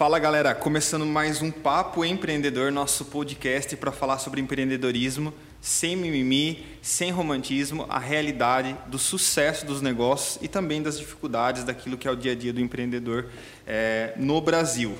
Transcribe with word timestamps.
Fala 0.00 0.18
galera, 0.18 0.54
começando 0.54 1.04
mais 1.04 1.42
um 1.42 1.50
Papo 1.50 2.06
Empreendedor, 2.06 2.72
nosso 2.72 3.04
podcast 3.04 3.76
para 3.76 3.92
falar 3.92 4.16
sobre 4.16 4.40
empreendedorismo, 4.40 5.30
sem 5.60 5.94
mimimi, 5.94 6.64
sem 6.80 7.10
romantismo, 7.10 7.84
a 7.86 7.98
realidade 7.98 8.74
do 8.86 8.98
sucesso 8.98 9.66
dos 9.66 9.82
negócios 9.82 10.42
e 10.42 10.48
também 10.48 10.82
das 10.82 10.98
dificuldades 10.98 11.64
daquilo 11.64 11.98
que 11.98 12.08
é 12.08 12.10
o 12.10 12.16
dia 12.16 12.32
a 12.32 12.34
dia 12.34 12.50
do 12.50 12.62
empreendedor 12.62 13.26
é, 13.66 14.14
no 14.16 14.40
Brasil. 14.40 14.96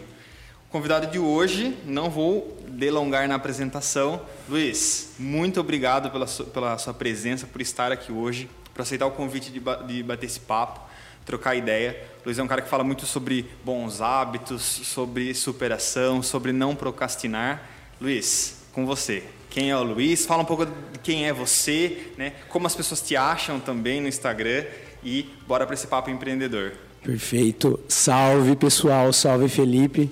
O 0.69 0.71
convidado 0.71 1.07
de 1.07 1.19
hoje, 1.19 1.75
não 1.87 2.11
vou 2.11 2.59
delongar 2.69 3.27
na 3.27 3.37
apresentação. 3.37 4.21
Luiz, 4.51 5.15
muito 5.19 5.59
obrigado 5.61 6.11
pela 6.11 6.27
sua, 6.27 6.45
pela 6.45 6.77
sua 6.77 6.93
presença, 6.93 7.47
por 7.47 7.63
estar 7.63 7.91
aqui 7.91 8.13
hoje, 8.13 8.51
por 8.75 8.83
aceitar 8.83 9.07
o 9.07 9.13
convite 9.13 9.51
de, 9.51 9.63
de 9.87 10.03
bater 10.03 10.27
esse 10.27 10.41
papo 10.41 10.90
trocar 11.31 11.55
ideia. 11.55 11.97
O 12.23 12.27
Luiz 12.27 12.39
é 12.41 12.43
um 12.43 12.49
cara 12.49 12.61
que 12.61 12.69
fala 12.69 12.83
muito 12.83 13.07
sobre 13.07 13.47
bons 13.65 14.01
hábitos, 14.01 14.63
sobre 14.63 15.33
superação, 15.33 16.25
sobre 16.25 16.53
não 16.53 16.75
procrastinar. 16.75 17.63
Luiz, 18.01 18.65
com 18.73 18.85
você. 18.85 19.23
Quem 19.49 19.71
é 19.71 19.77
o 19.77 19.83
Luiz? 19.85 20.27
Fala 20.27 20.43
um 20.43 20.45
pouco 20.45 20.67
de 20.67 20.99
quem 21.05 21.29
é 21.29 21.33
você, 21.33 22.09
né? 22.19 22.33
como 22.49 22.67
as 22.67 22.75
pessoas 22.75 23.01
te 23.01 23.17
acham 23.17 23.61
também 23.61 24.01
no 24.01 24.09
Instagram 24.09 24.65
e 25.05 25.31
bora 25.47 25.65
para 25.65 25.75
esse 25.75 25.87
papo 25.87 26.11
empreendedor. 26.11 26.73
Perfeito. 27.01 27.79
Salve 27.89 28.57
pessoal, 28.57 29.13
salve 29.13 29.49
Felipe. 29.49 30.11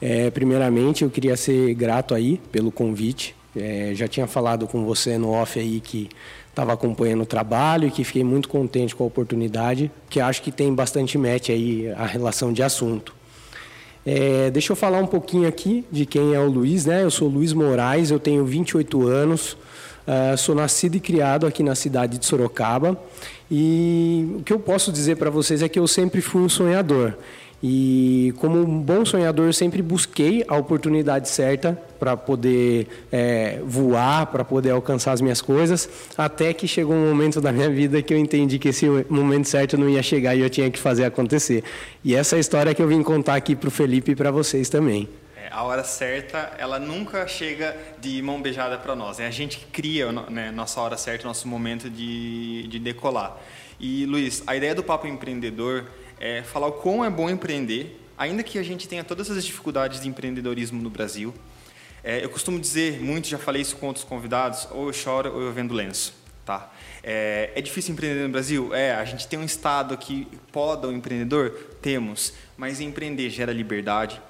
É, 0.00 0.30
primeiramente, 0.30 1.02
eu 1.02 1.10
queria 1.10 1.36
ser 1.36 1.74
grato 1.74 2.14
aí 2.14 2.40
pelo 2.52 2.70
convite. 2.70 3.34
É, 3.56 3.90
já 3.94 4.06
tinha 4.06 4.28
falado 4.28 4.68
com 4.68 4.84
você 4.84 5.18
no 5.18 5.30
off 5.30 5.58
aí 5.58 5.80
que 5.80 6.08
estava 6.50 6.72
acompanhando 6.72 7.22
o 7.22 7.26
trabalho 7.26 7.88
e 7.88 7.90
que 7.90 8.04
fiquei 8.04 8.22
muito 8.22 8.48
contente 8.48 8.94
com 8.94 9.04
a 9.04 9.06
oportunidade, 9.06 9.90
que 10.08 10.20
acho 10.20 10.42
que 10.42 10.52
tem 10.52 10.74
bastante 10.74 11.16
match 11.16 11.48
aí 11.50 11.88
a 11.96 12.04
relação 12.04 12.52
de 12.52 12.62
assunto. 12.62 13.14
É, 14.04 14.50
deixa 14.50 14.72
eu 14.72 14.76
falar 14.76 14.98
um 14.98 15.06
pouquinho 15.06 15.46
aqui 15.46 15.84
de 15.90 16.06
quem 16.06 16.34
é 16.34 16.40
o 16.40 16.48
Luiz, 16.48 16.86
né? 16.86 17.02
Eu 17.02 17.10
sou 17.10 17.28
Luiz 17.28 17.52
Moraes, 17.52 18.10
eu 18.10 18.18
tenho 18.18 18.44
28 18.44 19.06
anos, 19.06 19.52
uh, 19.52 20.36
sou 20.36 20.54
nascido 20.54 20.96
e 20.96 21.00
criado 21.00 21.46
aqui 21.46 21.62
na 21.62 21.74
cidade 21.74 22.18
de 22.18 22.24
Sorocaba 22.24 22.98
e 23.50 24.36
o 24.38 24.42
que 24.42 24.52
eu 24.52 24.60
posso 24.60 24.92
dizer 24.92 25.16
para 25.16 25.28
vocês 25.28 25.60
é 25.60 25.68
que 25.68 25.78
eu 25.78 25.88
sempre 25.88 26.20
fui 26.20 26.40
um 26.40 26.48
sonhador. 26.48 27.14
E 27.62 28.32
como 28.38 28.58
um 28.58 28.80
bom 28.80 29.04
sonhador, 29.04 29.46
eu 29.46 29.52
sempre 29.52 29.82
busquei 29.82 30.42
a 30.48 30.56
oportunidade 30.56 31.28
certa 31.28 31.78
para 31.98 32.16
poder 32.16 32.88
é, 33.12 33.60
voar, 33.62 34.26
para 34.26 34.42
poder 34.42 34.70
alcançar 34.70 35.12
as 35.12 35.20
minhas 35.20 35.42
coisas, 35.42 35.88
até 36.16 36.54
que 36.54 36.66
chegou 36.66 36.94
um 36.94 37.08
momento 37.08 37.38
da 37.38 37.52
minha 37.52 37.68
vida 37.68 38.00
que 38.00 38.14
eu 38.14 38.18
entendi 38.18 38.58
que 38.58 38.68
esse 38.68 38.86
momento 39.10 39.46
certo 39.46 39.76
não 39.76 39.90
ia 39.90 40.02
chegar 40.02 40.34
e 40.34 40.40
eu 40.40 40.48
tinha 40.48 40.70
que 40.70 40.78
fazer 40.78 41.04
acontecer. 41.04 41.62
E 42.02 42.14
essa 42.14 42.36
é 42.36 42.38
a 42.38 42.40
história 42.40 42.74
que 42.74 42.82
eu 42.82 42.88
vim 42.88 43.02
contar 43.02 43.34
aqui 43.34 43.54
para 43.54 43.68
o 43.68 43.70
Felipe 43.70 44.12
e 44.12 44.16
para 44.16 44.30
vocês 44.30 44.70
também. 44.70 45.06
É, 45.36 45.48
a 45.50 45.62
hora 45.62 45.84
certa, 45.84 46.52
ela 46.56 46.78
nunca 46.78 47.26
chega 47.28 47.76
de 48.00 48.22
mão 48.22 48.40
beijada 48.40 48.78
para 48.78 48.96
nós. 48.96 49.20
É 49.20 49.26
a 49.26 49.30
gente 49.30 49.58
que 49.58 49.66
cria 49.66 50.10
né, 50.10 50.50
nossa 50.50 50.80
hora 50.80 50.96
certa, 50.96 51.28
nosso 51.28 51.46
momento 51.46 51.90
de, 51.90 52.66
de 52.68 52.78
decolar. 52.78 53.36
E, 53.78 54.06
Luiz, 54.06 54.42
a 54.46 54.56
ideia 54.56 54.74
do 54.74 54.82
Papo 54.82 55.06
Empreendedor 55.06 55.86
é 56.20 56.42
falar 56.42 56.66
o 56.66 56.72
quão 56.72 57.04
é 57.04 57.10
bom 57.10 57.30
empreender, 57.30 57.98
ainda 58.16 58.42
que 58.42 58.58
a 58.58 58.62
gente 58.62 58.86
tenha 58.86 59.02
todas 59.02 59.30
as 59.30 59.44
dificuldades 59.44 60.00
de 60.00 60.08
empreendedorismo 60.08 60.80
no 60.80 60.90
Brasil. 60.90 61.34
É, 62.04 62.22
eu 62.22 62.28
costumo 62.28 62.60
dizer 62.60 63.00
muito, 63.00 63.26
já 63.26 63.38
falei 63.38 63.62
isso 63.62 63.76
com 63.76 63.86
outros 63.86 64.04
convidados, 64.04 64.68
ou 64.70 64.88
eu 64.88 64.92
choro 64.92 65.32
ou 65.32 65.40
eu 65.40 65.52
vendo 65.52 65.74
lenço. 65.74 66.14
Tá? 66.44 66.70
É, 67.02 67.50
é 67.54 67.60
difícil 67.60 67.92
empreender 67.92 68.22
no 68.22 68.28
Brasil? 68.28 68.74
É, 68.74 68.94
a 68.94 69.04
gente 69.04 69.26
tem 69.26 69.38
um 69.38 69.44
Estado 69.44 69.96
que 69.96 70.28
poda 70.52 70.88
o 70.88 70.92
empreendedor? 70.92 71.50
Temos, 71.80 72.34
mas 72.56 72.80
empreender 72.80 73.30
gera 73.30 73.52
liberdade, 73.52 74.20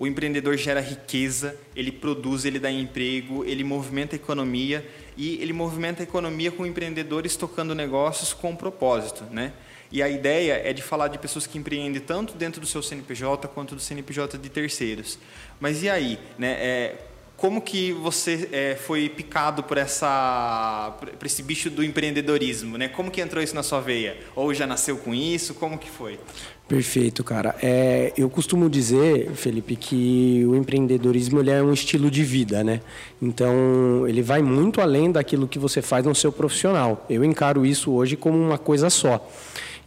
o 0.00 0.06
empreendedor 0.06 0.56
gera 0.56 0.80
riqueza, 0.80 1.54
ele 1.76 1.92
produz, 1.92 2.46
ele 2.46 2.58
dá 2.58 2.70
emprego, 2.70 3.44
ele 3.44 3.62
movimenta 3.62 4.14
a 4.14 4.16
economia 4.16 4.88
e 5.14 5.34
ele 5.42 5.52
movimenta 5.52 6.02
a 6.02 6.04
economia 6.04 6.50
com 6.50 6.64
empreendedores 6.64 7.36
tocando 7.36 7.74
negócios 7.74 8.32
com 8.32 8.56
propósito, 8.56 9.24
né? 9.30 9.52
E 9.92 10.02
a 10.02 10.08
ideia 10.08 10.60
é 10.64 10.72
de 10.72 10.82
falar 10.82 11.08
de 11.08 11.18
pessoas 11.18 11.46
que 11.46 11.58
empreendem 11.58 12.00
tanto 12.00 12.34
dentro 12.34 12.60
do 12.60 12.66
seu 12.66 12.82
CNPJ 12.82 13.48
quanto 13.48 13.74
do 13.74 13.80
CNPJ 13.80 14.38
de 14.38 14.48
terceiros. 14.48 15.18
Mas 15.58 15.82
e 15.82 15.90
aí, 15.90 16.18
né? 16.38 16.52
É, 16.60 16.96
como 17.40 17.62
que 17.62 17.90
você 17.92 18.50
é, 18.52 18.76
foi 18.76 19.08
picado 19.08 19.62
por 19.62 19.78
essa 19.78 20.94
por 21.18 21.24
esse 21.24 21.42
bicho 21.42 21.70
do 21.70 21.82
empreendedorismo, 21.82 22.76
né? 22.76 22.86
Como 22.86 23.10
que 23.10 23.18
entrou 23.18 23.42
isso 23.42 23.54
na 23.54 23.62
sua 23.62 23.80
veia? 23.80 24.18
Ou 24.36 24.52
já 24.52 24.66
nasceu 24.66 24.98
com 24.98 25.14
isso? 25.14 25.54
Como 25.54 25.78
que 25.78 25.88
foi? 25.90 26.20
Perfeito, 26.68 27.24
cara. 27.24 27.56
É, 27.62 28.12
eu 28.16 28.28
costumo 28.28 28.68
dizer, 28.68 29.30
Felipe, 29.32 29.74
que 29.74 30.44
o 30.46 30.54
empreendedorismo 30.54 31.40
ele 31.40 31.50
é 31.50 31.62
um 31.62 31.72
estilo 31.72 32.10
de 32.10 32.22
vida, 32.22 32.62
né? 32.62 32.82
Então 33.20 34.06
ele 34.06 34.20
vai 34.20 34.42
muito 34.42 34.80
além 34.80 35.10
daquilo 35.10 35.48
que 35.48 35.58
você 35.58 35.80
faz 35.80 36.04
no 36.04 36.14
seu 36.14 36.30
profissional. 36.30 37.06
Eu 37.08 37.24
encaro 37.24 37.64
isso 37.64 37.90
hoje 37.90 38.16
como 38.16 38.38
uma 38.38 38.58
coisa 38.58 38.90
só. 38.90 39.26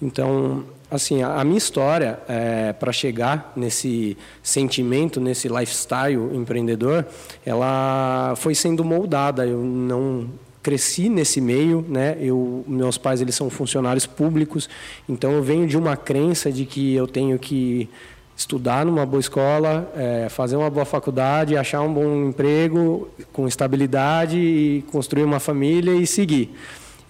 Então, 0.03 0.65
assim, 0.91 1.23
a, 1.23 1.43
minha 1.45 1.57
história 1.57 2.19
é, 2.27 2.73
para 2.73 2.91
chegar 2.91 3.53
nesse 3.55 4.17
sentimento, 4.43 5.21
nesse 5.21 5.47
lifestyle 5.47 6.35
empreendedor, 6.35 7.05
ela 7.45 8.33
foi 8.35 8.53
sendo 8.53 8.83
moldada. 8.83 9.45
Eu 9.45 9.63
não 9.63 10.29
cresci 10.61 11.07
nesse 11.07 11.39
meio, 11.39 11.85
né? 11.87 12.17
Eu, 12.19 12.65
meus 12.67 12.97
pais 12.97 13.21
eles 13.21 13.33
são 13.33 13.49
funcionários 13.49 14.05
públicos, 14.05 14.69
então 15.07 15.31
eu 15.31 15.43
venho 15.43 15.67
de 15.67 15.77
uma 15.77 15.97
crença 15.97 16.51
de 16.51 16.65
que 16.65 16.93
eu 16.93 17.07
tenho 17.07 17.39
que 17.39 17.89
estudar 18.35 18.85
numa 18.85 19.05
boa 19.05 19.19
escola, 19.19 19.91
é, 19.95 20.27
fazer 20.29 20.55
uma 20.55 20.69
boa 20.69 20.85
faculdade, 20.85 21.55
achar 21.55 21.81
um 21.81 21.93
bom 21.93 22.29
emprego 22.29 23.07
com 23.31 23.47
estabilidade 23.47 24.83
construir 24.91 25.23
uma 25.23 25.39
família 25.39 25.93
e 25.93 26.07
seguir. 26.07 26.53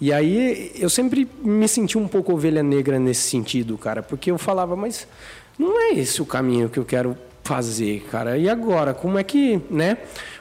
E 0.00 0.12
aí 0.12 0.72
eu 0.76 0.90
sempre 0.90 1.28
me 1.42 1.68
senti 1.68 1.96
um 1.96 2.08
pouco 2.08 2.32
ovelha 2.32 2.62
negra 2.62 2.98
nesse 2.98 3.28
sentido, 3.28 3.78
cara, 3.78 4.02
porque 4.02 4.30
eu 4.30 4.38
falava, 4.38 4.74
mas 4.76 5.06
não 5.58 5.80
é 5.80 5.94
esse 5.94 6.20
o 6.20 6.26
caminho 6.26 6.68
que 6.68 6.78
eu 6.78 6.84
quero 6.84 7.16
fazer, 7.44 8.00
cara. 8.10 8.38
E 8.38 8.48
agora, 8.48 8.94
como 8.94 9.18
é 9.18 9.22
que, 9.22 9.60
né? 9.70 9.98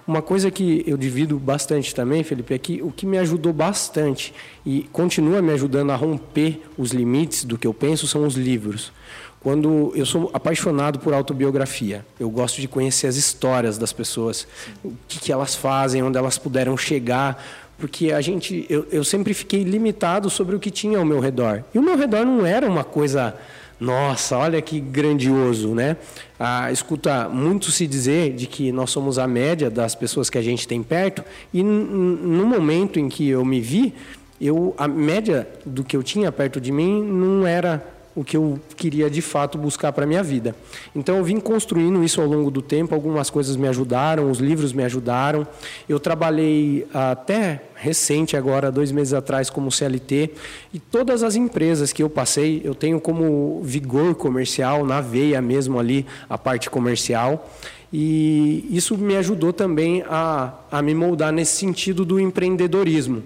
Uma 0.08 0.22
coisa 0.22 0.50
que 0.50 0.84
eu 0.88 0.98
divido 0.98 1.38
bastante 1.38 1.94
também, 1.94 2.24
Felipe, 2.24 2.54
é 2.54 2.58
que 2.58 2.82
o 2.82 2.92
que 2.92 3.06
me 3.06 3.18
ajudou 3.18 3.54
bastante 3.54 4.34
e 4.66 4.88
continua 4.92 5.42
me 5.42 5.52
ajudando 5.54 5.92
a 5.92 5.96
romper 5.96 6.62
os 6.78 6.92
limites 6.92 7.46
do 7.46 7.58
que 7.58 7.68
eu 7.68 7.74
penso 7.74 8.08
são 8.08 8.26
os 8.26 8.36
livros. 8.36 8.92
Quando 9.40 9.92
eu 9.94 10.06
sou 10.06 10.32
apaixonado 10.34 11.00
por 11.00 11.14
autobiografia, 11.14 12.06
eu 12.18 12.30
gosto 12.30 12.62
de 12.62 12.68
conhecer 12.68 13.08
as 13.08 13.18
histórias 13.18 13.78
das 13.78 13.92
pessoas, 13.92 14.48
o 14.82 14.94
que, 15.06 15.20
que 15.20 15.34
elas 15.34 15.54
fazem, 15.54 16.02
onde 16.02 16.18
elas 16.18 16.38
puderam 16.38 16.78
chegar, 16.78 17.44
porque 17.84 18.14
a 18.14 18.22
gente 18.22 18.66
eu, 18.70 18.88
eu 18.90 19.04
sempre 19.04 19.34
fiquei 19.34 19.62
limitado 19.62 20.30
sobre 20.30 20.56
o 20.56 20.60
que 20.60 20.72
tinha 20.72 20.98
ao 20.98 21.04
meu 21.04 21.20
redor. 21.20 21.66
E 21.76 21.78
o 21.78 21.82
meu 21.82 21.98
redor 21.98 22.24
não 22.26 22.46
era 22.46 22.66
uma 22.66 22.86
coisa 22.86 23.36
nossa 23.78 24.38
olha 24.38 24.62
que 24.62 24.80
grandioso 24.80 25.76
né? 25.76 25.98
Ah, 26.40 26.72
escuta 26.72 27.28
muito 27.28 27.72
se 27.72 27.86
dizer 27.86 28.36
de 28.36 28.48
que 28.48 28.72
nós 28.72 28.90
somos 28.90 29.20
a 29.20 29.28
média 29.28 29.70
das 29.70 29.96
pessoas 29.96 30.30
que 30.30 30.38
a 30.38 30.42
gente 30.42 30.66
tem 30.66 30.82
perto 30.82 31.26
e 31.54 31.62
no 31.62 32.46
momento 32.46 33.02
em 33.02 33.10
que 33.10 33.28
eu 33.28 33.44
me 33.44 33.60
vi 33.60 33.94
eu 34.40 34.74
a 34.78 34.88
média 34.88 35.46
do 35.66 35.84
que 35.84 35.98
eu 35.98 36.04
tinha 36.04 36.32
perto 36.32 36.62
de 36.62 36.72
mim 36.72 37.04
não 37.04 37.46
era 37.46 37.86
o 38.16 38.24
que 38.24 38.38
eu 38.38 38.60
queria 38.76 39.10
de 39.10 39.22
fato 39.22 39.58
buscar 39.58 39.92
para 39.92 40.04
a 40.04 40.08
minha 40.08 40.22
vida. 40.22 40.56
Então 40.96 41.18
eu 41.18 41.24
vim 41.24 41.40
construindo 41.40 42.04
isso 42.04 42.22
ao 42.22 42.28
longo 42.28 42.52
do 42.52 42.62
tempo, 42.62 42.94
algumas 42.94 43.30
coisas 43.30 43.56
me 43.56 43.68
ajudaram, 43.68 44.30
os 44.30 44.40
livros 44.40 44.72
me 44.72 44.84
ajudaram. 44.84 45.48
Eu 45.90 46.00
trabalhei 46.00 46.88
até 46.94 47.64
recente, 47.76 48.38
agora, 48.38 48.72
dois 48.72 48.92
meses 48.92 49.14
atrás, 49.14 49.50
como 49.50 49.72
CLT, 49.72 50.32
e 50.74 50.80
todas 50.80 51.24
as 51.24 51.36
empresas 51.36 51.92
que 51.92 52.02
eu 52.02 52.10
passei, 52.10 52.62
eu 52.64 52.74
tenho 52.74 53.00
como 53.02 53.62
vigor 53.64 54.16
comercial, 54.16 54.86
na 54.86 55.02
veia 55.02 55.42
mesmo 55.42 55.80
ali, 55.80 56.06
a 56.30 56.38
parte 56.38 56.70
comercial. 56.70 57.50
E 57.92 58.66
isso 58.72 58.98
me 58.98 59.16
ajudou 59.18 59.54
também 59.54 60.04
a, 60.10 60.54
a 60.72 60.82
me 60.82 60.96
moldar 60.96 61.32
nesse 61.32 61.58
sentido 61.58 62.06
do 62.06 62.20
empreendedorismo. 62.20 63.22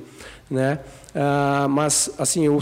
Né? 0.50 0.79
Ah, 1.15 1.67
mas, 1.69 2.12
assim, 2.17 2.45
eu 2.45 2.59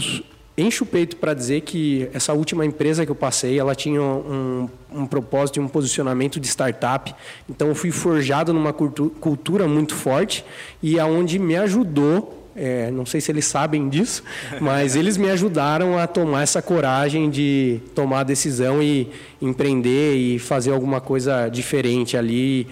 encho 0.56 0.84
o 0.84 0.86
peito 0.86 1.16
para 1.16 1.34
dizer 1.34 1.60
que 1.62 2.08
essa 2.14 2.32
última 2.32 2.64
empresa 2.64 3.04
que 3.04 3.10
eu 3.10 3.16
passei, 3.16 3.58
ela 3.58 3.74
tinha 3.74 4.00
um, 4.00 4.68
um 4.90 5.06
propósito 5.06 5.56
e 5.56 5.60
um 5.60 5.68
posicionamento 5.68 6.40
de 6.40 6.48
startup. 6.48 7.14
Então, 7.48 7.68
eu 7.68 7.74
fui 7.74 7.90
forjado 7.90 8.52
numa 8.52 8.72
cultura 8.72 9.68
muito 9.68 9.94
forte 9.94 10.44
e 10.82 10.98
aonde 10.98 11.38
me 11.38 11.56
ajudou 11.56 12.42
é, 12.58 12.90
não 12.90 13.04
sei 13.04 13.20
se 13.20 13.30
eles 13.30 13.44
sabem 13.44 13.86
disso, 13.86 14.24
mas 14.62 14.96
eles 14.96 15.18
me 15.18 15.28
ajudaram 15.28 15.98
a 15.98 16.06
tomar 16.06 16.42
essa 16.42 16.62
coragem 16.62 17.28
de 17.28 17.82
tomar 17.94 18.20
a 18.20 18.22
decisão 18.22 18.82
e 18.82 19.10
empreender 19.42 20.16
e 20.16 20.38
fazer 20.38 20.72
alguma 20.72 20.98
coisa 20.98 21.50
diferente 21.50 22.16
ali 22.16 22.66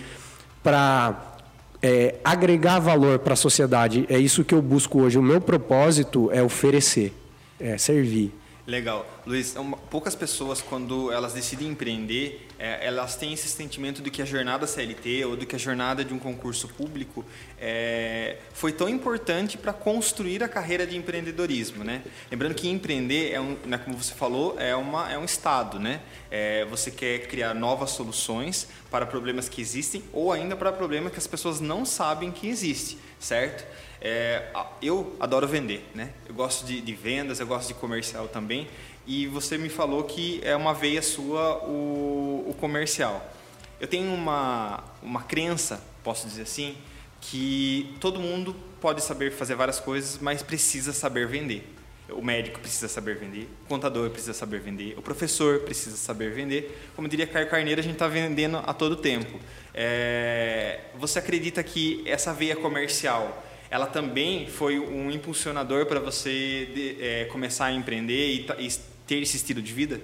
para 0.63 1.37
é, 1.83 2.15
agregar 2.25 2.79
valor 2.79 3.19
para 3.19 3.35
a 3.35 3.37
sociedade. 3.37 4.07
É 4.09 4.19
isso 4.19 4.43
que 4.43 4.55
eu 4.55 4.63
busco 4.63 5.03
hoje. 5.03 5.19
O 5.19 5.23
meu 5.23 5.39
propósito 5.39 6.31
é 6.33 6.43
oferecer 6.43 7.13
é, 7.59 7.79
servir. 7.79 8.33
Legal. 8.67 9.07
Luiz, 9.27 9.55
uma, 9.57 9.77
poucas 9.77 10.15
pessoas, 10.15 10.63
quando 10.63 11.13
elas 11.13 11.35
decidem 11.35 11.69
empreender, 11.69 12.49
é, 12.59 12.87
elas 12.87 13.15
têm 13.15 13.35
esse 13.35 13.47
sentimento 13.47 14.01
de 14.01 14.11
que 14.11 14.23
a 14.23 14.25
jornada 14.25 14.67
CLT 14.67 15.23
ou 15.27 15.37
de 15.37 15.45
que 15.45 15.55
a 15.55 15.59
jornada 15.59 16.03
de 16.03 16.15
um 16.15 16.19
concurso 16.19 16.67
público 16.69 17.23
é, 17.61 18.39
foi 18.55 18.73
tão 18.73 18.89
importante 18.89 19.59
para 19.59 19.75
construir 19.75 20.43
a 20.43 20.49
carreira 20.49 20.87
de 20.87 20.97
empreendedorismo. 20.97 21.85
Né? 21.85 22.03
Lembrando 22.31 22.55
que 22.55 22.67
empreender, 22.67 23.33
é 23.33 23.41
um, 23.41 23.55
né, 23.67 23.77
como 23.77 23.99
você 23.99 24.15
falou, 24.15 24.59
é, 24.59 24.75
uma, 24.75 25.13
é 25.13 25.19
um 25.19 25.27
estado. 25.27 25.79
Né? 25.79 26.01
É, 26.31 26.65
você 26.65 26.91
quer 26.91 27.27
criar 27.27 27.53
novas 27.53 27.91
soluções 27.91 28.67
para 28.91 29.05
problemas 29.05 29.47
que 29.47 29.61
existem 29.61 30.03
ou 30.11 30.33
ainda 30.33 30.57
para 30.57 30.73
problemas 30.73 31.13
que 31.13 31.19
as 31.19 31.27
pessoas 31.27 31.61
não 31.61 31.85
sabem 31.85 32.33
que 32.33 32.49
existem, 32.49 32.97
certo? 33.21 33.67
É, 34.07 34.43
eu 34.83 35.17
adoro 35.19 35.49
vender, 35.49 35.83
né? 35.95 36.11
Eu 36.29 36.35
gosto 36.35 36.67
de, 36.67 36.83
de, 36.83 36.95
vendas, 36.95 37.41
eu 37.41 37.47
gosto 37.47 37.69
de 37.69 37.75
comercial 37.75 38.29
também. 38.29 38.69
E 39.07 39.27
você 39.27 39.57
me 39.57 39.71
falou 39.71 40.05
que 40.05 40.43
é 40.45 40.55
uma 40.55 40.75
veia 40.75 41.01
sua 41.01 41.65
o, 41.65 42.45
o 42.51 42.55
comercial. 42.61 43.33
Eu 43.81 43.89
tenho 43.89 44.13
uma, 44.13 44.85
uma 45.03 45.23
crença, 45.23 45.83
posso 46.03 46.29
dizer 46.29 46.43
assim, 46.43 46.77
que 47.19 47.97
todo 47.99 48.21
mundo 48.21 48.55
pode 48.79 49.03
saber 49.03 49.33
fazer 49.33 49.55
várias 49.55 49.81
coisas, 49.81 50.19
mas 50.21 50.43
precisa 50.43 50.93
saber 50.93 51.27
vender. 51.27 51.73
O 52.11 52.21
médico 52.21 52.61
precisa 52.61 52.87
saber 52.87 53.17
vender, 53.17 53.49
o 53.65 53.69
contador 53.69 54.11
precisa 54.11 54.35
saber 54.35 54.61
vender, 54.61 54.95
o 54.99 55.01
professor 55.01 55.61
precisa 55.61 55.97
saber 55.97 56.31
vender. 56.33 56.91
Como 56.95 57.09
diria 57.09 57.27
Caio 57.27 57.49
Carneiro, 57.49 57.81
a 57.81 57.83
gente 57.83 57.95
está 57.95 58.07
vendendo 58.07 58.59
a 58.59 58.75
todo 58.75 58.97
tempo. 58.97 59.41
É, 59.73 60.81
você 60.95 61.19
acredita 61.19 61.63
que 61.63 62.03
essa 62.05 62.35
veia 62.35 62.55
comercial 62.55 63.43
ela 63.75 63.87
também 63.87 64.47
foi 64.47 64.79
um 64.79 65.11
impulsionador 65.11 65.87
para 65.87 65.99
você 65.99 66.69
de, 66.73 66.97
é, 67.01 67.25
começar 67.25 67.65
a 67.65 67.73
empreender 67.73 68.31
e, 68.33 68.47
e, 68.61 68.73
ter 69.05 69.17
esse 69.17 69.37
estilo 69.37 69.61
de 69.61 69.73
vida? 69.73 70.01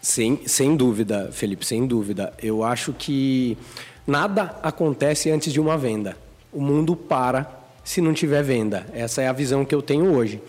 Sim, 0.00 0.38
sem 0.46 0.76
dúvida, 0.76 1.28
Felipe, 1.32 1.66
sem 1.66 1.84
dúvida. 1.84 2.32
Eu 2.40 2.62
acho 2.62 2.92
que 2.92 3.58
nada 4.06 4.56
acontece 4.62 5.32
antes 5.32 5.52
de 5.52 5.58
uma 5.58 5.76
venda. 5.76 6.16
O 6.52 6.60
mundo 6.60 6.94
para 6.94 7.50
se 7.82 8.00
não 8.00 8.14
tiver 8.14 8.40
venda. 8.44 8.86
Essa 8.92 9.20
é 9.20 9.26
a 9.26 9.32
visão 9.32 9.64
que 9.64 9.74
eu 9.74 9.82
tenho 9.82 10.14
hoje. 10.14 10.40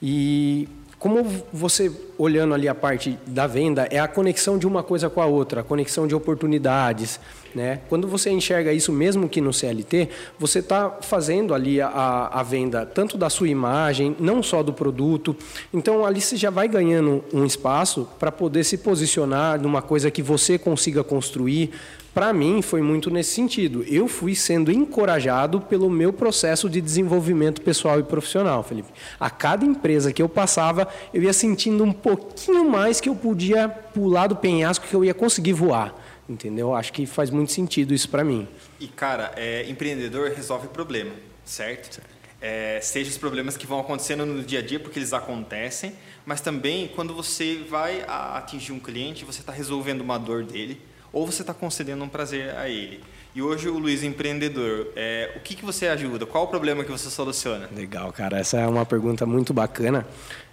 E 0.00 0.66
como 0.98 1.24
você, 1.52 1.92
olhando 2.18 2.54
ali 2.54 2.66
a 2.66 2.74
parte 2.74 3.16
da 3.24 3.46
venda, 3.46 3.86
é 3.88 4.00
a 4.00 4.08
conexão 4.08 4.58
de 4.58 4.66
uma 4.66 4.82
coisa 4.82 5.08
com 5.08 5.22
a 5.22 5.26
outra, 5.26 5.60
a 5.60 5.64
conexão 5.64 6.08
de 6.08 6.14
oportunidades. 6.14 7.20
Né? 7.54 7.80
Quando 7.88 8.08
você 8.08 8.30
enxerga 8.30 8.72
isso, 8.72 8.92
mesmo 8.92 9.28
que 9.28 9.40
no 9.40 9.52
CLT, 9.52 10.08
você 10.38 10.58
está 10.58 10.98
fazendo 11.00 11.54
ali 11.54 11.80
a, 11.80 12.28
a 12.32 12.42
venda 12.42 12.84
tanto 12.84 13.16
da 13.16 13.30
sua 13.30 13.48
imagem, 13.48 14.16
não 14.18 14.42
só 14.42 14.60
do 14.60 14.72
produto. 14.72 15.36
Então, 15.72 16.04
ali 16.04 16.20
você 16.20 16.36
já 16.36 16.50
vai 16.50 16.66
ganhando 16.66 17.24
um 17.32 17.44
espaço 17.44 18.08
para 18.18 18.32
poder 18.32 18.64
se 18.64 18.76
posicionar 18.78 19.60
numa 19.60 19.80
coisa 19.80 20.10
que 20.10 20.20
você 20.22 20.58
consiga 20.58 21.04
construir, 21.04 21.70
para 22.18 22.32
mim 22.32 22.60
foi 22.62 22.82
muito 22.82 23.10
nesse 23.10 23.30
sentido. 23.30 23.84
Eu 23.84 24.08
fui 24.08 24.34
sendo 24.34 24.72
encorajado 24.72 25.60
pelo 25.60 25.88
meu 25.88 26.12
processo 26.12 26.68
de 26.68 26.80
desenvolvimento 26.80 27.62
pessoal 27.62 28.00
e 28.00 28.02
profissional, 28.02 28.64
Felipe. 28.64 28.88
A 29.20 29.30
cada 29.30 29.64
empresa 29.64 30.12
que 30.12 30.20
eu 30.20 30.28
passava, 30.28 30.88
eu 31.14 31.22
ia 31.22 31.32
sentindo 31.32 31.84
um 31.84 31.92
pouquinho 31.92 32.68
mais 32.68 33.00
que 33.00 33.08
eu 33.08 33.14
podia 33.14 33.68
pular 33.68 34.26
do 34.26 34.34
penhasco, 34.34 34.84
que 34.88 34.94
eu 34.96 35.04
ia 35.04 35.14
conseguir 35.14 35.52
voar. 35.52 35.94
Entendeu? 36.28 36.74
Acho 36.74 36.92
que 36.92 37.06
faz 37.06 37.30
muito 37.30 37.52
sentido 37.52 37.94
isso 37.94 38.08
para 38.08 38.24
mim. 38.24 38.48
E 38.80 38.88
cara, 38.88 39.32
é, 39.36 39.70
empreendedor 39.70 40.32
resolve 40.32 40.66
problema, 40.66 41.12
certo? 41.44 41.94
certo. 41.94 42.18
É, 42.40 42.80
seja 42.82 43.10
os 43.10 43.16
problemas 43.16 43.56
que 43.56 43.64
vão 43.64 43.78
acontecendo 43.78 44.26
no 44.26 44.42
dia 44.42 44.58
a 44.58 44.62
dia, 44.62 44.80
porque 44.80 44.98
eles 44.98 45.12
acontecem, 45.12 45.92
mas 46.26 46.40
também 46.40 46.88
quando 46.88 47.14
você 47.14 47.64
vai 47.70 48.04
atingir 48.08 48.72
um 48.72 48.80
cliente, 48.80 49.24
você 49.24 49.38
está 49.38 49.52
resolvendo 49.52 50.00
uma 50.00 50.18
dor 50.18 50.42
dele, 50.42 50.80
ou 51.12 51.26
você 51.26 51.42
está 51.42 51.54
concedendo 51.54 52.02
um 52.04 52.08
prazer 52.08 52.54
a 52.56 52.68
ele. 52.68 53.00
E 53.34 53.42
hoje 53.42 53.68
o 53.68 53.78
Luiz 53.78 54.02
empreendedor, 54.02 54.88
é, 54.96 55.32
o 55.36 55.40
que, 55.40 55.54
que 55.54 55.64
você 55.64 55.86
ajuda? 55.86 56.26
Qual 56.26 56.44
o 56.44 56.48
problema 56.48 56.82
que 56.82 56.90
você 56.90 57.10
soluciona? 57.10 57.68
Legal, 57.74 58.12
cara. 58.12 58.38
Essa 58.38 58.58
é 58.58 58.66
uma 58.66 58.84
pergunta 58.84 59.24
muito 59.26 59.52
bacana, 59.52 60.06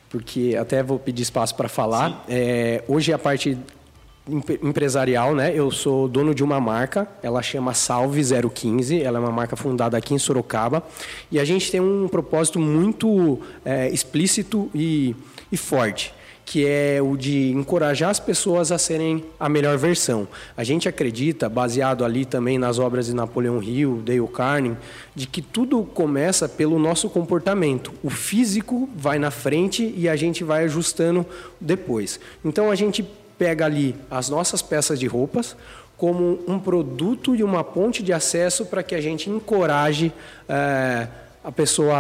porque 0.10 0.56
até 0.60 0.84
vou 0.84 1.00
pedir 1.00 1.24
espaço 1.24 1.56
para 1.56 1.68
falar. 1.68 2.24
É, 2.28 2.84
hoje 2.88 3.12
a 3.12 3.18
parte 3.18 3.58
empresarial, 4.62 5.36
né? 5.36 5.52
Eu 5.54 5.70
sou 5.70 6.08
dono 6.08 6.34
de 6.34 6.44
uma 6.44 6.60
marca, 6.60 7.08
ela 7.22 7.42
chama 7.42 7.74
Salve 7.74 8.22
015, 8.24 9.02
ela 9.02 9.20
é 9.20 9.22
uma 9.22 9.32
marca 9.32 9.56
fundada 9.56 9.96
aqui 9.98 10.14
em 10.14 10.20
Sorocaba 10.20 10.84
e 11.32 11.40
a 11.40 11.46
gente 11.46 11.72
tem 11.72 11.80
um 11.80 12.08
propósito 12.08 12.60
muito 12.60 13.40
é, 13.64 13.88
explícito 13.90 14.70
e, 14.74 15.16
e 15.52 15.58
forte 15.58 16.14
que 16.46 16.66
é 16.66 17.02
o 17.02 17.18
de 17.18 17.50
encorajar 17.52 18.12
as 18.12 18.20
pessoas 18.20 18.72
a 18.72 18.78
serem 18.78 19.26
a 19.40 19.50
melhor 19.50 19.78
versão. 19.78 20.28
A 20.56 20.64
gente 20.64 20.88
acredita, 20.88 21.50
baseado 21.50 22.06
ali 22.06 22.24
também 22.24 22.60
nas 22.60 22.78
obras 22.78 23.08
de 23.08 23.16
Napoleão 23.16 23.62
Hill, 23.62 24.04
Dale 24.06 24.28
Carnegie, 24.28 24.78
de 25.16 25.26
que 25.26 25.42
tudo 25.42 25.84
começa 25.84 26.48
pelo 26.48 26.78
nosso 26.78 27.10
comportamento. 27.10 27.92
O 28.04 28.12
físico 28.12 28.88
vai 28.96 29.18
na 29.18 29.32
frente 29.32 29.92
e 29.98 30.08
a 30.08 30.16
gente 30.16 30.44
vai 30.44 30.66
ajustando 30.66 31.26
depois. 31.60 32.20
Então 32.44 32.70
a 32.70 32.76
gente 32.76 33.04
pega 33.38 33.66
ali 33.66 33.96
as 34.10 34.30
nossas 34.30 34.62
peças 34.62 35.00
de 35.00 35.08
roupas 35.08 35.58
como 35.98 36.40
um 36.48 36.60
produto 36.60 37.36
e 37.36 37.44
uma 37.44 37.64
ponte 37.64 38.04
de 38.04 38.14
acesso 38.14 38.66
para 38.66 38.84
que 38.84 38.94
a 38.94 39.02
gente 39.02 39.30
encoraje. 39.30 40.14
É, 40.48 41.08
a 41.46 41.52
pessoa 41.52 41.94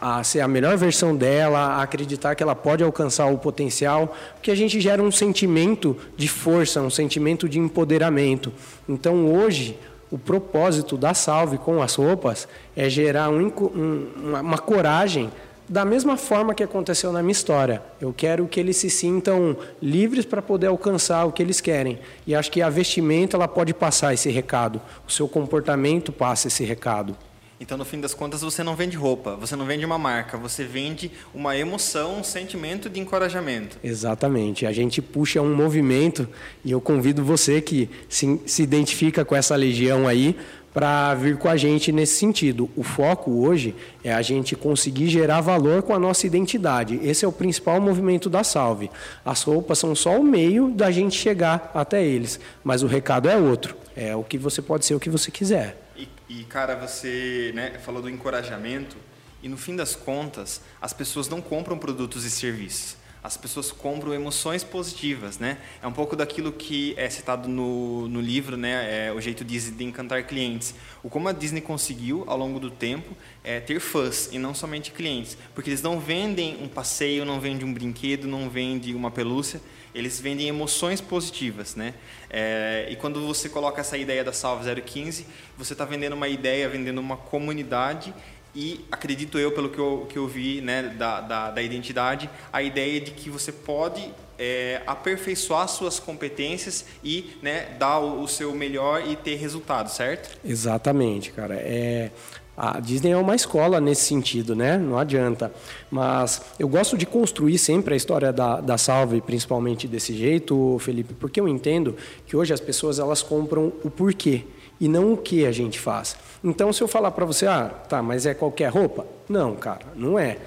a, 0.00 0.18
a, 0.18 0.24
ser 0.24 0.40
a 0.40 0.46
melhor 0.46 0.76
versão 0.76 1.16
dela, 1.16 1.58
a 1.58 1.82
acreditar 1.82 2.36
que 2.36 2.42
ela 2.44 2.54
pode 2.54 2.84
alcançar 2.84 3.26
o 3.26 3.36
potencial, 3.36 4.14
porque 4.34 4.52
a 4.52 4.54
gente 4.54 4.80
gera 4.80 5.02
um 5.02 5.10
sentimento 5.10 5.96
de 6.16 6.28
força, 6.28 6.80
um 6.80 6.88
sentimento 6.88 7.48
de 7.48 7.58
empoderamento. 7.58 8.52
Então, 8.88 9.34
hoje, 9.34 9.76
o 10.12 10.16
propósito 10.16 10.96
da 10.96 11.12
Salve 11.12 11.58
com 11.58 11.82
as 11.82 11.96
roupas 11.96 12.46
é 12.76 12.88
gerar 12.88 13.30
um, 13.30 13.48
um, 13.48 14.06
uma, 14.16 14.40
uma 14.42 14.58
coragem 14.58 15.28
da 15.68 15.84
mesma 15.84 16.16
forma 16.16 16.54
que 16.54 16.62
aconteceu 16.62 17.12
na 17.12 17.20
minha 17.20 17.32
história. 17.32 17.82
Eu 18.00 18.14
quero 18.16 18.46
que 18.46 18.60
eles 18.60 18.76
se 18.76 18.88
sintam 18.88 19.56
livres 19.82 20.24
para 20.24 20.40
poder 20.40 20.68
alcançar 20.68 21.24
o 21.24 21.32
que 21.32 21.42
eles 21.42 21.60
querem. 21.60 21.98
E 22.24 22.32
acho 22.32 22.50
que 22.50 22.62
a 22.62 22.70
vestimenta 22.70 23.36
ela 23.36 23.48
pode 23.48 23.74
passar 23.74 24.14
esse 24.14 24.30
recado. 24.30 24.80
O 25.06 25.10
seu 25.10 25.26
comportamento 25.28 26.12
passa 26.12 26.46
esse 26.46 26.64
recado. 26.64 27.16
Então, 27.60 27.76
no 27.76 27.84
fim 27.84 28.00
das 28.00 28.14
contas, 28.14 28.40
você 28.40 28.62
não 28.62 28.76
vende 28.76 28.96
roupa, 28.96 29.34
você 29.34 29.56
não 29.56 29.66
vende 29.66 29.84
uma 29.84 29.98
marca, 29.98 30.38
você 30.38 30.64
vende 30.64 31.10
uma 31.34 31.56
emoção, 31.56 32.20
um 32.20 32.24
sentimento 32.24 32.88
de 32.88 33.00
encorajamento. 33.00 33.78
Exatamente. 33.82 34.64
A 34.64 34.72
gente 34.72 35.02
puxa 35.02 35.42
um 35.42 35.54
movimento 35.54 36.28
e 36.64 36.70
eu 36.70 36.80
convido 36.80 37.24
você 37.24 37.60
que 37.60 37.90
se, 38.08 38.40
se 38.46 38.62
identifica 38.62 39.24
com 39.24 39.34
essa 39.34 39.56
legião 39.56 40.06
aí 40.06 40.36
para 40.72 41.12
vir 41.16 41.36
com 41.36 41.48
a 41.48 41.56
gente 41.56 41.90
nesse 41.90 42.18
sentido. 42.18 42.70
O 42.76 42.84
foco 42.84 43.44
hoje 43.44 43.74
é 44.04 44.12
a 44.12 44.22
gente 44.22 44.54
conseguir 44.54 45.08
gerar 45.08 45.40
valor 45.40 45.82
com 45.82 45.92
a 45.92 45.98
nossa 45.98 46.28
identidade. 46.28 47.00
Esse 47.02 47.24
é 47.24 47.28
o 47.28 47.32
principal 47.32 47.80
movimento 47.80 48.30
da 48.30 48.44
Salve. 48.44 48.88
As 49.24 49.42
roupas 49.42 49.80
são 49.80 49.96
só 49.96 50.20
o 50.20 50.22
meio 50.22 50.70
da 50.70 50.92
gente 50.92 51.16
chegar 51.16 51.72
até 51.74 52.04
eles, 52.04 52.38
mas 52.62 52.84
o 52.84 52.86
recado 52.86 53.28
é 53.28 53.36
outro. 53.36 53.76
É 53.96 54.14
o 54.14 54.22
que 54.22 54.38
você 54.38 54.62
pode 54.62 54.86
ser 54.86 54.94
o 54.94 55.00
que 55.00 55.10
você 55.10 55.32
quiser. 55.32 55.87
E, 56.28 56.44
cara, 56.44 56.76
você 56.76 57.52
né, 57.54 57.78
falou 57.78 58.02
do 58.02 58.10
encorajamento 58.10 58.96
e 59.42 59.48
no 59.48 59.56
fim 59.56 59.74
das 59.74 59.96
contas, 59.96 60.60
as 60.80 60.92
pessoas 60.92 61.28
não 61.28 61.40
compram 61.40 61.78
produtos 61.78 62.24
e 62.24 62.30
serviços. 62.30 62.96
As 63.22 63.36
pessoas 63.36 63.72
compram 63.72 64.14
emoções 64.14 64.62
positivas, 64.62 65.38
né? 65.38 65.58
É 65.82 65.86
um 65.86 65.92
pouco 65.92 66.14
daquilo 66.14 66.52
que 66.52 66.94
é 66.96 67.10
citado 67.10 67.48
no, 67.48 68.08
no 68.08 68.20
livro, 68.20 68.56
né? 68.56 69.08
É 69.08 69.12
o 69.12 69.20
jeito 69.20 69.44
Disney 69.44 69.76
de 69.76 69.84
encantar 69.84 70.22
clientes. 70.24 70.74
O 71.02 71.10
como 71.10 71.28
a 71.28 71.32
Disney 71.32 71.60
conseguiu, 71.60 72.24
ao 72.28 72.38
longo 72.38 72.60
do 72.60 72.70
tempo, 72.70 73.16
é, 73.42 73.58
ter 73.58 73.80
fãs 73.80 74.28
e 74.30 74.38
não 74.38 74.54
somente 74.54 74.92
clientes. 74.92 75.36
Porque 75.52 75.68
eles 75.68 75.82
não 75.82 75.98
vendem 75.98 76.62
um 76.62 76.68
passeio, 76.68 77.24
não 77.24 77.40
vendem 77.40 77.66
um 77.66 77.72
brinquedo, 77.74 78.28
não 78.28 78.48
vendem 78.48 78.94
uma 78.94 79.10
pelúcia 79.10 79.60
eles 79.94 80.20
vendem 80.20 80.48
emoções 80.48 81.00
positivas, 81.00 81.74
né? 81.74 81.94
É, 82.30 82.86
e 82.90 82.96
quando 82.96 83.26
você 83.26 83.48
coloca 83.48 83.80
essa 83.80 83.96
ideia 83.96 84.22
da 84.22 84.32
Salve 84.32 84.68
015, 84.80 85.26
você 85.56 85.72
está 85.72 85.84
vendendo 85.84 86.12
uma 86.14 86.28
ideia, 86.28 86.68
vendendo 86.68 86.98
uma 86.98 87.16
comunidade 87.16 88.14
e 88.54 88.84
acredito 88.90 89.38
eu, 89.38 89.52
pelo 89.52 89.68
que 89.68 89.78
eu, 89.78 90.06
que 90.08 90.18
eu 90.18 90.26
vi 90.26 90.60
né, 90.60 90.82
da, 90.96 91.20
da, 91.20 91.50
da 91.50 91.62
identidade, 91.62 92.28
a 92.52 92.62
ideia 92.62 93.00
de 93.00 93.12
que 93.12 93.30
você 93.30 93.52
pode 93.52 94.12
é, 94.38 94.82
aperfeiçoar 94.86 95.68
suas 95.68 95.98
competências 95.98 96.84
e 97.02 97.36
né, 97.42 97.76
dar 97.78 97.98
o, 97.98 98.22
o, 98.22 98.28
seu 98.28 98.54
melhor 98.54 99.06
e 99.06 99.16
ter 99.16 99.34
resultado, 99.34 99.88
certo? 99.90 100.38
Exatamente, 100.44 101.32
cara. 101.32 101.54
É, 101.56 102.10
a 102.58 102.80
Disney 102.80 103.12
é 103.12 103.16
uma 103.16 103.36
escola 103.36 103.80
nesse 103.80 104.02
sentido, 104.02 104.56
né? 104.56 104.76
Não 104.76 104.98
adianta. 104.98 105.52
Mas 105.88 106.42
eu 106.58 106.68
gosto 106.68 106.98
de 106.98 107.06
construir 107.06 107.56
sempre 107.56 107.94
a 107.94 107.96
história 107.96 108.32
da, 108.32 108.60
da 108.60 108.76
Salve, 108.76 109.20
principalmente 109.20 109.86
desse 109.86 110.12
jeito, 110.12 110.76
Felipe, 110.80 111.14
porque 111.14 111.40
eu 111.40 111.46
entendo 111.46 111.94
que 112.26 112.36
hoje 112.36 112.52
as 112.52 112.58
pessoas 112.58 112.98
elas 112.98 113.22
compram 113.22 113.72
o 113.84 113.88
porquê 113.88 114.44
e 114.80 114.88
não 114.88 115.12
o 115.12 115.16
que 115.16 115.46
a 115.46 115.52
gente 115.52 115.78
faz. 115.78 116.16
Então, 116.42 116.72
se 116.72 116.82
eu 116.82 116.88
falar 116.88 117.12
para 117.12 117.24
você, 117.24 117.46
ah, 117.46 117.70
tá, 117.88 118.02
mas 118.02 118.26
é 118.26 118.34
qualquer 118.34 118.72
roupa? 118.72 119.06
Não, 119.28 119.54
cara, 119.54 119.86
não 119.94 120.18
é. 120.18 120.38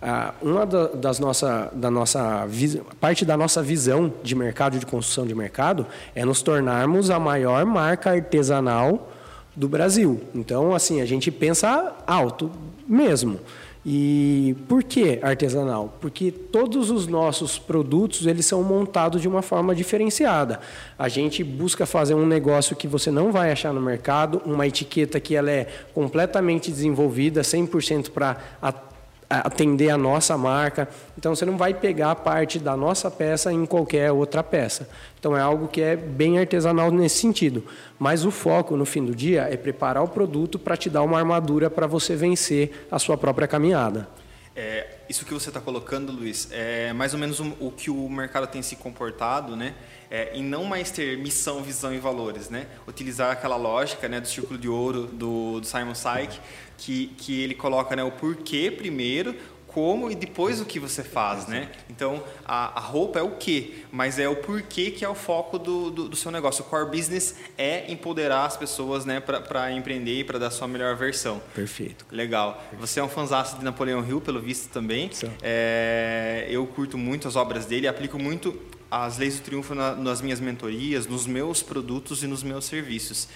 Ah, 0.00 0.34
uma 0.40 0.64
das 0.64 1.18
nossa, 1.18 1.68
da 1.74 1.90
nossa 1.90 2.46
parte 3.00 3.24
da 3.24 3.36
nossa 3.36 3.60
visão 3.60 4.12
de 4.22 4.36
mercado, 4.36 4.78
de 4.78 4.86
construção 4.86 5.26
de 5.26 5.34
mercado, 5.34 5.84
é 6.14 6.24
nos 6.24 6.42
tornarmos 6.42 7.10
a 7.10 7.18
maior 7.18 7.66
marca 7.66 8.10
artesanal 8.10 9.10
do 9.56 9.68
Brasil. 9.68 10.20
Então, 10.34 10.74
assim, 10.74 11.00
a 11.00 11.06
gente 11.06 11.30
pensa 11.30 11.96
alto 12.06 12.50
mesmo. 12.86 13.40
E 13.88 14.56
por 14.66 14.82
que 14.82 15.20
artesanal? 15.22 15.96
Porque 16.00 16.32
todos 16.32 16.90
os 16.90 17.06
nossos 17.06 17.56
produtos 17.56 18.26
eles 18.26 18.44
são 18.44 18.60
montados 18.60 19.22
de 19.22 19.28
uma 19.28 19.42
forma 19.42 19.76
diferenciada. 19.76 20.58
A 20.98 21.08
gente 21.08 21.44
busca 21.44 21.86
fazer 21.86 22.14
um 22.14 22.26
negócio 22.26 22.74
que 22.74 22.88
você 22.88 23.12
não 23.12 23.30
vai 23.30 23.52
achar 23.52 23.72
no 23.72 23.80
mercado, 23.80 24.42
uma 24.44 24.66
etiqueta 24.66 25.20
que 25.20 25.36
ela 25.36 25.52
é 25.52 25.68
completamente 25.94 26.68
desenvolvida, 26.68 27.42
100% 27.42 28.10
para 28.10 28.36
atender 29.28 29.90
a 29.90 29.98
nossa 29.98 30.36
marca. 30.36 30.88
Então 31.18 31.34
você 31.34 31.44
não 31.44 31.56
vai 31.56 31.74
pegar 31.74 32.14
parte 32.16 32.58
da 32.58 32.76
nossa 32.76 33.10
peça 33.10 33.52
em 33.52 33.66
qualquer 33.66 34.12
outra 34.12 34.42
peça. 34.42 34.88
Então 35.18 35.36
é 35.36 35.40
algo 35.40 35.68
que 35.68 35.80
é 35.80 35.96
bem 35.96 36.38
artesanal 36.38 36.90
nesse 36.90 37.18
sentido. 37.18 37.64
Mas 37.98 38.24
o 38.24 38.30
foco 38.30 38.76
no 38.76 38.84
fim 38.84 39.04
do 39.04 39.14
dia 39.14 39.48
é 39.50 39.56
preparar 39.56 40.02
o 40.02 40.08
produto 40.08 40.58
para 40.58 40.76
te 40.76 40.88
dar 40.88 41.02
uma 41.02 41.18
armadura 41.18 41.68
para 41.68 41.86
você 41.86 42.14
vencer 42.14 42.86
a 42.90 42.98
sua 42.98 43.16
própria 43.16 43.48
caminhada. 43.48 44.08
É, 44.58 44.86
isso 45.06 45.26
que 45.26 45.34
você 45.34 45.50
está 45.50 45.60
colocando, 45.60 46.10
Luiz, 46.10 46.48
é 46.50 46.90
mais 46.94 47.12
ou 47.12 47.20
menos 47.20 47.40
o 47.40 47.70
que 47.70 47.90
o 47.90 48.08
mercado 48.08 48.46
tem 48.46 48.62
se 48.62 48.74
comportado, 48.74 49.54
né? 49.54 49.74
É, 50.10 50.34
em 50.34 50.42
não 50.42 50.64
mais 50.64 50.90
ter 50.90 51.18
missão, 51.18 51.62
visão 51.62 51.92
e 51.92 51.98
valores, 51.98 52.48
né? 52.48 52.66
Utilizar 52.88 53.30
aquela 53.30 53.56
lógica, 53.56 54.08
né, 54.08 54.18
do 54.18 54.26
círculo 54.26 54.58
de 54.58 54.66
ouro 54.66 55.08
do, 55.08 55.60
do 55.60 55.66
Simon 55.66 55.94
Sinek, 55.94 56.40
que, 56.78 57.08
que 57.18 57.42
ele 57.42 57.54
coloca, 57.54 57.94
né, 57.94 58.02
o 58.02 58.10
porquê 58.10 58.70
primeiro, 58.70 59.36
como 59.76 60.10
e 60.10 60.14
depois 60.14 60.58
o 60.58 60.64
que 60.64 60.80
você 60.80 61.04
faz, 61.04 61.46
né? 61.46 61.68
Então, 61.90 62.24
a, 62.46 62.78
a 62.78 62.80
roupa 62.80 63.18
é 63.18 63.22
o 63.22 63.32
que, 63.32 63.84
mas 63.92 64.18
é 64.18 64.26
o 64.26 64.34
porquê 64.34 64.90
que 64.90 65.04
é 65.04 65.08
o 65.08 65.14
foco 65.14 65.58
do, 65.58 65.90
do, 65.90 66.08
do, 66.08 66.16
seu 66.16 66.30
negócio. 66.30 66.64
O 66.64 66.66
core 66.66 66.88
business 66.88 67.34
é 67.58 67.92
empoderar 67.92 68.46
as 68.46 68.56
pessoas, 68.56 69.04
né, 69.04 69.20
para 69.20 69.70
empreender 69.72 70.20
e 70.20 70.24
para 70.24 70.38
dar 70.38 70.46
a 70.46 70.50
sua 70.50 70.66
melhor 70.66 70.96
versão. 70.96 71.42
Perfeito. 71.54 72.06
Legal. 72.10 72.64
Você 72.80 73.00
é 73.00 73.04
um 73.04 73.08
fãzaço 73.10 73.58
de 73.58 73.64
Napoleão 73.66 74.02
Hill, 74.02 74.18
pelo 74.18 74.40
visto 74.40 74.70
também. 74.70 75.10
É, 75.42 76.46
eu 76.48 76.66
curto 76.66 76.96
muito 76.96 77.28
as 77.28 77.36
obras 77.36 77.66
dele, 77.66 77.86
aplico 77.86 78.18
muito 78.18 78.58
as 78.90 79.18
leis 79.18 79.38
do 79.38 79.42
triunfo 79.42 79.74
na, 79.74 79.94
nas 79.94 80.22
minhas 80.22 80.40
mentorias, 80.40 81.06
nos 81.06 81.26
meus 81.26 81.62
produtos 81.62 82.22
e 82.22 82.26
nos 82.26 82.42
meus 82.42 82.64
serviços. 82.64 83.28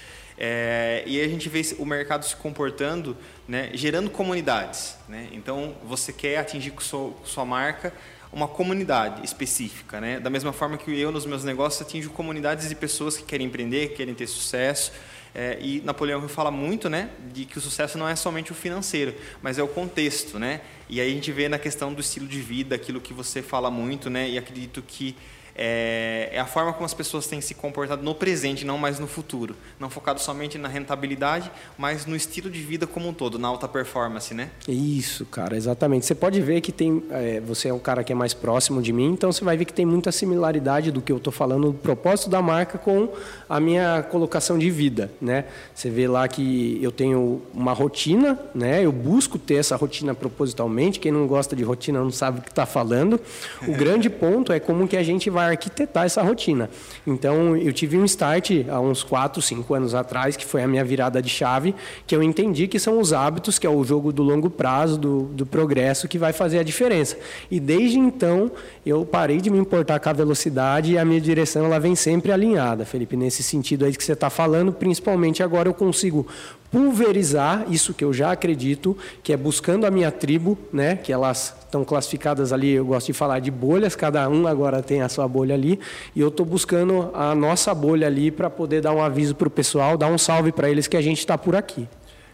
É, 0.42 1.02
e 1.06 1.20
a 1.20 1.28
gente 1.28 1.50
vê 1.50 1.61
o 1.78 1.85
mercado 1.85 2.25
se 2.25 2.35
comportando, 2.35 3.14
né, 3.47 3.70
gerando 3.75 4.09
comunidades. 4.09 4.97
Né? 5.06 5.28
Então, 5.32 5.76
você 5.85 6.14
quer 6.14 6.38
atingir 6.38 6.70
com 6.70 6.80
sua, 6.80 7.12
sua 7.26 7.44
marca 7.44 7.92
uma 8.32 8.49
comunidade 8.49 9.23
específica. 9.23 10.00
Né? 10.00 10.18
Da 10.18 10.30
mesma 10.30 10.50
forma 10.50 10.78
que 10.78 10.99
eu, 10.99 11.12
nos 11.12 11.26
meus 11.26 11.44
negócios, 11.44 11.82
atingo 11.82 12.09
comunidades 12.09 12.70
de 12.70 12.75
pessoas 12.75 13.18
que 13.18 13.23
querem 13.23 13.49
empreender, 13.49 13.88
que 13.88 13.97
querem 13.97 14.14
ter 14.14 14.26
sucesso. 14.26 14.92
É, 15.35 15.59
e 15.61 15.82
Napoleão 15.82 16.26
fala 16.26 16.50
muito 16.50 16.88
né, 16.88 17.11
de 17.32 17.44
que 17.44 17.59
o 17.59 17.61
sucesso 17.61 17.99
não 17.99 18.09
é 18.09 18.16
somente 18.16 18.50
o 18.50 18.54
financeiro, 18.54 19.14
mas 19.42 19.59
é 19.59 19.62
o 19.62 19.68
contexto. 19.68 20.38
Né? 20.38 20.62
E 20.88 21.02
aí 21.02 21.11
a 21.11 21.14
gente 21.14 21.30
vê 21.32 21.50
na 21.50 21.59
questão 21.59 21.92
do 21.92 22.00
estilo 22.00 22.26
de 22.26 22.40
vida, 22.40 22.75
aquilo 22.75 22.99
que 22.99 23.12
você 23.12 23.42
fala 23.42 23.70
muito, 23.70 24.09
né, 24.09 24.28
e 24.28 24.38
acredito 24.38 24.80
que 24.80 25.14
é, 25.54 26.30
é, 26.33 26.40
a 26.40 26.47
forma 26.47 26.73
como 26.73 26.85
as 26.85 26.95
pessoas 26.95 27.26
têm 27.26 27.40
se 27.40 27.54
comportado 27.54 28.02
no 28.02 28.14
presente, 28.14 28.64
não 28.64 28.78
mais 28.78 28.99
no 28.99 29.07
futuro. 29.07 29.57
Não 29.78 29.90
focado 29.90 30.21
somente 30.21 30.59
na 30.59 30.69
rentabilidade, 30.69 31.50
mas 31.76 32.07
no 32.07 32.16
estilo 32.16 32.50
de 32.50 32.61
vida 32.61 32.87
como 32.87 33.09
um 33.09 33.12
todo, 33.12 33.38
na 33.38 33.49
alta 33.49 33.69
performance, 33.69 34.33
né? 34.33 34.50
Isso, 34.69 35.25
cara, 35.26 35.57
exatamente. 35.57 36.07
Você 36.07 36.14
pode 36.14 36.40
ver 36.40 36.61
que 36.61 36.73
tem. 36.73 37.02
É, 37.11 37.40
você 37.40 37.69
é 37.69 37.75
um 37.75 37.78
cara 37.78 38.04
que 38.04 38.12
é 38.12 38.14
mais 38.14 38.35
próximo 38.35 38.80
de 38.83 38.92
mim, 38.92 39.12
então 39.12 39.33
você 39.33 39.45
vai 39.45 39.57
ver 39.57 39.64
que 39.64 39.73
tem 39.73 39.87
muita 39.87 40.12
similaridade 40.12 40.90
do 40.90 41.00
que 41.00 41.12
eu 41.12 41.16
estou 41.16 41.33
falando, 41.33 41.73
do 41.73 41.78
propósito 41.78 42.30
da 42.30 42.40
marca 42.40 42.78
com 42.78 43.09
a 43.49 43.61
minha 43.61 44.02
colocação 44.02 44.59
de 44.59 44.71
vida, 44.71 45.11
né? 45.21 45.45
Você 45.75 45.90
vê 45.90 46.07
lá 46.07 46.26
que 46.28 46.78
eu 46.83 46.92
tenho 46.92 47.42
uma 47.52 47.73
rotina, 47.73 48.38
né? 48.54 48.85
Eu 48.85 48.92
busco 48.92 49.38
ter 49.38 49.54
essa 49.54 49.76
rotina 49.76 50.14
propositalmente. 50.14 51.00
Quem 51.00 51.12
não 51.12 51.26
gosta 51.26 51.57
de 51.57 51.62
rotina 51.62 52.00
não 52.00 52.11
sabe 52.11 52.38
o 52.38 52.42
que 52.42 52.50
está 52.50 52.66
falando. 52.66 53.21
O 53.66 53.73
grande 53.73 54.09
ponto 54.11 54.52
é 54.52 54.61
como 54.61 54.87
que 54.87 54.97
a 54.97 55.02
gente 55.02 55.28
vai 55.28 55.39
arquitetar 55.47 56.04
essa 56.04 56.23
rotina. 56.23 56.70
Então, 57.06 57.56
eu 57.56 57.73
tive 57.73 57.97
um 57.97 58.04
start 58.04 58.50
há 58.68 58.80
uns 58.80 59.02
4, 59.02 59.40
5 59.40 59.75
anos 59.75 59.94
atrás, 59.94 60.37
que 60.37 60.44
foi 60.44 60.62
a 60.62 60.68
minha 60.68 60.85
virada 60.85 61.20
de 61.23 61.28
chave, 61.28 61.75
que 62.06 62.14
eu 62.14 62.23
entendi 62.23 62.68
que 62.68 62.78
são 62.78 62.99
os 63.00 63.12
hábitos, 63.12 63.59
que 63.59 63.66
é 63.66 63.70
o 63.70 63.82
jogo 63.85 64.12
do 64.12 64.23
longo 64.23 64.50
prazo, 64.50 64.99
do, 64.99 65.23
do 65.23 65.47
progresso, 65.47 66.09
que 66.09 66.18
vai 66.18 66.32
fazer 66.32 66.59
a 66.59 66.62
diferença. 66.62 67.16
E 67.50 67.59
desde 67.59 67.99
então, 67.99 68.50
eu 68.85 69.04
parei 69.04 69.40
de 69.40 69.50
me 69.50 69.59
importar 69.59 69.99
com 70.00 70.09
a 70.09 70.12
velocidade 70.12 70.92
e 70.92 70.99
a 70.99 71.04
minha 71.04 71.20
direção 71.20 71.64
ela 71.64 71.78
vem 71.78 71.94
sempre 71.94 72.32
alinhada, 72.32 72.85
Felipe, 72.85 73.16
nesse 73.16 73.42
sentido 73.42 73.85
aí 73.85 73.94
que 73.94 74.04
você 74.04 74.12
está 74.12 74.30
falando, 74.30 74.73
principalmente 74.73 75.42
agora 75.42 75.68
eu 75.68 75.75
consigo 75.75 76.26
pulverizar 76.70 77.64
isso 77.68 77.92
que 77.92 78.04
eu 78.04 78.12
já 78.12 78.32
acredito, 78.32 78.96
que 79.22 79.32
é 79.32 79.36
buscando 79.36 79.86
a 79.86 79.90
minha 79.90 80.10
tribo, 80.10 80.56
né? 80.72 80.96
Que 80.96 81.12
elas 81.12 81.54
estão 81.60 81.84
classificadas 81.84 82.52
ali, 82.52 82.70
eu 82.72 82.84
gosto 82.84 83.08
de 83.08 83.12
falar 83.12 83.40
de 83.40 83.50
bolhas, 83.50 83.96
cada 83.96 84.28
um 84.28 84.46
agora 84.46 84.82
tem 84.82 85.02
a 85.02 85.08
sua 85.08 85.26
bolha 85.26 85.54
ali, 85.54 85.80
e 86.14 86.20
eu 86.20 86.28
estou 86.28 86.46
buscando 86.46 87.10
a 87.14 87.34
nossa 87.34 87.74
bolha 87.74 88.06
ali 88.06 88.30
para 88.30 88.48
poder 88.48 88.80
dar 88.80 88.92
um 88.92 89.02
aviso 89.02 89.34
para 89.34 89.48
o 89.48 89.50
pessoal, 89.50 89.96
dar 89.96 90.08
um 90.08 90.18
salve 90.18 90.52
para 90.52 90.70
eles 90.70 90.86
que 90.86 90.96
a 90.96 91.02
gente 91.02 91.18
está 91.18 91.36
por 91.36 91.56
aqui. 91.56 91.88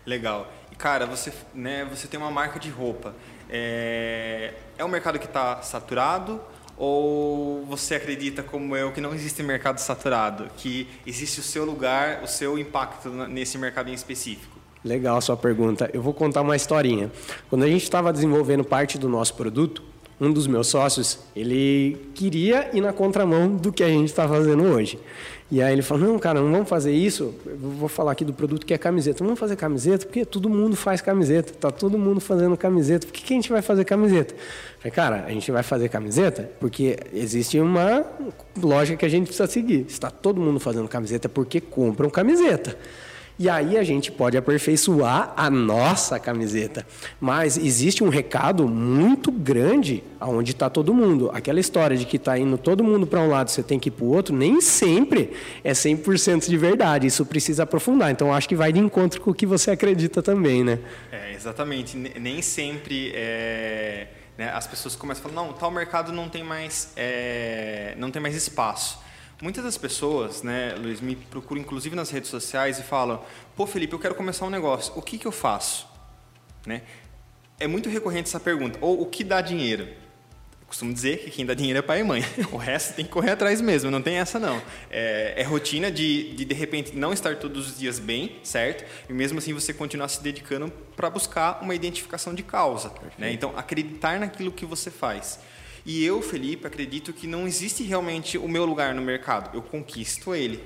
Legal. 0.04 0.50
E 0.70 0.76
cara, 0.76 1.06
você, 1.06 1.32
né, 1.54 1.86
você 1.90 2.06
tem 2.06 2.18
uma 2.20 2.30
marca 2.30 2.58
de 2.58 2.70
roupa. 2.70 3.14
É, 3.48 4.52
é 4.76 4.84
um 4.84 4.88
mercado 4.88 5.18
que 5.18 5.26
está 5.26 5.62
saturado? 5.62 6.40
Ou 6.78 7.64
você 7.64 7.94
acredita, 7.94 8.42
como 8.42 8.76
eu, 8.76 8.92
que 8.92 9.00
não 9.00 9.14
existe 9.14 9.42
mercado 9.42 9.78
saturado, 9.78 10.48
que 10.56 10.86
existe 11.06 11.40
o 11.40 11.42
seu 11.42 11.64
lugar, 11.64 12.22
o 12.22 12.26
seu 12.26 12.58
impacto 12.58 13.08
nesse 13.08 13.56
mercado 13.56 13.88
em 13.88 13.94
específico? 13.94 14.56
Legal 14.84 15.16
a 15.16 15.20
sua 15.20 15.36
pergunta. 15.36 15.90
Eu 15.92 16.02
vou 16.02 16.12
contar 16.14 16.42
uma 16.42 16.54
historinha. 16.54 17.10
Quando 17.48 17.64
a 17.64 17.66
gente 17.66 17.82
estava 17.82 18.12
desenvolvendo 18.12 18.62
parte 18.62 18.98
do 18.98 19.08
nosso 19.08 19.34
produto, 19.34 19.82
um 20.20 20.32
dos 20.32 20.46
meus 20.46 20.68
sócios, 20.68 21.18
ele 21.34 22.10
queria 22.14 22.70
ir 22.72 22.80
na 22.80 22.92
contramão 22.92 23.54
do 23.54 23.72
que 23.72 23.82
a 23.82 23.88
gente 23.88 24.06
está 24.06 24.28
fazendo 24.28 24.62
hoje. 24.64 24.98
E 25.48 25.62
aí 25.62 25.72
ele 25.72 25.82
falou, 25.82 26.08
não, 26.08 26.18
cara, 26.18 26.40
não 26.40 26.50
vamos 26.50 26.68
fazer 26.68 26.92
isso. 26.92 27.32
Eu 27.46 27.56
vou 27.56 27.88
falar 27.88 28.12
aqui 28.12 28.24
do 28.24 28.32
produto 28.32 28.66
que 28.66 28.74
é 28.74 28.78
camiseta. 28.78 29.22
Vamos 29.22 29.38
fazer 29.38 29.54
camiseta 29.54 30.04
porque 30.04 30.24
todo 30.24 30.48
mundo 30.48 30.74
faz 30.74 31.00
camiseta. 31.00 31.52
Está 31.52 31.70
todo 31.70 31.96
mundo 31.96 32.20
fazendo 32.20 32.56
camiseta. 32.56 33.06
Por 33.06 33.12
que, 33.12 33.22
que 33.22 33.32
a 33.32 33.36
gente 33.36 33.52
vai 33.52 33.62
fazer 33.62 33.84
camiseta? 33.84 34.34
Eu 34.34 34.40
falei, 34.78 34.90
cara, 34.92 35.24
a 35.24 35.30
gente 35.30 35.50
vai 35.52 35.62
fazer 35.62 35.88
camiseta 35.88 36.50
porque 36.58 36.98
existe 37.12 37.60
uma 37.60 38.04
lógica 38.60 38.98
que 38.98 39.06
a 39.06 39.08
gente 39.08 39.26
precisa 39.26 39.46
seguir. 39.46 39.86
Está 39.88 40.10
todo 40.10 40.40
mundo 40.40 40.58
fazendo 40.58 40.88
camiseta 40.88 41.28
porque 41.28 41.60
compram 41.60 42.10
camiseta. 42.10 42.76
E 43.38 43.50
aí 43.50 43.76
a 43.76 43.82
gente 43.82 44.10
pode 44.10 44.36
aperfeiçoar 44.36 45.34
a 45.36 45.50
nossa 45.50 46.18
camiseta. 46.18 46.86
Mas 47.20 47.58
existe 47.58 48.02
um 48.02 48.08
recado 48.08 48.66
muito 48.66 49.30
grande 49.30 50.02
aonde 50.18 50.52
está 50.52 50.70
todo 50.70 50.94
mundo. 50.94 51.30
Aquela 51.34 51.60
história 51.60 51.96
de 51.96 52.06
que 52.06 52.16
está 52.16 52.38
indo 52.38 52.56
todo 52.56 52.82
mundo 52.82 53.06
para 53.06 53.20
um 53.20 53.28
lado, 53.28 53.50
você 53.50 53.62
tem 53.62 53.78
que 53.78 53.88
ir 53.88 53.92
para 53.92 54.04
o 54.04 54.08
outro, 54.08 54.34
nem 54.34 54.60
sempre 54.62 55.32
é 55.62 55.72
100% 55.72 56.48
de 56.48 56.56
verdade. 56.56 57.06
Isso 57.06 57.26
precisa 57.26 57.64
aprofundar. 57.64 58.10
Então 58.10 58.32
acho 58.32 58.48
que 58.48 58.56
vai 58.56 58.72
de 58.72 58.80
encontro 58.80 59.20
com 59.20 59.30
o 59.30 59.34
que 59.34 59.44
você 59.44 59.70
acredita 59.70 60.22
também, 60.22 60.64
né? 60.64 60.78
É, 61.12 61.34
exatamente. 61.34 61.94
Nem 61.96 62.40
sempre 62.40 63.12
é, 63.14 64.08
né, 64.38 64.50
as 64.50 64.66
pessoas 64.66 64.96
começam 64.96 65.26
a 65.26 65.28
falar, 65.28 65.46
não, 65.46 65.52
tal 65.52 65.70
mercado 65.70 66.12
não 66.12 66.28
tem 66.28 66.42
mais, 66.42 66.92
é, 66.96 67.94
não 67.98 68.10
tem 68.10 68.20
mais 68.20 68.34
espaço. 68.34 69.04
Muitas 69.40 69.64
das 69.64 69.76
pessoas, 69.76 70.42
né, 70.42 70.74
Luiz, 70.78 71.00
me 71.00 71.14
procuram 71.14 71.60
inclusive 71.60 71.94
nas 71.94 72.10
redes 72.10 72.30
sociais 72.30 72.78
e 72.78 72.82
falam: 72.82 73.22
"Pô, 73.54 73.66
Felipe, 73.66 73.92
eu 73.92 73.98
quero 73.98 74.14
começar 74.14 74.46
um 74.46 74.50
negócio. 74.50 74.92
O 74.96 75.02
que 75.02 75.18
que 75.18 75.26
eu 75.26 75.32
faço?" 75.32 75.86
Né? 76.66 76.82
É 77.60 77.66
muito 77.66 77.88
recorrente 77.88 78.28
essa 78.28 78.40
pergunta. 78.40 78.78
Ou 78.80 79.02
o 79.02 79.06
que 79.06 79.22
dá 79.22 79.40
dinheiro? 79.40 79.84
Eu 80.66 80.66
costumo 80.68 80.92
dizer 80.92 81.18
que 81.18 81.30
quem 81.30 81.46
dá 81.46 81.54
dinheiro 81.54 81.78
é 81.78 81.82
pai 81.82 82.00
e 82.00 82.02
mãe. 82.02 82.24
O 82.50 82.56
resto 82.56 82.94
tem 82.94 83.04
que 83.04 83.10
correr 83.10 83.30
atrás 83.30 83.60
mesmo, 83.60 83.90
não 83.90 84.02
tem 84.02 84.16
essa 84.16 84.40
não. 84.40 84.60
É, 84.90 85.34
é 85.36 85.42
rotina 85.42 85.90
de, 85.90 86.34
de, 86.34 86.44
de 86.44 86.54
repente, 86.54 86.96
não 86.96 87.12
estar 87.12 87.36
todos 87.36 87.68
os 87.68 87.78
dias 87.78 87.98
bem, 87.98 88.40
certo? 88.42 88.84
E 89.08 89.12
mesmo 89.12 89.38
assim 89.38 89.52
você 89.54 89.72
continuar 89.72 90.08
se 90.08 90.22
dedicando 90.22 90.70
para 90.96 91.08
buscar 91.08 91.62
uma 91.62 91.74
identificação 91.74 92.34
de 92.34 92.42
causa. 92.42 92.92
Né? 93.16 93.32
Então, 93.32 93.52
acreditar 93.56 94.18
naquilo 94.18 94.50
que 94.50 94.66
você 94.66 94.90
faz. 94.90 95.38
E 95.86 96.04
eu, 96.04 96.20
Felipe, 96.20 96.66
acredito 96.66 97.12
que 97.12 97.28
não 97.28 97.46
existe 97.46 97.84
realmente 97.84 98.36
o 98.36 98.48
meu 98.48 98.64
lugar 98.64 98.92
no 98.92 99.00
mercado. 99.00 99.54
Eu 99.54 99.62
conquisto 99.62 100.34
ele. 100.34 100.60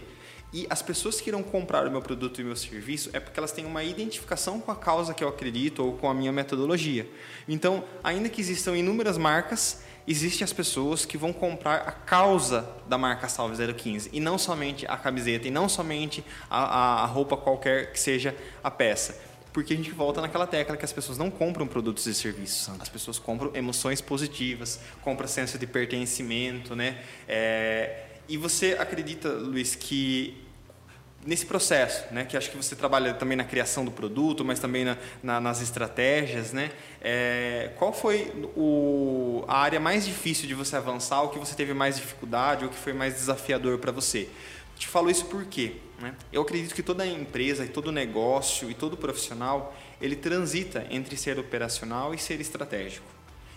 E 0.50 0.66
as 0.70 0.80
pessoas 0.80 1.20
que 1.20 1.28
irão 1.28 1.42
comprar 1.42 1.86
o 1.86 1.90
meu 1.90 2.00
produto 2.00 2.40
e 2.40 2.42
o 2.42 2.46
meu 2.46 2.56
serviço 2.56 3.10
é 3.12 3.20
porque 3.20 3.38
elas 3.38 3.52
têm 3.52 3.66
uma 3.66 3.84
identificação 3.84 4.58
com 4.58 4.72
a 4.72 4.76
causa 4.76 5.12
que 5.12 5.22
eu 5.22 5.28
acredito 5.28 5.84
ou 5.84 5.92
com 5.92 6.08
a 6.08 6.14
minha 6.14 6.32
metodologia. 6.32 7.06
Então, 7.46 7.84
ainda 8.02 8.30
que 8.30 8.40
existam 8.40 8.74
inúmeras 8.74 9.18
marcas, 9.18 9.82
existem 10.08 10.42
as 10.42 10.54
pessoas 10.54 11.04
que 11.04 11.18
vão 11.18 11.34
comprar 11.34 11.82
a 11.86 11.92
causa 11.92 12.66
da 12.88 12.96
marca 12.96 13.28
Salve 13.28 13.74
015 13.74 14.08
e 14.14 14.20
não 14.20 14.38
somente 14.38 14.86
a 14.86 14.96
camiseta 14.96 15.46
e 15.46 15.50
não 15.50 15.68
somente 15.68 16.24
a, 16.48 17.02
a 17.02 17.06
roupa 17.06 17.36
qualquer 17.36 17.92
que 17.92 18.00
seja 18.00 18.34
a 18.64 18.70
peça. 18.70 19.29
Porque 19.52 19.74
a 19.74 19.76
gente 19.76 19.90
volta 19.90 20.20
naquela 20.20 20.46
tecla 20.46 20.76
que 20.76 20.84
as 20.84 20.92
pessoas 20.92 21.18
não 21.18 21.30
compram 21.30 21.66
produtos 21.66 22.06
e 22.06 22.14
serviços. 22.14 22.68
As 22.80 22.88
pessoas 22.88 23.18
compram 23.18 23.50
emoções 23.54 24.00
positivas, 24.00 24.80
compram 25.02 25.26
senso 25.26 25.58
de 25.58 25.66
pertencimento, 25.66 26.76
né? 26.76 26.98
É, 27.28 28.04
e 28.28 28.36
você 28.36 28.76
acredita, 28.78 29.28
Luiz, 29.28 29.74
que 29.74 30.36
nesse 31.24 31.44
processo, 31.44 32.04
né, 32.12 32.24
que 32.24 32.36
acho 32.36 32.50
que 32.50 32.56
você 32.56 32.74
trabalha 32.74 33.12
também 33.12 33.36
na 33.36 33.44
criação 33.44 33.84
do 33.84 33.90
produto, 33.90 34.44
mas 34.44 34.58
também 34.58 34.84
na, 34.84 34.96
na, 35.22 35.40
nas 35.40 35.60
estratégias, 35.60 36.52
né, 36.52 36.70
é, 37.00 37.72
qual 37.76 37.92
foi 37.92 38.32
o, 38.56 39.44
a 39.46 39.58
área 39.58 39.78
mais 39.78 40.06
difícil 40.06 40.46
de 40.46 40.54
você 40.54 40.76
avançar, 40.76 41.22
o 41.22 41.28
que 41.28 41.38
você 41.38 41.54
teve 41.54 41.74
mais 41.74 41.96
dificuldade, 41.96 42.64
o 42.64 42.68
que 42.68 42.76
foi 42.76 42.92
mais 42.92 43.14
desafiador 43.14 43.78
para 43.78 43.92
você? 43.92 44.28
Te 44.80 44.88
falo 44.88 45.10
isso 45.10 45.26
porque 45.26 45.74
né, 46.00 46.14
eu 46.32 46.40
acredito 46.40 46.74
que 46.74 46.82
toda 46.82 47.06
empresa, 47.06 47.66
e 47.66 47.68
todo 47.68 47.92
negócio 47.92 48.70
e 48.70 48.74
todo 48.74 48.96
profissional, 48.96 49.76
ele 50.00 50.16
transita 50.16 50.86
entre 50.88 51.18
ser 51.18 51.38
operacional 51.38 52.14
e 52.14 52.18
ser 52.18 52.40
estratégico. 52.40 53.04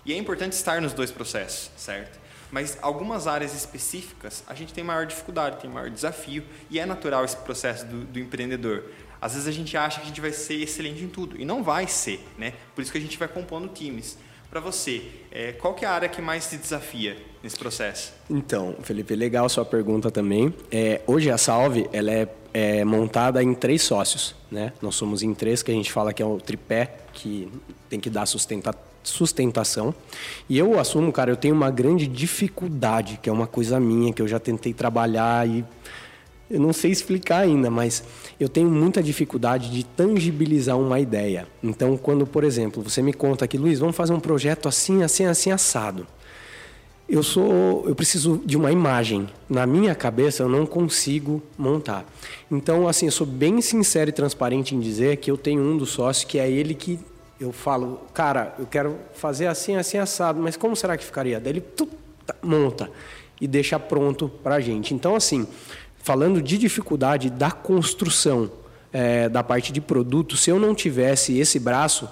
E 0.05 0.11
é 0.11 0.17
importante 0.17 0.51
estar 0.51 0.81
nos 0.81 0.91
dois 0.91 1.11
processos, 1.11 1.71
certo? 1.77 2.19
mas 2.51 2.77
algumas 2.81 3.25
áreas 3.25 3.55
específicas 3.55 4.43
a 4.45 4.53
gente 4.53 4.73
tem 4.73 4.83
maior 4.83 5.05
dificuldade, 5.05 5.61
tem 5.61 5.69
maior 5.69 5.89
desafio 5.89 6.43
e 6.69 6.77
é 6.77 6.85
natural 6.85 7.23
esse 7.23 7.37
processo 7.37 7.85
do, 7.85 8.03
do 8.03 8.19
empreendedor. 8.19 8.91
Às 9.21 9.31
vezes 9.33 9.47
a 9.47 9.51
gente 9.51 9.77
acha 9.77 10.01
que 10.01 10.05
a 10.05 10.07
gente 10.09 10.19
vai 10.19 10.33
ser 10.33 10.55
excelente 10.55 11.01
em 11.01 11.07
tudo 11.07 11.39
e 11.39 11.45
não 11.45 11.63
vai 11.63 11.87
ser, 11.87 12.19
né? 12.37 12.53
Por 12.75 12.81
isso 12.81 12.91
que 12.91 12.97
a 12.97 13.01
gente 13.01 13.17
vai 13.17 13.29
compondo 13.29 13.69
times. 13.69 14.17
Para 14.51 14.59
você, 14.59 15.09
é, 15.31 15.53
qual 15.53 15.73
que 15.73 15.85
é 15.85 15.87
a 15.87 15.93
área 15.93 16.09
que 16.09 16.21
mais 16.21 16.49
te 16.49 16.57
desafia 16.57 17.17
nesse 17.43 17.57
processo? 17.57 18.13
Então, 18.29 18.75
Felipe, 18.81 19.15
legal 19.15 19.47
sua 19.49 19.65
pergunta 19.65 20.09
também. 20.09 20.53
É, 20.71 21.01
hoje 21.05 21.29
a 21.29 21.37
Salve 21.37 21.89
ela 21.91 22.09
é, 22.09 22.27
é, 22.53 22.85
montada 22.85 23.43
em 23.43 23.53
três 23.53 23.81
sócios, 23.83 24.33
né? 24.49 24.71
Nós 24.81 24.95
somos 24.95 25.21
em 25.21 25.33
três 25.33 25.61
que 25.61 25.69
a 25.69 25.73
gente 25.73 25.91
fala 25.91 26.13
que 26.13 26.23
é 26.23 26.25
o 26.25 26.39
tripé 26.39 26.95
que 27.11 27.51
tem 27.89 27.99
que 27.99 28.09
dar 28.09 28.25
sustentação 28.25 28.93
sustentação. 29.03 29.93
E 30.47 30.57
eu 30.57 30.79
assumo, 30.79 31.11
cara, 31.11 31.29
eu 31.29 31.35
tenho 31.35 31.53
uma 31.53 31.69
grande 31.69 32.07
dificuldade, 32.07 33.19
que 33.21 33.29
é 33.29 33.33
uma 33.33 33.45
coisa 33.45 33.77
minha, 33.77 34.13
que 34.13 34.21
eu 34.21 34.27
já 34.29 34.39
tentei 34.39 34.73
trabalhar 34.73 35.45
e 35.45 35.65
eu 36.49 36.59
não 36.59 36.71
sei 36.71 36.91
explicar 36.91 37.39
ainda, 37.39 37.69
mas 37.69 38.03
eu 38.39 38.47
tenho 38.47 38.69
muita 38.69 39.01
dificuldade 39.01 39.69
de 39.71 39.83
tangibilizar 39.83 40.77
uma 40.77 40.99
ideia. 40.99 41.47
Então, 41.61 41.97
quando, 41.97 42.25
por 42.27 42.43
exemplo, 42.43 42.83
você 42.83 43.01
me 43.01 43.11
conta 43.11 43.47
que, 43.47 43.57
Luiz, 43.57 43.79
vamos 43.79 43.95
fazer 43.95 44.13
um 44.13 44.19
projeto 44.19 44.69
assim, 44.69 45.03
assim, 45.03 45.25
assim, 45.25 45.51
assado. 45.51 46.05
Eu 47.13 47.21
sou, 47.21 47.87
eu 47.87 47.93
preciso 47.93 48.41
de 48.43 48.57
uma 48.57 48.71
imagem. 48.71 49.29
Na 49.47 49.67
minha 49.67 49.93
cabeça 49.93 50.41
eu 50.41 50.49
não 50.49 50.65
consigo 50.65 51.43
montar. 51.55 52.11
Então, 52.49 52.87
assim, 52.87 53.05
eu 53.05 53.11
sou 53.11 53.27
bem 53.27 53.61
sincero 53.61 54.09
e 54.09 54.11
transparente 54.11 54.73
em 54.73 54.79
dizer 54.79 55.17
que 55.17 55.29
eu 55.29 55.37
tenho 55.37 55.61
um 55.61 55.77
dos 55.77 55.91
sócios 55.91 56.25
que 56.25 56.39
é 56.39 56.49
ele 56.49 56.73
que 56.73 56.99
eu 57.39 57.51
falo, 57.51 58.01
cara, 58.15 58.55
eu 58.57 58.65
quero 58.65 58.97
fazer 59.13 59.45
assim, 59.45 59.75
assim, 59.75 59.99
assado, 59.99 60.41
mas 60.41 60.57
como 60.57 60.75
será 60.75 60.97
que 60.97 61.05
ficaria? 61.05 61.39
Daí 61.39 61.53
ele 61.53 61.61
tu, 61.61 61.87
tá, 62.25 62.33
monta 62.41 62.89
e 63.39 63.47
deixa 63.47 63.77
pronto 63.77 64.27
para 64.27 64.55
a 64.55 64.59
gente. 64.59 64.95
Então, 64.95 65.15
assim, 65.15 65.45
falando 65.99 66.41
de 66.41 66.57
dificuldade 66.57 67.29
da 67.29 67.51
construção 67.51 68.49
é, 68.91 69.29
da 69.29 69.43
parte 69.43 69.71
de 69.71 69.79
produto, 69.79 70.35
se 70.35 70.49
eu 70.49 70.57
não 70.57 70.73
tivesse 70.73 71.37
esse 71.37 71.59
braço, 71.59 72.09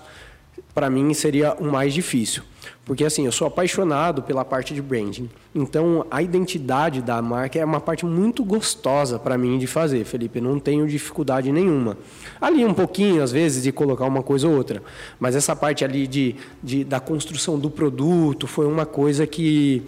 para 0.74 0.90
mim 0.90 1.14
seria 1.14 1.54
o 1.54 1.66
mais 1.66 1.94
difícil. 1.94 2.44
Porque 2.86 3.06
assim, 3.06 3.26
eu 3.26 3.32
sou 3.32 3.48
apaixonado 3.48 4.22
pela 4.22 4.44
parte 4.44 4.74
de 4.74 4.82
branding. 4.82 5.30
Então, 5.54 6.06
a 6.10 6.22
identidade 6.22 7.02
da 7.02 7.22
marca 7.22 7.60
é 7.60 7.64
uma 7.66 7.80
parte 7.80 8.06
muito 8.06 8.44
gostosa 8.44 9.20
para 9.20 9.38
mim 9.38 9.58
de 9.58 9.68
fazer, 9.68 10.04
Felipe. 10.04 10.42
não 10.42 10.60
tenho 10.60 10.88
dificuldade 10.88 11.52
nenhuma. 11.52 11.98
Ali 12.40 12.66
um 12.66 12.74
pouquinho, 12.74 13.22
às 13.22 13.32
vezes, 13.32 13.64
de 13.64 13.72
colocar 13.72 14.06
uma 14.06 14.24
coisa 14.24 14.48
ou 14.48 14.56
outra. 14.56 14.82
Mas 15.20 15.36
essa 15.36 15.56
parte 15.56 15.86
ali 15.86 16.08
de, 16.08 16.36
de 16.62 16.84
da 16.84 17.00
construção 17.00 17.60
do 17.60 17.70
produto 17.70 18.48
foi 18.48 18.66
uma 18.66 18.86
coisa 18.86 19.28
que 19.28 19.84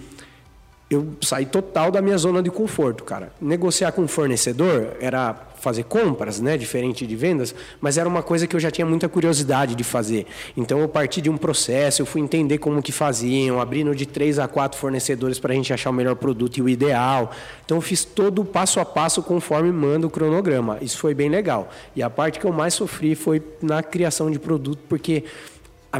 eu 0.94 1.14
saí 1.22 1.46
total 1.46 1.92
da 1.92 2.02
minha 2.02 2.18
zona 2.18 2.42
de 2.42 2.50
conforto, 2.50 3.04
cara. 3.04 3.32
Negociar 3.42 3.92
com 3.92 4.04
um 4.04 4.08
fornecedor 4.08 4.96
era 5.00 5.34
fazer 5.64 5.84
compras, 5.84 6.42
né, 6.42 6.58
diferente 6.58 7.08
de 7.08 7.16
vendas, 7.16 7.56
mas 7.80 7.98
era 7.98 8.08
uma 8.08 8.22
coisa 8.22 8.46
que 8.46 8.54
eu 8.54 8.60
já 8.60 8.70
tinha 8.70 8.86
muita 8.86 9.08
curiosidade 9.08 9.76
de 9.76 9.84
fazer. 9.84 10.28
Então 10.58 10.80
eu 10.80 10.90
parti 10.90 11.22
de 11.22 11.30
um 11.30 11.38
processo, 11.38 12.02
eu 12.02 12.06
fui 12.06 12.20
entender 12.20 12.58
como 12.58 12.82
que 12.82 12.92
faziam, 12.92 13.62
abrindo 13.62 13.96
de 13.96 14.06
três 14.06 14.38
a 14.40 14.48
quatro 14.48 14.78
fornecedores 14.78 15.40
para 15.40 15.54
a 15.54 15.56
gente 15.56 15.72
achar 15.72 15.90
o 15.90 15.94
melhor 15.94 16.16
produto 16.16 16.58
e 16.58 16.62
o 16.62 16.68
ideal. 16.68 17.32
Então 17.64 17.78
eu 17.78 17.82
fiz 17.82 18.04
todo 18.04 18.42
o 18.42 18.46
passo 18.46 18.82
a 18.82 18.86
passo 18.86 19.24
conforme 19.24 19.72
manda 19.72 20.06
o 20.06 20.10
cronograma. 20.10 20.78
Isso 20.82 20.98
foi 20.98 21.14
bem 21.14 21.30
legal. 21.30 21.70
E 21.96 22.04
a 22.04 22.10
parte 22.10 22.40
que 22.40 22.46
eu 22.46 22.52
mais 22.52 22.74
sofri 22.74 23.16
foi 23.16 23.42
na 23.62 23.82
criação 23.82 24.30
de 24.30 24.40
produto, 24.40 24.80
porque 24.90 25.24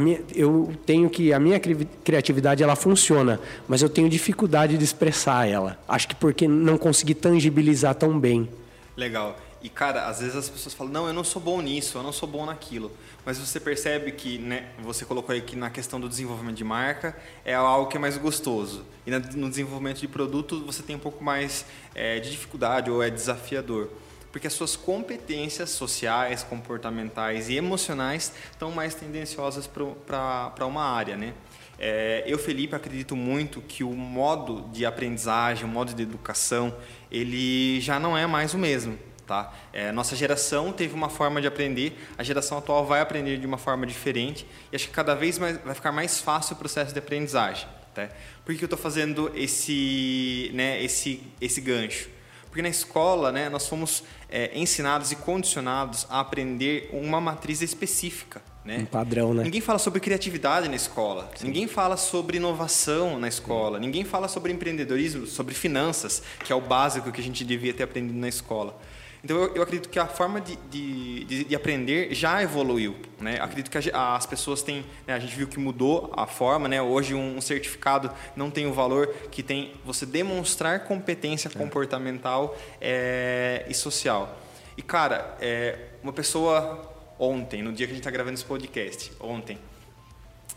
minha, 0.00 0.20
eu 0.34 0.72
tenho 0.84 1.08
que 1.08 1.32
a 1.32 1.38
minha 1.38 1.60
criatividade 1.60 2.62
ela 2.62 2.74
funciona, 2.74 3.40
mas 3.68 3.82
eu 3.82 3.88
tenho 3.88 4.08
dificuldade 4.08 4.76
de 4.76 4.84
expressar 4.84 5.48
ela. 5.48 5.78
Acho 5.86 6.08
que 6.08 6.14
porque 6.14 6.48
não 6.48 6.76
consegui 6.76 7.14
tangibilizar 7.14 7.94
tão 7.94 8.18
bem. 8.18 8.48
Legal. 8.96 9.36
E 9.62 9.68
cara, 9.68 10.06
às 10.06 10.20
vezes 10.20 10.36
as 10.36 10.48
pessoas 10.48 10.74
falam: 10.74 10.92
"Não, 10.92 11.06
eu 11.06 11.12
não 11.12 11.24
sou 11.24 11.40
bom 11.40 11.60
nisso, 11.62 11.96
eu 11.96 12.02
não 12.02 12.12
sou 12.12 12.28
bom 12.28 12.44
naquilo". 12.44 12.92
Mas 13.24 13.38
você 13.38 13.58
percebe 13.58 14.12
que, 14.12 14.36
né, 14.36 14.66
você 14.82 15.04
colocou 15.04 15.32
aí 15.32 15.40
que 15.40 15.56
na 15.56 15.70
questão 15.70 15.98
do 15.98 16.08
desenvolvimento 16.08 16.56
de 16.56 16.64
marca 16.64 17.16
é 17.44 17.54
algo 17.54 17.88
que 17.88 17.96
é 17.96 18.00
mais 18.00 18.18
gostoso. 18.18 18.84
E 19.06 19.10
no 19.10 19.48
desenvolvimento 19.48 20.00
de 20.00 20.08
produto 20.08 20.62
você 20.66 20.82
tem 20.82 20.96
um 20.96 20.98
pouco 20.98 21.24
mais 21.24 21.64
é, 21.94 22.20
de 22.20 22.30
dificuldade 22.30 22.90
ou 22.90 23.02
é 23.02 23.08
desafiador 23.08 23.88
porque 24.34 24.48
as 24.48 24.52
suas 24.52 24.74
competências 24.74 25.70
sociais, 25.70 26.42
comportamentais 26.42 27.48
e 27.48 27.54
emocionais 27.54 28.32
estão 28.50 28.72
mais 28.72 28.92
tendenciosas 28.92 29.68
para 29.68 30.66
uma 30.66 30.82
área, 30.82 31.16
né? 31.16 31.32
É, 31.78 32.24
eu, 32.26 32.36
Felipe, 32.36 32.74
acredito 32.74 33.14
muito 33.14 33.60
que 33.60 33.84
o 33.84 33.92
modo 33.92 34.68
de 34.72 34.84
aprendizagem, 34.84 35.64
o 35.64 35.68
modo 35.68 35.94
de 35.94 36.02
educação, 36.02 36.74
ele 37.12 37.80
já 37.80 38.00
não 38.00 38.18
é 38.18 38.26
mais 38.26 38.54
o 38.54 38.58
mesmo. 38.58 38.98
Tá? 39.24 39.54
É, 39.72 39.92
nossa 39.92 40.16
geração 40.16 40.72
teve 40.72 40.94
uma 40.94 41.08
forma 41.08 41.40
de 41.40 41.46
aprender, 41.46 41.96
a 42.18 42.24
geração 42.24 42.58
atual 42.58 42.84
vai 42.84 43.00
aprender 43.00 43.38
de 43.38 43.46
uma 43.46 43.56
forma 43.56 43.86
diferente 43.86 44.44
e 44.72 44.74
acho 44.74 44.88
que 44.88 44.92
cada 44.92 45.14
vez 45.14 45.38
mais, 45.38 45.58
vai 45.58 45.76
ficar 45.76 45.92
mais 45.92 46.20
fácil 46.20 46.56
o 46.56 46.58
processo 46.58 46.92
de 46.92 46.98
aprendizagem. 46.98 47.68
Tá? 47.94 48.08
Por 48.44 48.52
que 48.56 48.64
eu 48.64 48.66
estou 48.66 48.78
fazendo 48.78 49.30
esse, 49.32 50.50
né, 50.52 50.82
esse, 50.82 51.22
esse 51.40 51.60
gancho? 51.60 52.13
Porque 52.54 52.62
na 52.62 52.68
escola, 52.68 53.32
né, 53.32 53.48
nós 53.48 53.66
fomos 53.66 54.04
é, 54.30 54.56
ensinados 54.56 55.10
e 55.10 55.16
condicionados 55.16 56.06
a 56.08 56.20
aprender 56.20 56.88
uma 56.92 57.20
matriz 57.20 57.60
específica. 57.60 58.40
Né? 58.64 58.78
Um 58.78 58.84
padrão, 58.84 59.34
né? 59.34 59.42
Ninguém 59.42 59.60
fala 59.60 59.76
sobre 59.76 59.98
criatividade 59.98 60.68
na 60.68 60.76
escola. 60.76 61.28
Sim. 61.34 61.48
Ninguém 61.48 61.66
fala 61.66 61.96
sobre 61.96 62.36
inovação 62.36 63.18
na 63.18 63.26
escola. 63.26 63.78
Sim. 63.78 63.86
Ninguém 63.86 64.04
fala 64.04 64.28
sobre 64.28 64.52
empreendedorismo, 64.52 65.26
sobre 65.26 65.52
finanças, 65.52 66.22
que 66.44 66.52
é 66.52 66.54
o 66.54 66.60
básico 66.60 67.10
que 67.10 67.20
a 67.20 67.24
gente 67.24 67.44
devia 67.44 67.74
ter 67.74 67.82
aprendido 67.82 68.16
na 68.16 68.28
escola. 68.28 68.80
Então, 69.24 69.38
eu, 69.38 69.54
eu 69.54 69.62
acredito 69.62 69.88
que 69.88 69.98
a 69.98 70.06
forma 70.06 70.38
de, 70.38 70.54
de, 70.70 71.44
de, 71.44 71.56
aprender 71.56 72.14
já 72.14 72.42
evoluiu. 72.42 72.94
Né? 73.18 73.38
Acredito 73.40 73.70
que 73.70 73.90
a, 73.90 74.16
as 74.16 74.26
pessoas 74.26 74.60
têm... 74.60 74.84
Né? 75.06 75.14
a 75.14 75.18
gente 75.18 75.34
viu 75.34 75.48
que 75.48 75.58
mudou 75.58 76.12
a 76.14 76.26
forma. 76.26 76.68
Né? 76.68 76.82
Hoje, 76.82 77.14
um, 77.14 77.38
um, 77.38 77.40
certificado 77.40 78.10
não 78.36 78.50
tem 78.50 78.66
o 78.66 78.72
valor 78.74 79.08
que 79.30 79.42
tem 79.42 79.72
você 79.82 80.04
demonstrar 80.04 80.80
competência 80.80 81.48
é. 81.48 81.58
comportamental 81.58 82.54
é, 82.78 83.64
e 83.66 83.72
social. 83.72 84.38
E, 84.76 84.82
cara, 84.82 85.34
é, 85.40 85.78
uma 86.02 86.12
pessoa 86.12 86.92
ontem, 87.18 87.62
no 87.62 87.72
dia 87.72 87.86
que 87.86 87.92
a 87.92 87.94
gente 87.94 88.02
está 88.02 88.10
gravando 88.10 88.34
esse 88.34 88.44
podcast, 88.44 89.10
ontem, 89.18 89.58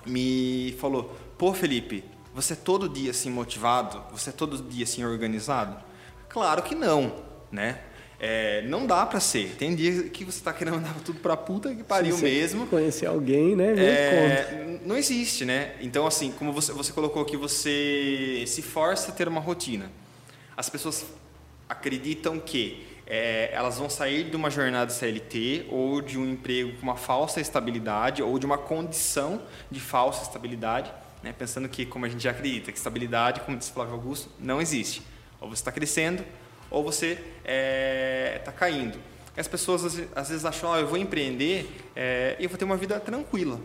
me 0.06 0.75
falou: 0.77 1.15
Pô, 1.38 1.53
Felipe, 1.53 2.03
você 2.34 2.51
é 2.51 2.56
todo 2.58 2.89
dia 2.89 3.12
assim 3.12 3.30
motivado? 3.30 4.03
Você 4.12 4.30
é 4.30 4.34
todo 4.34 4.62
dia 4.62 4.84
assim 4.84 5.06
organizado? 5.06 5.82
Claro 6.27 6.63
que 6.63 6.75
não, 6.75 7.15
né? 7.49 7.80
É, 8.19 8.63
não 8.63 8.88
dá 8.88 9.06
para 9.06 9.19
ser. 9.19 9.56
Tem 9.58 9.75
dias 9.75 10.10
que 10.10 10.23
você 10.23 10.39
está 10.39 10.51
querendo 10.51 10.75
mandar 10.75 10.95
tudo 11.06 11.19
para 11.19 11.38
puta 11.38 11.73
que 11.73 11.84
pariu 11.84 12.17
mesmo. 12.17 12.65
Conhecer 12.65 13.06
alguém, 13.06 13.56
né? 13.56 13.73
É, 13.77 14.80
não 14.86 14.97
existe, 14.97 15.45
né? 15.45 15.75
Então, 15.82 16.08
assim, 16.08 16.32
como 16.32 16.51
você, 16.51 16.71
você 16.71 16.91
colocou 16.91 17.23
que 17.25 17.38
você 17.38 18.43
se 18.47 18.62
força 18.62 19.12
a 19.12 19.13
ter 19.13 19.27
uma 19.27 19.39
rotina. 19.39 19.91
As 20.56 20.67
pessoas 20.69 21.06
acreditam 21.69 22.39
que 22.39 22.88
é, 23.06 23.51
elas 23.53 23.77
vão 23.77 23.89
sair 23.89 24.30
de 24.30 24.36
uma 24.36 24.49
jornada 24.49 24.91
CLT 24.91 25.67
ou 25.69 26.01
de 26.01 26.17
um 26.17 26.25
emprego 26.30 26.73
com 26.77 26.84
uma 26.84 26.95
falsa 26.95 27.39
estabilidade 27.39 28.23
ou 28.23 28.39
de 28.39 28.45
uma 28.45 28.58
condição 28.58 29.41
de 29.69 29.80
falsa 29.80 30.23
estabilidade, 30.23 30.91
né? 31.21 31.34
pensando 31.38 31.69
que, 31.69 31.86
como 31.86 32.06
a 32.06 32.10
gente 32.10 32.23
já 32.23 32.32
acredita, 32.32 32.71
que 32.71 32.77
estabilidade, 32.77 33.41
como 33.41 33.56
disse 33.58 33.71
Flávio 33.71 33.93
Augusto, 33.93 34.30
não 34.39 34.60
existe. 34.60 35.03
Ou 35.39 35.47
você 35.49 35.62
está 35.62 35.71
crescendo 35.71 36.23
ou 36.69 36.84
você 36.84 37.12
está 37.12 37.23
é, 37.45 38.41
tá 38.43 38.51
caindo. 38.51 38.99
As 39.36 39.47
pessoas 39.47 39.86
às 40.15 40.30
vezes 40.30 40.45
acham, 40.45 40.71
oh, 40.71 40.77
eu 40.77 40.88
vou 40.88 40.97
empreender 40.97 41.69
é, 41.95 42.36
e 42.39 42.43
eu 42.43 42.49
vou 42.49 42.58
ter 42.58 42.65
uma 42.65 42.77
vida 42.77 42.99
tranquila. 42.99 43.60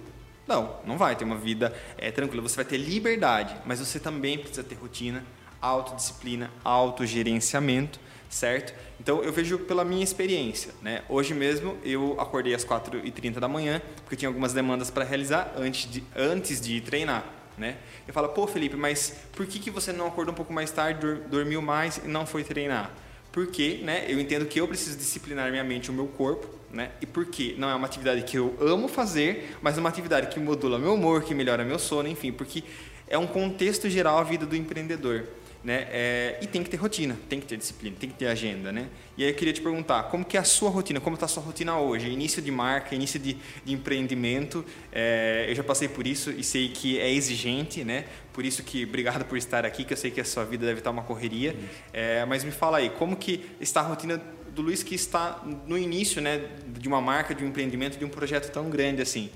Não, 0.47 0.77
não 0.85 0.99
vai 0.99 1.17
ter 1.17 1.25
uma 1.25 1.37
vida 1.37 1.75
é, 1.97 2.11
tranquila. 2.11 2.43
Você 2.43 2.57
vai 2.57 2.65
ter 2.65 2.77
liberdade, 2.77 3.57
mas 3.65 3.79
você 3.79 3.99
também 3.99 4.39
precisa 4.39 4.63
ter 4.63 4.75
rotina. 4.75 5.25
autodisciplina, 5.63 6.51
autogerenciamento, 6.65 8.01
certo? 8.29 8.75
Então 8.99 9.23
eu 9.23 9.33
vejo 9.33 9.61
pela 9.61 9.85
minha 9.85 10.03
experiência, 10.03 10.75
né? 10.83 11.03
Hoje 11.09 11.35
mesmo 11.35 11.79
eu 11.85 12.21
acordei 12.21 12.53
às 12.53 12.65
4h30 12.65 13.39
da 13.39 13.47
manhã, 13.47 13.81
porque 14.03 14.17
tinha 14.17 14.29
algumas 14.29 14.53
demandas 14.53 14.91
para 14.91 15.05
realizar 15.05 15.55
antes 15.57 15.91
de, 15.91 16.03
antes 16.17 16.61
de 16.61 16.81
treinar, 16.81 17.25
né? 17.57 17.77
Eu 18.07 18.15
falo, 18.15 18.29
pô 18.29 18.47
Felipe, 18.47 18.77
mas 18.77 19.15
por 19.33 19.47
que, 19.47 19.59
que 19.59 19.71
você 19.71 19.93
não 19.93 20.07
acordou 20.07 20.33
um 20.33 20.37
pouco 20.37 20.53
mais 20.53 20.71
tarde, 20.71 21.01
dormiu 21.29 21.61
mais 21.63 21.99
e 21.99 22.09
não 22.09 22.27
foi 22.27 22.45
treinar? 22.45 22.91
Porque, 23.31 23.81
né, 23.83 24.05
eu 24.09 24.21
entendo 24.21 24.45
que 24.45 24.61
eu 24.61 24.69
preciso 24.69 24.97
disciplinar 24.99 25.51
minha 25.51 25.65
mente 25.65 25.91
o 25.91 25.93
meu 25.93 26.07
corpo, 26.07 26.47
né? 26.71 26.91
E 27.01 27.07
porque 27.07 27.55
não 27.57 27.69
é 27.69 27.75
uma 27.75 27.87
atividade 27.87 28.23
que 28.23 28.37
eu 28.37 28.57
amo 28.61 28.89
fazer, 28.89 29.57
mas 29.63 29.77
é 29.77 29.81
uma 29.81 29.89
atividade 29.89 30.27
que 30.29 30.39
modula 30.39 30.79
meu 30.79 30.95
humor, 30.95 31.23
que 31.23 31.35
melhora 31.35 31.65
meu 31.65 31.79
sono, 31.79 32.09
enfim, 32.09 32.31
porque 32.31 32.63
é 33.09 33.17
um 33.17 33.27
contexto 33.27 33.89
geral 33.89 34.19
a 34.19 34.23
vida 34.23 34.45
do 34.45 34.57
empreendedor. 34.57 35.27
Né? 35.65 35.87
É, 35.93 36.39
e 36.43 36.47
tem 36.49 36.61
que 36.65 36.69
ter 36.69 36.77
rotina, 36.77 37.17
tem 37.29 37.39
que 37.39 37.47
ter 37.47 37.57
disciplina, 37.57 37.97
tem 37.99 38.11
que 38.11 38.17
ter 38.17 38.27
agenda, 38.27 38.73
né? 38.73 38.89
E 39.17 39.23
aí 39.23 39.31
eu 39.31 39.35
queria 39.35 39.53
te 39.53 39.61
perguntar, 39.61 40.03
como 40.05 40.25
que 40.25 40.37
é 40.37 40.41
a 40.41 40.45
sua 40.45 40.69
rotina? 40.69 40.99
Como 41.01 41.15
está 41.15 41.27
a 41.27 41.29
sua 41.29 41.43
rotina 41.43 41.79
hoje? 41.79 42.09
Início 42.09 42.43
de 42.43 42.51
marca, 42.51 42.97
início 42.97 43.21
de, 43.21 43.37
de 43.65 43.73
empreendimento. 43.73 44.65
É, 44.91 45.47
eu 45.49 45.55
já 45.55 45.63
passei 45.63 45.87
por 45.87 46.05
isso 46.05 46.33
e 46.33 46.43
sei 46.43 46.69
que 46.69 46.99
é 46.99 47.09
exigente, 47.13 47.85
né? 47.85 48.07
Por 48.33 48.45
isso 48.45 48.65
que 48.65 48.85
obrigado 48.85 49.25
por 49.25 49.39
estar 49.39 49.65
aqui, 49.65 49.85
que 49.85 49.93
eu 49.93 49.97
sei 49.97 50.11
que 50.11 50.21
a 50.21 50.25
sua 50.25 50.45
vida 50.45 50.67
deve 50.67 50.81
estar 50.81 50.91
uma 50.91 51.05
correria. 51.05 51.55
É, 51.93 52.25
mas 52.25 52.43
me 52.43 52.51
fala 52.51 52.79
aí, 52.79 52.91
como 52.91 53.15
que 53.15 53.45
está 53.61 53.83
a 53.83 53.85
rotina 53.85 54.21
do 54.53 54.63
Luiz 54.63 54.83
que 54.83 54.95
está 54.97 55.43
no 55.67 55.79
início, 55.79 56.21
né, 56.21 56.45
de 56.67 56.89
uma 56.89 57.01
marca, 57.01 57.35
de 57.35 57.45
um 57.45 57.49
empreendimento, 57.49 57.99
de 57.99 58.05
um 58.05 58.09
projeto 58.09 58.51
tão 58.51 58.69
grande 58.69 59.01
assim? 59.01 59.31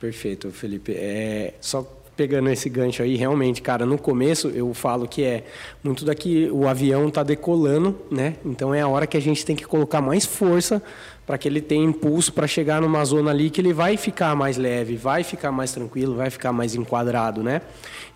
Perfeito, 0.00 0.50
Felipe. 0.50 0.92
É, 0.92 1.54
só 1.60 1.82
pegando 2.16 2.48
esse 2.48 2.68
gancho 2.68 3.02
aí, 3.02 3.14
realmente, 3.14 3.60
cara, 3.60 3.84
no 3.84 3.98
começo 3.98 4.48
eu 4.48 4.72
falo 4.72 5.06
que 5.06 5.22
é 5.22 5.44
muito 5.84 6.04
daqui 6.04 6.48
o 6.50 6.66
avião 6.66 7.10
tá 7.10 7.22
decolando, 7.22 7.96
né? 8.10 8.36
Então 8.44 8.74
é 8.74 8.80
a 8.80 8.88
hora 8.88 9.06
que 9.06 9.16
a 9.16 9.20
gente 9.20 9.44
tem 9.44 9.54
que 9.54 9.64
colocar 9.64 10.00
mais 10.00 10.24
força 10.24 10.82
para 11.26 11.36
que 11.36 11.48
ele 11.48 11.60
tenha 11.60 11.84
impulso 11.84 12.32
para 12.32 12.46
chegar 12.46 12.80
numa 12.80 13.04
zona 13.04 13.32
ali 13.32 13.50
que 13.50 13.60
ele 13.60 13.72
vai 13.72 13.96
ficar 13.96 14.36
mais 14.36 14.56
leve, 14.56 14.96
vai 14.96 15.24
ficar 15.24 15.50
mais 15.50 15.72
tranquilo, 15.72 16.14
vai 16.14 16.30
ficar 16.30 16.52
mais 16.52 16.76
enquadrado, 16.76 17.42
né? 17.42 17.62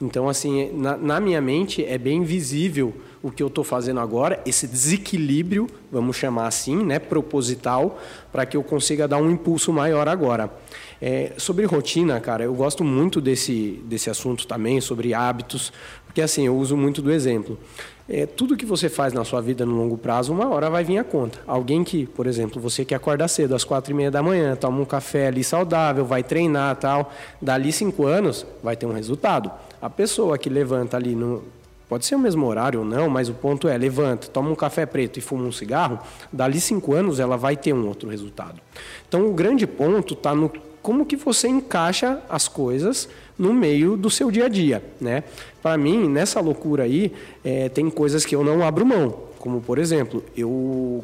Então, 0.01 0.29
assim, 0.29 0.71
na, 0.73 0.97
na 0.97 1.21
minha 1.21 1.41
mente 1.41 1.85
é 1.85 1.99
bem 1.99 2.23
visível 2.23 2.95
o 3.23 3.31
que 3.31 3.43
eu 3.43 3.49
estou 3.49 3.63
fazendo 3.63 4.01
agora, 4.01 4.41
esse 4.47 4.67
desequilíbrio, 4.67 5.67
vamos 5.93 6.17
chamar 6.17 6.47
assim, 6.47 6.83
né, 6.83 6.99
proposital, 6.99 8.01
para 8.33 8.47
que 8.47 8.57
eu 8.57 8.63
consiga 8.63 9.07
dar 9.07 9.19
um 9.19 9.31
impulso 9.31 9.73
maior 9.73 10.09
agora. 10.09 10.51
É, 11.03 11.33
sobre 11.37 11.67
rotina, 11.67 12.19
cara, 12.21 12.45
eu 12.45 12.55
gosto 12.55 12.83
muito 12.83 13.21
desse, 13.21 13.83
desse 13.85 14.09
assunto 14.09 14.47
também, 14.47 14.81
sobre 14.81 15.13
hábitos, 15.13 15.71
porque 16.07 16.23
assim, 16.23 16.47
eu 16.47 16.57
uso 16.57 16.77
muito 16.77 17.03
do 17.03 17.13
exemplo. 17.13 17.59
É, 18.13 18.27
tudo 18.27 18.57
que 18.57 18.67
você 18.67 18.89
faz 18.89 19.13
na 19.13 19.25
sua 19.25 19.41
vida 19.41 19.65
no 19.65 19.77
longo 19.77 19.97
prazo, 19.97 20.33
uma 20.33 20.49
hora 20.49 20.69
vai 20.69 20.83
vir 20.83 20.99
a 20.99 21.05
conta. 21.05 21.39
Alguém 21.47 21.85
que, 21.85 22.07
por 22.07 22.27
exemplo, 22.27 22.61
você 22.61 22.85
que 22.85 22.93
acorda 22.93 23.29
cedo, 23.29 23.55
às 23.55 23.63
quatro 23.63 23.93
e 23.93 23.95
meia 23.95 24.11
da 24.11 24.21
manhã, 24.21 24.57
toma 24.57 24.81
um 24.81 24.85
café 24.85 25.29
ali 25.29 25.45
saudável, 25.45 26.05
vai 26.05 26.25
treinar 26.25 26.75
tal, 26.75 27.13
dali 27.41 27.71
cinco 27.71 28.07
anos, 28.07 28.45
vai 28.65 28.77
ter 28.77 28.85
um 28.85 28.93
resultado. 28.93 29.49
A 29.81 29.89
pessoa 29.89 30.37
que 30.37 30.49
levanta 30.51 30.97
ali 30.97 31.15
no, 31.15 31.45
Pode 31.89 32.07
ser 32.07 32.15
o 32.15 32.21
mesmo 32.21 32.47
horário 32.47 32.81
ou 32.81 32.87
não, 32.87 33.09
mas 33.09 33.29
o 33.29 33.35
ponto 33.35 33.67
é, 33.67 33.77
levanta, 33.77 34.29
toma 34.29 34.49
um 34.49 34.55
café 34.55 34.87
preto 34.87 35.19
e 35.19 35.21
fuma 35.21 35.43
um 35.43 35.51
cigarro, 35.51 35.99
dali 36.33 36.61
cinco 36.61 36.95
anos 36.95 37.19
ela 37.19 37.37
vai 37.37 37.57
ter 37.57 37.73
um 37.73 37.85
outro 37.89 38.09
resultado. 38.09 38.61
Então 39.09 39.27
o 39.27 39.33
grande 39.33 39.67
ponto 39.67 40.15
está 40.15 40.33
no 40.33 40.53
como 40.81 41.05
que 41.05 41.17
você 41.17 41.49
encaixa 41.49 42.21
as 42.29 42.47
coisas 42.47 43.09
no 43.41 43.55
meio 43.55 43.97
do 43.97 44.11
seu 44.11 44.31
dia 44.31 44.45
a 44.45 44.49
dia, 44.49 44.85
né? 45.01 45.25
Para 45.63 45.79
mim, 45.79 46.07
nessa 46.09 46.41
loucura 46.41 46.83
aí, 46.83 47.11
é, 47.43 47.71
tem 47.71 47.89
coisas 47.89 48.27
que 48.27 48.37
eu 48.37 48.45
não 48.45 48.63
abro 48.63 48.85
mão, 48.85 49.19
como 49.39 49.63
por 49.63 49.79
exemplo, 49.79 50.23
eu 50.37 51.03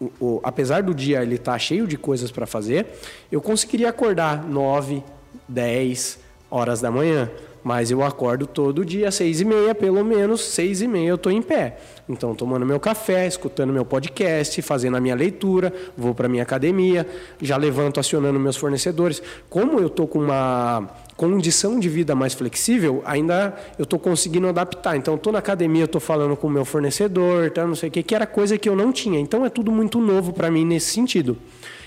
o, 0.00 0.12
o, 0.20 0.40
apesar 0.42 0.82
do 0.82 0.94
dia 0.94 1.22
ele 1.22 1.34
estar 1.34 1.52
tá 1.52 1.58
cheio 1.58 1.86
de 1.86 1.96
coisas 1.96 2.30
para 2.30 2.46
fazer, 2.46 2.86
eu 3.30 3.40
conseguiria 3.40 3.88
acordar 3.88 4.44
9, 4.44 5.02
10 5.48 6.18
horas 6.50 6.80
da 6.80 6.90
manhã. 6.90 7.28
Mas 7.64 7.90
eu 7.90 8.04
acordo 8.04 8.46
todo 8.46 8.84
dia 8.84 9.10
seis 9.10 9.40
e 9.40 9.44
meia, 9.44 9.74
pelo 9.74 10.04
menos 10.04 10.42
seis 10.42 10.82
e 10.82 10.86
meia 10.86 11.08
eu 11.08 11.14
estou 11.14 11.32
em 11.32 11.40
pé. 11.40 11.78
Então, 12.06 12.34
tomando 12.34 12.66
meu 12.66 12.78
café, 12.78 13.26
escutando 13.26 13.72
meu 13.72 13.86
podcast, 13.86 14.60
fazendo 14.60 14.98
a 14.98 15.00
minha 15.00 15.14
leitura, 15.14 15.72
vou 15.96 16.14
para 16.14 16.28
minha 16.28 16.42
academia, 16.42 17.06
já 17.40 17.56
levanto 17.56 17.98
acionando 17.98 18.38
meus 18.38 18.58
fornecedores. 18.58 19.22
Como 19.48 19.80
eu 19.80 19.86
estou 19.86 20.06
com 20.06 20.18
uma 20.18 20.86
condição 21.16 21.80
de 21.80 21.88
vida 21.88 22.14
mais 22.14 22.34
flexível, 22.34 23.02
ainda 23.06 23.54
eu 23.78 23.84
estou 23.84 23.98
conseguindo 23.98 24.46
adaptar. 24.46 24.96
Então, 24.98 25.14
estou 25.14 25.32
na 25.32 25.38
academia, 25.38 25.84
estou 25.84 26.02
falando 26.02 26.36
com 26.36 26.46
o 26.46 26.50
meu 26.50 26.66
fornecedor, 26.66 27.50
tá, 27.50 27.66
não 27.66 27.74
sei 27.74 27.88
o 27.88 27.92
que, 27.92 28.02
que 28.02 28.14
era 28.14 28.26
coisa 28.26 28.58
que 28.58 28.68
eu 28.68 28.76
não 28.76 28.92
tinha. 28.92 29.18
Então, 29.18 29.42
é 29.46 29.48
tudo 29.48 29.72
muito 29.72 29.98
novo 29.98 30.34
para 30.34 30.50
mim 30.50 30.66
nesse 30.66 30.90
sentido. 30.92 31.38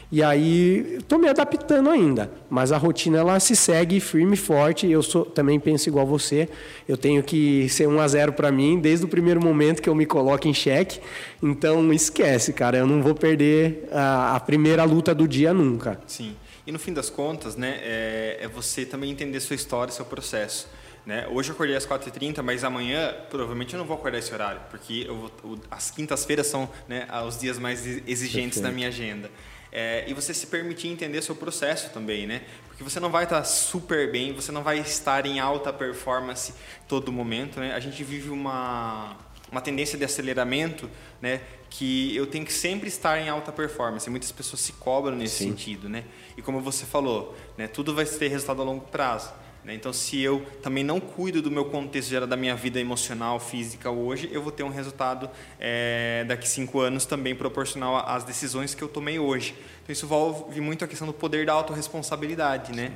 E 0.10 0.24
aí 0.24 0.96
estou 1.00 1.20
me 1.20 1.28
adaptando 1.28 1.90
ainda, 1.90 2.32
mas 2.50 2.72
a 2.72 2.78
rotina 2.78 3.18
ela 3.18 3.40
se 3.42 3.56
segue 3.58 4.00
firme 4.00 4.36
e 4.36 4.38
forte. 4.38 4.90
Eu 4.90 5.04
sou, 5.04 5.26
também 5.26 5.60
penso 5.60 5.90
igual 5.90 6.06
você. 6.06 6.48
Eu 6.88 6.96
tenho 6.96 7.22
que 7.22 7.68
ser 7.68 7.88
um 7.88 8.00
a 8.00 8.08
zero 8.08 8.32
para 8.32 8.50
mim 8.50 8.80
desde 8.80 9.06
o 9.06 9.08
primeiro 9.10 9.44
momento 9.44 9.82
que 9.82 9.90
eu 9.90 9.96
me 9.96 10.06
coloco 10.06 10.48
em 10.48 10.54
xeque. 10.54 11.02
Então 11.44 11.92
esquece, 11.92 12.54
cara. 12.54 12.78
Eu 12.78 12.88
não 12.88 13.02
vou 13.02 13.14
perder 13.14 13.90
a, 13.92 14.38
a 14.38 14.40
primeira 14.40 14.86
luta 14.86 15.14
do 15.14 15.28
dia 15.28 15.54
nunca. 15.54 16.00
Sim. 16.08 16.36
E 16.66 16.72
no 16.72 16.80
fim 16.80 16.94
das 16.94 17.10
contas, 17.10 17.58
né, 17.58 17.80
é, 17.82 18.38
é 18.42 18.48
você 18.48 18.86
também 18.86 19.12
entender 19.12 19.40
sua 19.42 19.56
história, 19.56 19.92
seu 19.92 20.06
processo. 20.06 20.70
Né? 21.06 21.26
Hoje 21.32 21.50
eu 21.50 21.54
acordei 21.54 21.76
às 21.76 21.88
4h30, 21.88 22.42
mas 22.42 22.66
amanhã 22.66 23.14
provavelmente 23.30 23.74
eu 23.74 23.78
não 23.78 23.86
vou 23.86 23.96
acordar 23.96 24.18
esse 24.20 24.34
horário, 24.34 24.60
porque 24.70 25.08
vou, 25.08 25.58
as 25.72 25.90
quintas-feiras 25.90 26.48
são 26.48 26.70
né, 26.86 27.08
os 27.26 27.40
dias 27.40 27.58
mais 27.58 27.86
exigentes 28.06 28.60
Perfeito. 28.60 28.62
da 28.64 28.72
minha 28.72 28.90
agenda. 28.90 29.32
É, 29.80 30.04
e 30.08 30.14
você 30.16 30.34
se 30.34 30.48
permitir 30.48 30.88
entender 30.88 31.22
seu 31.22 31.36
processo 31.36 31.92
também, 31.92 32.26
né? 32.26 32.42
Porque 32.68 32.84
você 32.84 33.00
não 33.00 33.12
vai 33.12 33.26
estar 33.26 33.44
super 33.44 34.12
bem, 34.12 34.34
você 34.34 34.52
não 34.52 34.64
vai 34.64 34.80
estar 34.80 35.24
em 35.28 35.40
alta 35.40 35.72
performance 35.72 36.52
todo 36.88 37.12
momento, 37.12 37.60
né? 37.60 37.76
A 37.76 37.80
gente 37.80 38.04
vive 38.04 38.32
uma, 38.32 39.16
uma 39.52 39.62
tendência 39.62 39.96
de 39.96 40.04
aceleramento, 40.04 40.90
né? 41.22 41.42
Que 41.70 42.16
eu 42.16 42.26
tenho 42.26 42.44
que 42.44 42.52
sempre 42.52 42.88
estar 42.88 43.20
em 43.20 43.30
alta 43.30 43.52
performance. 43.52 44.10
Muitas 44.10 44.32
pessoas 44.32 44.62
se 44.62 44.74
cobram 44.74 45.16
nesse 45.16 45.44
Sim. 45.44 45.52
sentido, 45.52 45.88
né? 45.88 46.06
E 46.36 46.42
como 46.42 46.60
você 46.60 46.84
falou, 46.84 47.38
né? 47.56 47.68
Tudo 47.68 47.94
vai 47.94 48.04
ter 48.04 48.30
resultado 48.30 48.64
a 48.64 48.66
longo 48.66 48.88
prazo. 48.88 49.32
Né? 49.68 49.76
Então, 49.76 49.92
se 49.92 50.22
eu 50.22 50.46
também 50.64 50.82
não 50.82 50.98
cuido 50.98 51.42
do 51.42 51.52
meu 51.52 51.66
contexto 51.66 52.08
geral 52.08 52.26
da 52.26 52.38
minha 52.38 52.56
vida 52.56 52.80
emocional, 52.80 53.38
física 53.38 53.92
hoje, 53.92 54.30
eu 54.32 54.42
vou 54.42 54.50
ter 54.50 54.64
um 54.64 54.70
resultado 54.70 55.30
é, 55.60 56.24
daqui 56.26 56.48
cinco 56.48 56.80
anos 56.80 57.06
também 57.06 57.36
proporcional 57.36 57.98
às 57.98 58.24
decisões 58.24 58.74
que 58.74 58.82
eu 58.82 58.88
tomei 58.88 59.20
hoje. 59.20 59.54
Então, 59.84 59.92
isso 59.92 60.06
envolve 60.06 60.62
muito 60.62 60.86
a 60.86 60.88
questão 60.88 61.06
do 61.06 61.12
poder 61.12 61.46
da 61.46 61.52
autorresponsabilidade, 61.52 62.72
né? 62.72 62.94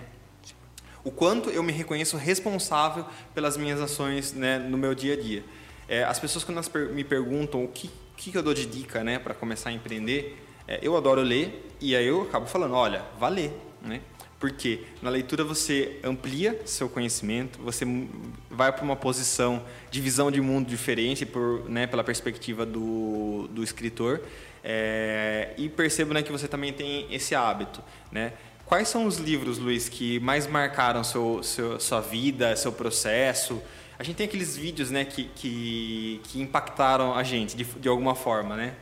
O 1.04 1.12
quanto 1.12 1.50
eu 1.50 1.62
me 1.62 1.74
reconheço 1.74 2.16
responsável 2.16 3.06
pelas 3.36 3.58
minhas 3.58 3.82
ações 3.82 4.32
né, 4.32 4.58
no 4.58 4.78
meu 4.78 4.96
dia 4.96 5.16
a 5.16 5.20
dia. 5.20 5.44
É, 5.90 6.06
as 6.06 6.20
pessoas 6.20 6.46
quando 6.46 6.60
elas 6.60 6.72
me 6.94 7.04
perguntam 7.04 7.66
o 7.66 7.68
que, 7.68 7.92
que 8.16 8.38
eu 8.38 8.44
dou 8.44 8.54
de 8.54 8.66
dica 8.66 9.04
né, 9.04 9.20
para 9.20 9.34
começar 9.34 9.72
a 9.72 9.74
empreender, 9.74 10.42
é, 10.68 10.80
eu 10.82 10.96
adoro 10.96 11.22
ler 11.22 11.70
e 11.82 11.96
aí 11.96 12.08
eu 12.08 12.22
acabo 12.22 12.46
falando, 12.46 12.76
olha, 12.76 13.04
vá 13.20 13.28
ler, 13.28 13.52
né? 13.82 14.00
Porque 14.42 14.86
na 15.04 15.12
leitura 15.12 15.44
você 15.44 16.00
amplia 16.04 16.60
seu 16.66 16.90
conhecimento, 16.90 17.60
você 17.62 17.86
vai 18.50 18.74
para 18.74 18.84
uma 18.84 18.96
posição 18.96 19.64
de 19.92 20.02
visão 20.02 20.32
de 20.32 20.42
mundo 20.42 20.68
diferente 20.68 21.28
por, 21.28 21.70
né, 21.70 21.86
pela 21.86 22.04
perspectiva 22.04 22.66
do, 22.66 23.48
do 23.52 23.64
escritor. 23.64 24.20
É, 24.64 25.54
e 25.58 25.70
percebo 25.70 26.16
né, 26.16 26.24
que 26.24 26.32
você 26.32 26.48
também 26.48 26.74
tem 26.74 27.06
esse 27.14 27.36
hábito. 27.36 27.84
Né? 28.12 28.34
Quais 28.66 28.88
são 28.88 29.06
os 29.06 29.18
livros, 29.18 29.60
Luiz, 29.60 29.88
que 29.88 30.20
mais 30.22 30.48
marcaram 30.48 31.04
seu, 31.04 31.44
seu, 31.44 31.80
sua 31.80 32.02
vida, 32.02 32.56
seu 32.56 32.72
processo? 32.72 33.62
A 34.00 34.04
gente 34.04 34.16
tem 34.16 34.26
aqueles 34.26 34.58
vídeos 34.58 34.90
né, 34.90 35.06
que, 35.06 35.26
que, 35.36 36.20
que 36.24 36.42
impactaram 36.42 37.14
a 37.14 37.22
gente 37.22 37.56
de, 37.56 37.64
de 37.64 37.88
alguma 37.88 38.16
forma, 38.16 38.56
né? 38.58 38.74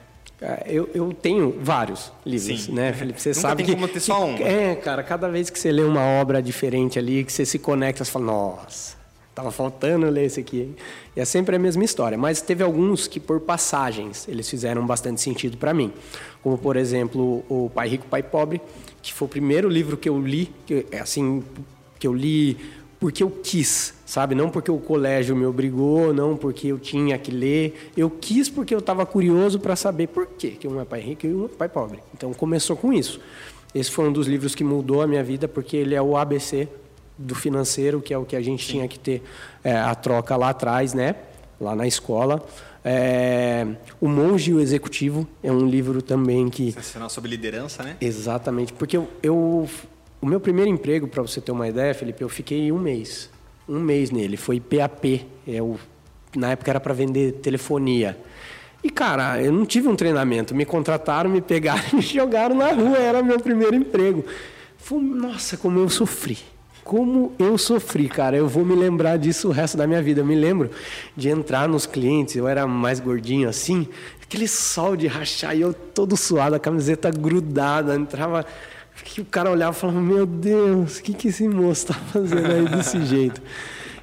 Eu, 0.66 0.90
eu 0.94 1.14
tenho 1.14 1.58
vários 1.62 2.12
livros, 2.26 2.64
Sim. 2.64 2.72
né, 2.72 2.94
Felipe? 2.94 3.22
Você 3.22 3.30
Nunca 3.30 3.42
sabe 3.42 3.58
tem 3.58 3.66
que, 3.66 3.72
como 3.74 3.88
ter 3.88 4.00
só 4.00 4.24
um. 4.26 4.36
É, 4.38 4.74
cara, 4.76 5.04
cada 5.04 5.28
vez 5.28 5.50
que 5.50 5.60
você 5.60 5.70
lê 5.72 5.84
uma 5.84 6.02
obra 6.02 6.42
diferente 6.42 6.98
ali, 6.98 7.26
que 7.26 7.34
você 7.34 7.46
se 7.46 7.60
conecta, 7.60 8.06
você 8.06 8.12
fala, 8.12 8.26
nossa, 8.26 8.96
tava 9.36 9.52
faltando 9.52 10.10
ler 10.10 10.26
esse 10.26 10.40
aqui. 10.40 10.74
E 11.14 11.20
é 11.20 11.26
sempre 11.26 11.58
a 11.58 11.60
mesma 11.60 11.84
história. 11.84 12.18
Mas 12.18 12.42
teve 12.42 12.64
alguns 12.64 13.06
que, 13.06 13.20
por 13.20 13.42
passagens, 13.42 14.28
eles 14.30 14.50
fizeram 14.50 14.86
bastante 14.86 15.20
sentido 15.20 15.58
para 15.58 15.74
mim. 15.74 15.92
Como, 16.42 16.58
por 16.58 16.78
exemplo, 16.78 17.44
o 17.50 17.70
Pai 17.74 17.90
Rico, 17.90 18.06
Pai 18.08 18.24
Pobre, 18.24 18.62
que 19.02 19.14
foi 19.14 19.26
o 19.26 19.30
primeiro 19.30 19.68
livro 19.68 19.98
que 19.98 20.08
eu 20.08 20.18
li, 20.22 20.50
que, 20.66 20.86
assim, 20.98 21.44
que 22.00 22.08
eu 22.08 22.14
li 22.14 22.58
porque 23.00 23.24
eu 23.24 23.32
quis, 23.32 23.94
sabe? 24.06 24.36
Não 24.36 24.50
porque 24.50 24.70
o 24.70 24.78
colégio 24.78 25.36
me 25.36 25.46
obrigou, 25.46 26.14
não 26.14 26.36
porque 26.36 26.68
eu 26.68 26.78
tinha 26.78 27.18
que 27.18 27.32
ler. 27.32 27.92
Eu 27.96 28.10
quis 28.10 28.50
porque 28.50 28.74
eu 28.74 28.80
estava 28.80 29.06
curioso 29.06 29.60
para 29.60 29.76
saber 29.76 30.08
por 30.08 30.28
quê 30.28 30.50
que 30.52 30.68
um 30.68 30.82
é 30.82 30.86
pai 30.86 31.00
rico 31.00 31.26
e 31.26 31.34
um 31.34 31.46
é 31.46 31.48
pai 31.48 31.70
pobre. 31.70 32.00
Então 32.14 32.34
começou 32.34 32.76
com 32.76 32.92
isso. 32.92 33.20
Esse 33.74 33.90
foi 33.90 34.08
um 34.08 34.12
dos 34.12 34.28
livros 34.28 34.54
que 34.54 34.64
mudou 34.64 35.02
a 35.02 35.08
minha 35.08 35.24
vida 35.24 35.48
porque 35.48 35.78
ele 35.78 35.96
é 35.96 36.02
o 36.02 36.18
ABC 36.18 36.68
do 37.18 37.36
financeiro, 37.36 38.02
que 38.02 38.14
é 38.14 38.18
o 38.18 38.26
que 38.26 38.36
a 38.36 38.42
gente 38.42 38.66
Sim. 38.66 38.74
tinha 38.74 38.88
que 38.88 39.00
ter 39.00 39.24
é, 39.64 39.76
a 39.76 39.96
troca 39.96 40.36
lá 40.36 40.50
atrás, 40.50 40.94
né? 40.94 41.16
lá 41.60 41.76
na 41.76 41.86
escola. 41.86 42.44
É, 42.84 43.68
o 44.00 44.08
Monge 44.08 44.52
e 44.52 44.54
o 44.54 44.60
Executivo 44.60 45.28
é 45.44 45.52
um 45.52 45.68
livro 45.68 46.02
também 46.02 46.50
que. 46.50 46.72
Sensacional 46.72 47.10
sobre 47.10 47.30
liderança, 47.30 47.84
né? 47.84 47.98
Exatamente, 48.00 48.72
porque 48.74 48.96
eu, 48.96 49.08
eu 49.22 49.70
o 50.22 50.26
meu 50.26 50.40
primeiro 50.40 50.70
emprego, 50.70 51.08
para 51.08 51.22
você 51.22 51.40
ter 51.40 51.52
uma 51.52 51.68
ideia, 51.68 51.94
Felipe, 51.94 52.22
eu 52.22 52.30
fiquei 52.30 52.72
um 52.72 52.80
mês, 52.80 53.30
um 53.68 53.80
mês 53.80 54.12
nele. 54.12 54.38
Foi 54.38 54.60
PAP, 54.60 55.26
eu, 55.48 55.80
é 56.36 56.40
na 56.40 56.52
época 56.52 56.72
era 56.72 56.80
para 56.80 56.94
vender 56.94 57.34
telefonia. 57.34 58.18
E 58.84 58.90
cara, 58.90 59.42
eu 59.42 59.52
não 59.52 59.66
tive 59.66 59.88
um 59.88 59.96
treinamento, 59.96 60.56
me 60.56 60.66
contrataram, 60.66 61.30
me 61.30 61.42
pegaram 61.42 61.84
e 61.94 61.96
me 61.98 62.02
jogaram 62.02 62.56
na 62.56 62.72
rua, 62.72 62.98
era 62.98 63.24
meu 63.24 63.40
primeiro 63.40 63.76
emprego. 63.76 64.26
Foi, 64.78 65.00
nossa, 65.00 65.58
como 65.58 65.80
eu 65.80 65.90
sofri 65.90 66.38
como 66.90 67.34
eu 67.38 67.56
sofri, 67.56 68.10
cara. 68.10 68.36
Eu 68.36 68.48
vou 68.48 68.66
me 68.66 68.74
lembrar 68.74 69.18
disso 69.18 69.50
o 69.50 69.52
resto 69.52 69.78
da 69.78 69.86
minha 69.86 70.02
vida. 70.02 70.22
Eu 70.22 70.26
me 70.26 70.34
lembro 70.34 70.72
de 71.16 71.30
entrar 71.30 71.70
nos 71.70 71.86
clientes, 71.86 72.36
eu 72.36 72.48
era 72.48 72.66
mais 72.66 73.00
gordinho 73.00 73.48
assim, 73.48 73.88
aquele 74.24 74.48
sol 74.48 74.96
de 74.96 75.06
rachar 75.06 75.56
e 75.56 75.62
eu 75.62 75.72
todo 75.72 76.18
suado, 76.18 76.56
a 76.56 76.60
camiseta 76.60 77.12
grudada, 77.12 77.96
entrava. 77.96 78.44
Que 79.04 79.22
o 79.22 79.26
cara 79.26 79.52
olhava 79.52 79.76
e 79.76 79.80
falava: 79.80 80.02
Meu 80.02 80.26
Deus, 80.26 81.00
o 81.00 81.04
que, 81.04 81.14
que 81.14 81.28
esse 81.30 81.48
moço 81.48 81.92
está 81.92 81.94
fazendo 81.94 82.46
aí 82.46 82.66
desse 82.68 83.04
jeito? 83.06 83.42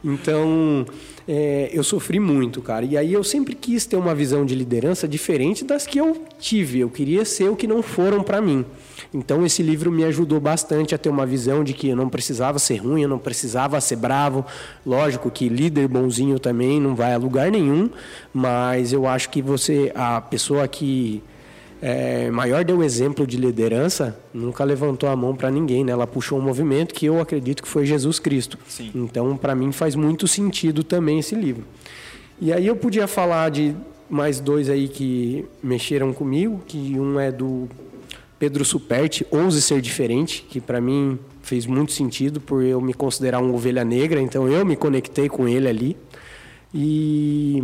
Então, 0.04 0.86
é, 1.28 1.70
eu 1.72 1.82
sofri 1.82 2.20
muito, 2.20 2.62
cara. 2.62 2.84
E 2.84 2.96
aí 2.96 3.12
eu 3.12 3.24
sempre 3.24 3.54
quis 3.54 3.84
ter 3.84 3.96
uma 3.96 4.14
visão 4.14 4.46
de 4.46 4.54
liderança 4.54 5.08
diferente 5.08 5.64
das 5.64 5.86
que 5.86 5.98
eu 5.98 6.22
tive. 6.38 6.80
Eu 6.80 6.88
queria 6.88 7.24
ser 7.24 7.50
o 7.50 7.56
que 7.56 7.66
não 7.66 7.82
foram 7.82 8.22
para 8.22 8.40
mim. 8.40 8.64
Então 9.12 9.44
esse 9.44 9.62
livro 9.62 9.90
me 9.90 10.04
ajudou 10.04 10.38
bastante 10.38 10.94
a 10.94 10.98
ter 10.98 11.08
uma 11.08 11.26
visão 11.26 11.64
de 11.64 11.72
que 11.72 11.88
eu 11.88 11.96
não 11.96 12.08
precisava 12.08 12.58
ser 12.58 12.76
ruim, 12.76 13.02
eu 13.02 13.08
não 13.08 13.18
precisava 13.18 13.80
ser 13.80 13.96
bravo. 13.96 14.44
Lógico 14.84 15.30
que 15.30 15.48
líder 15.48 15.88
bonzinho 15.88 16.38
também 16.38 16.80
não 16.80 16.94
vai 16.94 17.12
a 17.12 17.18
lugar 17.18 17.50
nenhum, 17.50 17.90
mas 18.32 18.92
eu 18.92 19.06
acho 19.06 19.28
que 19.30 19.42
você, 19.42 19.90
a 19.94 20.20
pessoa 20.20 20.68
que 20.68 21.22
é, 21.80 22.30
maior 22.30 22.64
deu 22.64 22.82
exemplo 22.82 23.26
de 23.26 23.36
liderança, 23.36 24.18
nunca 24.32 24.64
levantou 24.64 25.08
a 25.08 25.16
mão 25.16 25.34
para 25.36 25.50
ninguém, 25.50 25.84
né? 25.84 25.92
Ela 25.92 26.06
puxou 26.06 26.38
um 26.38 26.42
movimento 26.42 26.94
que 26.94 27.06
eu 27.06 27.20
acredito 27.20 27.62
que 27.62 27.68
foi 27.68 27.84
Jesus 27.84 28.18
Cristo. 28.18 28.58
Sim. 28.66 28.90
Então, 28.94 29.36
para 29.36 29.54
mim 29.54 29.72
faz 29.72 29.94
muito 29.94 30.26
sentido 30.26 30.82
também 30.82 31.18
esse 31.18 31.34
livro. 31.34 31.64
E 32.40 32.52
aí 32.52 32.66
eu 32.66 32.76
podia 32.76 33.06
falar 33.06 33.50
de 33.50 33.74
mais 34.08 34.40
dois 34.40 34.70
aí 34.70 34.88
que 34.88 35.44
mexeram 35.62 36.12
comigo, 36.12 36.62
que 36.66 36.98
um 36.98 37.20
é 37.20 37.30
do 37.30 37.68
Pedro 38.38 38.64
Superti, 38.64 39.26
Ouse 39.30 39.60
Ser 39.60 39.80
Diferente, 39.80 40.46
que 40.48 40.60
para 40.60 40.80
mim 40.80 41.18
fez 41.42 41.66
muito 41.66 41.92
sentido 41.92 42.40
por 42.40 42.62
eu 42.62 42.80
me 42.80 42.94
considerar 42.94 43.40
uma 43.40 43.52
ovelha 43.52 43.84
negra, 43.84 44.20
então 44.20 44.48
eu 44.48 44.64
me 44.64 44.76
conectei 44.76 45.28
com 45.28 45.46
ele 45.46 45.68
ali. 45.68 45.96
E 46.72 47.62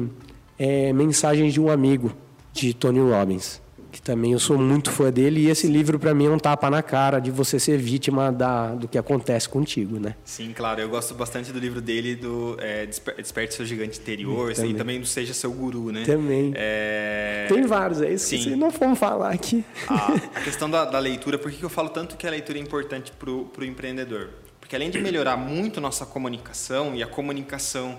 é, 0.59 0.93
Mensagens 0.93 1.53
de 1.53 1.61
um 1.61 1.71
Amigo, 1.71 2.13
de 2.53 2.75
Tony 2.75 3.01
Robbins 3.01 3.62
que 4.03 4.07
também 4.07 4.33
eu 4.33 4.39
sou 4.39 4.59
muito 4.59 4.91
fã 4.91 5.11
dele 5.11 5.43
e 5.43 5.49
esse 5.49 5.67
livro 5.67 5.99
para 5.99 6.13
mim 6.13 6.27
é 6.27 6.31
um 6.31 6.39
tapa 6.39 6.69
na 6.69 6.83
cara 6.83 7.21
de 7.21 7.31
você 7.31 7.59
ser 7.59 7.79
vítima 7.79 8.33
da, 8.33 8.75
do 8.75 8.89
que 8.89 8.99
acontece 8.99 9.49
contigo, 9.49 9.99
né? 9.99 10.17
Sim, 10.25 10.53
claro. 10.53 10.81
Eu 10.81 10.89
gosto 10.89 11.15
bastante 11.15 11.53
do 11.53 11.59
livro 11.59 11.81
dele 11.81 12.17
do 12.17 12.57
é, 12.61 12.87
Desperte 12.87 13.55
seu 13.55 13.65
gigante 13.65 14.01
interior 14.01 14.51
hum, 14.51 14.55
também. 14.55 14.71
e 14.71 14.75
também 14.75 15.01
do 15.01 15.07
Seja 15.07 15.33
seu 15.33 15.53
guru, 15.53 15.93
né? 15.93 16.03
Também. 16.05 16.53
É... 16.55 17.47
Tem 17.49 17.63
vários, 17.63 18.03
é 18.03 18.13
isso. 18.13 18.27
Se 18.27 18.57
não 18.57 18.71
fomos 18.71 18.99
falar 18.99 19.31
aqui. 19.31 19.65
A, 19.89 20.15
a 20.35 20.41
questão 20.41 20.69
da, 20.69 20.85
da, 20.85 20.99
leitura, 20.99 21.39
por 21.39 21.51
que 21.51 21.63
eu 21.63 21.71
falo 21.71 21.89
tanto 21.89 22.17
que 22.17 22.27
a 22.27 22.31
leitura 22.31 22.59
é 22.59 22.63
importante 22.63 23.13
para 23.13 23.31
o 23.31 23.65
empreendedor? 23.65 24.31
Porque 24.61 24.75
além 24.75 24.91
de 24.91 24.99
melhorar 24.99 25.37
muito 25.37 25.81
nossa 25.81 26.07
comunicação 26.07 26.95
e 26.95 27.03
a 27.03 27.07
comunicação 27.07 27.99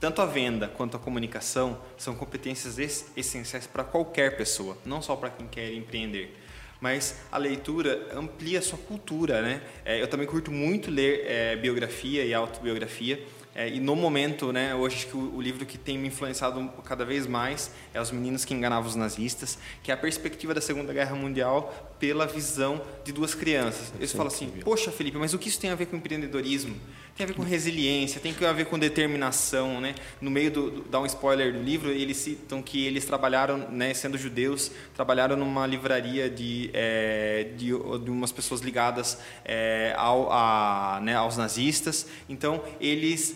tanto 0.00 0.22
a 0.22 0.26
venda 0.26 0.68
quanto 0.68 0.96
a 0.96 1.00
comunicação 1.00 1.78
são 1.96 2.14
competências 2.14 2.78
essenciais 3.16 3.66
para 3.66 3.84
qualquer 3.84 4.36
pessoa, 4.36 4.76
não 4.84 5.02
só 5.02 5.16
para 5.16 5.30
quem 5.30 5.46
quer 5.46 5.72
empreender. 5.72 6.36
Mas 6.80 7.16
a 7.32 7.38
leitura 7.38 8.08
amplia 8.14 8.60
a 8.60 8.62
sua 8.62 8.78
cultura, 8.78 9.42
né? 9.42 9.60
É, 9.84 10.00
eu 10.00 10.06
também 10.06 10.26
curto 10.26 10.52
muito 10.52 10.90
ler 10.90 11.24
é, 11.26 11.56
biografia 11.56 12.24
e 12.24 12.32
autobiografia. 12.32 13.20
É, 13.58 13.68
e 13.68 13.80
no 13.80 13.96
momento, 13.96 14.52
né, 14.52 14.72
hoje 14.72 14.98
acho 14.98 15.06
que 15.08 15.16
o, 15.16 15.34
o, 15.34 15.42
livro 15.42 15.66
que 15.66 15.76
tem 15.76 15.98
me 15.98 16.06
influenciado 16.06 16.68
cada 16.84 17.04
vez 17.04 17.26
mais 17.26 17.72
é 17.92 18.00
Os 18.00 18.12
Meninos 18.12 18.44
que 18.44 18.54
Enganavam 18.54 18.88
os 18.88 18.94
Nazistas, 18.94 19.58
que 19.82 19.90
é 19.90 19.94
a 19.94 19.96
perspectiva 19.96 20.54
da 20.54 20.60
Segunda 20.60 20.92
Guerra 20.92 21.16
Mundial 21.16 21.96
pela 21.98 22.24
visão 22.24 22.80
de 23.02 23.10
duas 23.10 23.34
crianças. 23.34 23.92
Eles 23.96 24.12
falam 24.12 24.28
assim: 24.28 24.48
Poxa, 24.62 24.92
Felipe, 24.92 25.18
mas 25.18 25.34
o 25.34 25.38
que 25.40 25.48
isso 25.48 25.58
tem 25.58 25.70
a 25.70 25.74
ver 25.74 25.86
com 25.86 25.96
empreendedorismo? 25.96 26.76
Tem 27.18 27.24
a 27.24 27.26
ver 27.26 27.34
com 27.34 27.42
resiliência, 27.42 28.20
tem 28.20 28.32
a 28.46 28.52
ver 28.52 28.66
com 28.66 28.78
determinação, 28.78 29.80
né? 29.80 29.96
No 30.20 30.30
meio 30.30 30.52
do, 30.52 30.70
do 30.70 30.82
dá 30.82 31.00
um 31.00 31.06
spoiler 31.06 31.52
do 31.52 31.60
livro, 31.60 31.90
eles 31.90 32.16
citam 32.16 32.62
que 32.62 32.86
eles 32.86 33.04
trabalharam, 33.04 33.58
né, 33.72 33.92
sendo 33.92 34.16
judeus, 34.16 34.70
trabalharam 34.94 35.34
numa 35.34 35.66
livraria 35.66 36.30
de, 36.30 36.70
é, 36.72 37.48
de, 37.56 37.70
de, 37.70 38.10
umas 38.10 38.30
pessoas 38.30 38.60
ligadas 38.60 39.18
é, 39.44 39.94
ao, 39.96 40.30
a, 40.30 41.00
né, 41.02 41.16
aos 41.16 41.36
nazistas. 41.36 42.06
Então 42.28 42.62
eles 42.80 43.34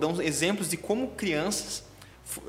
dão 0.00 0.22
exemplos 0.22 0.70
de 0.70 0.78
como 0.78 1.08
crianças 1.08 1.86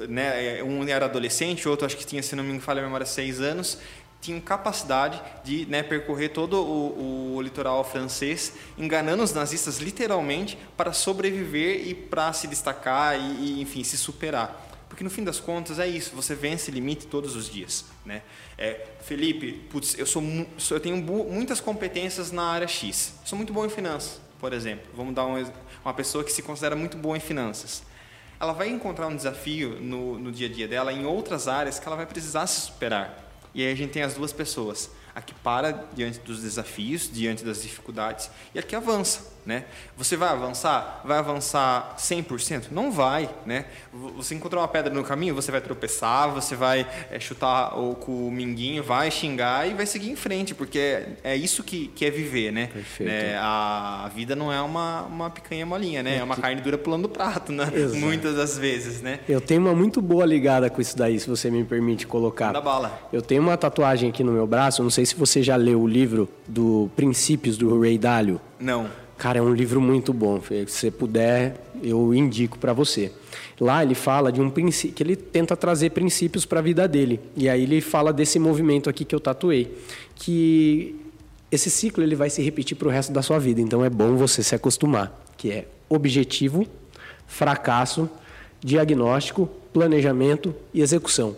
né, 0.07 0.61
um 0.63 0.85
era 0.87 1.05
adolescente, 1.05 1.67
outro 1.67 1.85
acho 1.85 1.95
que 1.95 2.05
tinha, 2.05 2.21
se 2.21 2.35
não 2.35 2.43
me 2.43 2.59
falha 2.59 2.81
a 2.81 2.83
memória, 2.83 3.05
seis 3.05 3.39
anos, 3.39 3.77
tinham 4.21 4.39
capacidade 4.41 5.21
de 5.43 5.65
né, 5.67 5.81
percorrer 5.81 6.29
todo 6.29 6.61
o, 6.61 7.35
o, 7.35 7.41
litoral 7.41 7.83
francês, 7.83 8.53
enganando 8.77 9.23
os 9.23 9.33
nazistas 9.33 9.77
literalmente 9.77 10.57
para 10.75 10.91
sobreviver 10.91 11.87
e 11.87 11.93
para 11.93 12.33
se 12.33 12.47
destacar 12.47 13.17
e, 13.17 13.21
e, 13.21 13.61
enfim, 13.61 13.83
se 13.83 13.97
superar. 13.97 14.67
Porque 14.89 15.03
no 15.03 15.09
fim 15.09 15.23
das 15.23 15.39
contas 15.39 15.79
é 15.79 15.87
isso, 15.87 16.15
você 16.15 16.35
vence 16.35 16.69
limite 16.71 17.07
todos 17.07 17.35
os 17.35 17.49
dias. 17.49 17.85
Né? 18.03 18.21
É, 18.57 18.87
Felipe, 19.01 19.53
putz, 19.69 19.97
eu, 19.97 20.05
sou, 20.05 20.21
eu 20.71 20.79
tenho 20.79 20.97
muitas 20.97 21.61
competências 21.61 22.31
na 22.31 22.43
área 22.43 22.67
X. 22.67 23.13
Sou 23.23 23.37
muito 23.37 23.53
bom 23.53 23.65
em 23.65 23.69
finanças, 23.69 24.19
por 24.39 24.51
exemplo. 24.51 24.85
Vamos 24.95 25.13
dar 25.13 25.25
um, 25.25 25.49
uma 25.85 25.93
pessoa 25.93 26.23
que 26.23 26.31
se 26.31 26.41
considera 26.41 26.75
muito 26.75 26.97
boa 26.97 27.15
em 27.15 27.19
finanças. 27.21 27.83
Ela 28.39 28.51
vai 28.51 28.67
encontrar 28.69 29.07
um 29.07 29.15
desafio 29.15 29.79
no, 29.79 30.17
no 30.17 30.31
dia 30.31 30.47
a 30.47 30.51
dia 30.51 30.67
dela 30.67 30.91
em 30.91 31.05
outras 31.05 31.47
áreas 31.47 31.77
que 31.77 31.87
ela 31.87 31.95
vai 31.95 32.05
precisar 32.05 32.47
se 32.47 32.61
superar. 32.61 33.28
E 33.59 33.61
aí 33.61 33.73
a 33.73 33.75
gente 33.75 33.91
tem 33.91 34.03
as 34.03 34.13
duas 34.13 34.31
pessoas, 34.31 34.89
a 35.13 35.21
que 35.21 35.33
para 35.33 35.89
diante 35.93 36.17
dos 36.19 36.41
desafios, 36.43 37.11
diante 37.11 37.43
das 37.43 37.61
dificuldades, 37.61 38.31
e 38.55 38.59
a 38.59 38.63
que 38.63 38.73
avança. 38.73 39.33
Né? 39.45 39.65
Você 39.97 40.15
vai 40.15 40.29
avançar? 40.29 41.01
Vai 41.03 41.17
avançar 41.17 41.95
100%? 41.97 42.65
Não 42.71 42.91
vai. 42.91 43.29
Né? 43.45 43.65
Você 44.15 44.35
encontrou 44.35 44.61
uma 44.61 44.67
pedra 44.67 44.93
no 44.93 45.03
caminho, 45.03 45.33
você 45.33 45.51
vai 45.51 45.61
tropeçar, 45.61 46.31
você 46.31 46.55
vai 46.55 46.87
é, 47.09 47.19
chutar 47.19 47.77
o, 47.79 47.95
com 47.95 48.27
o 48.27 48.31
minguinho, 48.31 48.83
vai 48.83 49.09
xingar 49.09 49.67
e 49.67 49.73
vai 49.73 49.85
seguir 49.85 50.11
em 50.11 50.15
frente, 50.15 50.53
porque 50.53 50.79
é, 50.79 51.07
é 51.23 51.35
isso 51.35 51.63
que, 51.63 51.87
que 51.87 52.05
é 52.05 52.09
viver. 52.09 52.51
Né? 52.51 52.67
Perfeito. 52.67 53.11
É, 53.11 53.37
a, 53.37 54.09
vida 54.13 54.35
não 54.35 54.51
é 54.51 54.61
uma, 54.61 55.03
uma 55.03 55.29
picanha 55.29 55.65
molinha, 55.65 56.03
né? 56.03 56.17
é 56.17 56.23
uma 56.23 56.35
carne 56.35 56.61
dura 56.61 56.77
pulando 56.77 57.03
do 57.03 57.09
prato, 57.09 57.51
né? 57.51 57.65
muitas 57.95 58.35
das 58.35 58.57
vezes. 58.57 59.01
Né? 59.01 59.19
Eu 59.27 59.41
tenho 59.41 59.61
uma 59.61 59.73
muito 59.73 60.01
boa 60.01 60.25
ligada 60.25 60.69
com 60.69 60.81
isso 60.81 60.97
daí, 60.97 61.19
se 61.19 61.29
você 61.29 61.49
me 61.49 61.63
permite 61.63 62.05
colocar. 62.05 62.51
Da 62.51 62.61
bala. 62.61 62.99
Eu 63.11 63.21
tenho 63.21 63.41
uma 63.41 63.57
tatuagem 63.57 64.09
aqui 64.09 64.23
no 64.23 64.31
meu 64.31 64.45
braço, 64.45 64.83
não 64.83 64.89
sei 64.89 65.05
se 65.05 65.15
você 65.15 65.41
já 65.41 65.55
leu 65.55 65.81
o 65.81 65.87
livro 65.87 66.29
do 66.47 66.89
Princípios 66.95 67.57
do 67.57 67.79
Ray 67.79 67.97
Dalio. 67.97 68.41
Não. 68.59 68.89
Cara, 69.19 69.39
é 69.39 69.41
um 69.41 69.53
livro 69.53 69.81
muito 69.81 70.13
bom. 70.13 70.41
Se 70.41 70.65
você 70.65 70.89
puder, 70.89 71.59
eu 71.83 72.13
indico 72.13 72.57
para 72.57 72.71
você. 72.71 73.11
Lá 73.59 73.83
ele 73.83 73.93
fala 73.93 74.31
de 74.31 74.39
um 74.39 74.49
princípio, 74.49 74.95
que 74.95 75.03
ele 75.03 75.17
tenta 75.17 75.57
trazer 75.57 75.89
princípios 75.89 76.45
para 76.45 76.59
a 76.59 76.61
vida 76.61 76.87
dele. 76.87 77.19
E 77.35 77.49
aí 77.49 77.63
ele 77.63 77.81
fala 77.81 78.13
desse 78.13 78.39
movimento 78.39 78.89
aqui 78.89 79.03
que 79.03 79.13
eu 79.13 79.19
tatuei, 79.19 79.77
que 80.15 80.95
esse 81.51 81.69
ciclo 81.69 82.01
ele 82.01 82.15
vai 82.15 82.29
se 82.29 82.41
repetir 82.41 82.77
para 82.77 82.87
o 82.87 82.91
resto 82.91 83.11
da 83.11 83.21
sua 83.21 83.37
vida. 83.39 83.59
Então 83.59 83.83
é 83.83 83.89
bom 83.89 84.15
você 84.15 84.41
se 84.41 84.55
acostumar, 84.55 85.21
que 85.35 85.51
é 85.51 85.67
objetivo, 85.89 86.65
fracasso, 87.27 88.09
diagnóstico, 88.61 89.49
planejamento 89.73 90.55
e 90.73 90.81
execução 90.81 91.35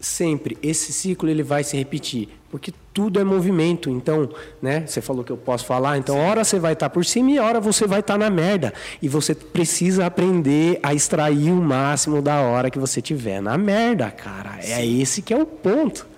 sempre 0.00 0.56
esse 0.62 0.92
ciclo 0.92 1.28
ele 1.28 1.42
vai 1.42 1.62
se 1.62 1.76
repetir, 1.76 2.28
porque 2.50 2.72
tudo 2.92 3.20
é 3.20 3.24
movimento. 3.24 3.90
Então, 3.90 4.30
né, 4.60 4.86
você 4.86 5.00
falou 5.00 5.22
que 5.22 5.30
eu 5.30 5.36
posso 5.36 5.66
falar, 5.66 5.98
então 5.98 6.16
Sim. 6.16 6.22
hora 6.22 6.42
você 6.42 6.58
vai 6.58 6.72
estar 6.72 6.88
por 6.88 7.04
cima 7.04 7.30
e 7.30 7.38
hora 7.38 7.60
você 7.60 7.86
vai 7.86 8.00
estar 8.00 8.18
na 8.18 8.30
merda. 8.30 8.72
E 9.00 9.08
você 9.08 9.34
precisa 9.34 10.06
aprender 10.06 10.80
a 10.82 10.94
extrair 10.94 11.52
o 11.52 11.56
máximo 11.56 12.22
da 12.22 12.40
hora 12.40 12.70
que 12.70 12.78
você 12.78 13.02
tiver 13.02 13.40
na 13.42 13.58
merda, 13.58 14.10
cara. 14.10 14.56
É 14.58 14.62
Sim. 14.62 14.72
É 14.72 14.86
esse 14.86 15.22
que 15.22 15.34
é 15.34 15.36
o 15.36 15.46
ponto. 15.46 16.08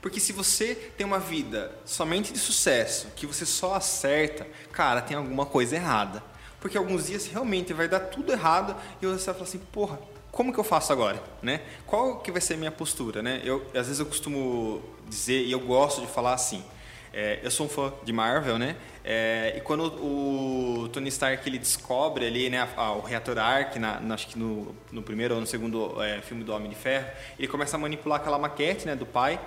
Porque 0.00 0.18
se 0.18 0.32
você 0.32 0.74
tem 0.96 1.06
uma 1.06 1.20
vida 1.20 1.70
somente 1.84 2.32
de 2.32 2.38
sucesso, 2.38 3.08
que 3.14 3.26
você 3.26 3.46
só 3.46 3.74
acerta, 3.74 4.46
cara, 4.72 5.00
tem 5.00 5.16
alguma 5.16 5.46
coisa 5.46 5.76
errada. 5.76 6.22
Porque 6.60 6.78
alguns 6.78 7.06
dias 7.06 7.26
realmente 7.26 7.72
vai 7.72 7.88
dar 7.88 8.00
tudo 8.00 8.32
errado 8.32 8.74
e 9.00 9.06
você 9.06 9.26
vai 9.26 9.34
falar 9.34 9.48
assim, 9.48 9.60
porra, 9.72 9.98
como 10.32 10.50
que 10.50 10.58
eu 10.58 10.64
faço 10.64 10.90
agora, 10.94 11.22
né? 11.42 11.60
Qual 11.86 12.20
que 12.20 12.32
vai 12.32 12.40
ser 12.40 12.54
a 12.54 12.56
minha 12.56 12.72
postura, 12.72 13.22
né? 13.22 13.42
Eu 13.44 13.66
às 13.74 13.86
vezes 13.86 14.00
eu 14.00 14.06
costumo 14.06 14.82
dizer 15.06 15.42
e 15.42 15.52
eu 15.52 15.60
gosto 15.60 16.00
de 16.00 16.06
falar 16.06 16.32
assim: 16.32 16.64
É, 17.12 17.38
eu 17.42 17.50
sou 17.50 17.66
um 17.66 17.68
fã 17.68 17.92
de 18.02 18.12
Marvel, 18.14 18.58
né? 18.58 18.74
É, 19.04 19.52
e 19.58 19.60
quando 19.60 19.84
o 19.84 20.88
Tony 20.88 21.10
Stark 21.10 21.46
ele 21.46 21.58
descobre 21.58 22.26
ali, 22.26 22.48
né, 22.48 22.60
a, 22.76 22.80
a, 22.80 22.92
o 22.92 23.02
reator 23.02 23.36
Ark, 23.36 23.78
na, 23.78 24.00
na, 24.00 24.14
acho 24.14 24.28
que 24.28 24.38
no, 24.38 24.74
no, 24.90 25.02
primeiro 25.02 25.34
ou 25.34 25.40
no 25.40 25.46
segundo 25.46 26.02
é, 26.02 26.22
filme 26.22 26.44
do 26.44 26.52
Homem 26.54 26.70
de 26.70 26.76
Ferro, 26.76 27.06
ele 27.38 27.48
começa 27.48 27.76
a 27.76 27.78
manipular 27.78 28.20
aquela 28.20 28.38
maquete, 28.38 28.86
né, 28.86 28.96
do 28.96 29.04
pai. 29.04 29.38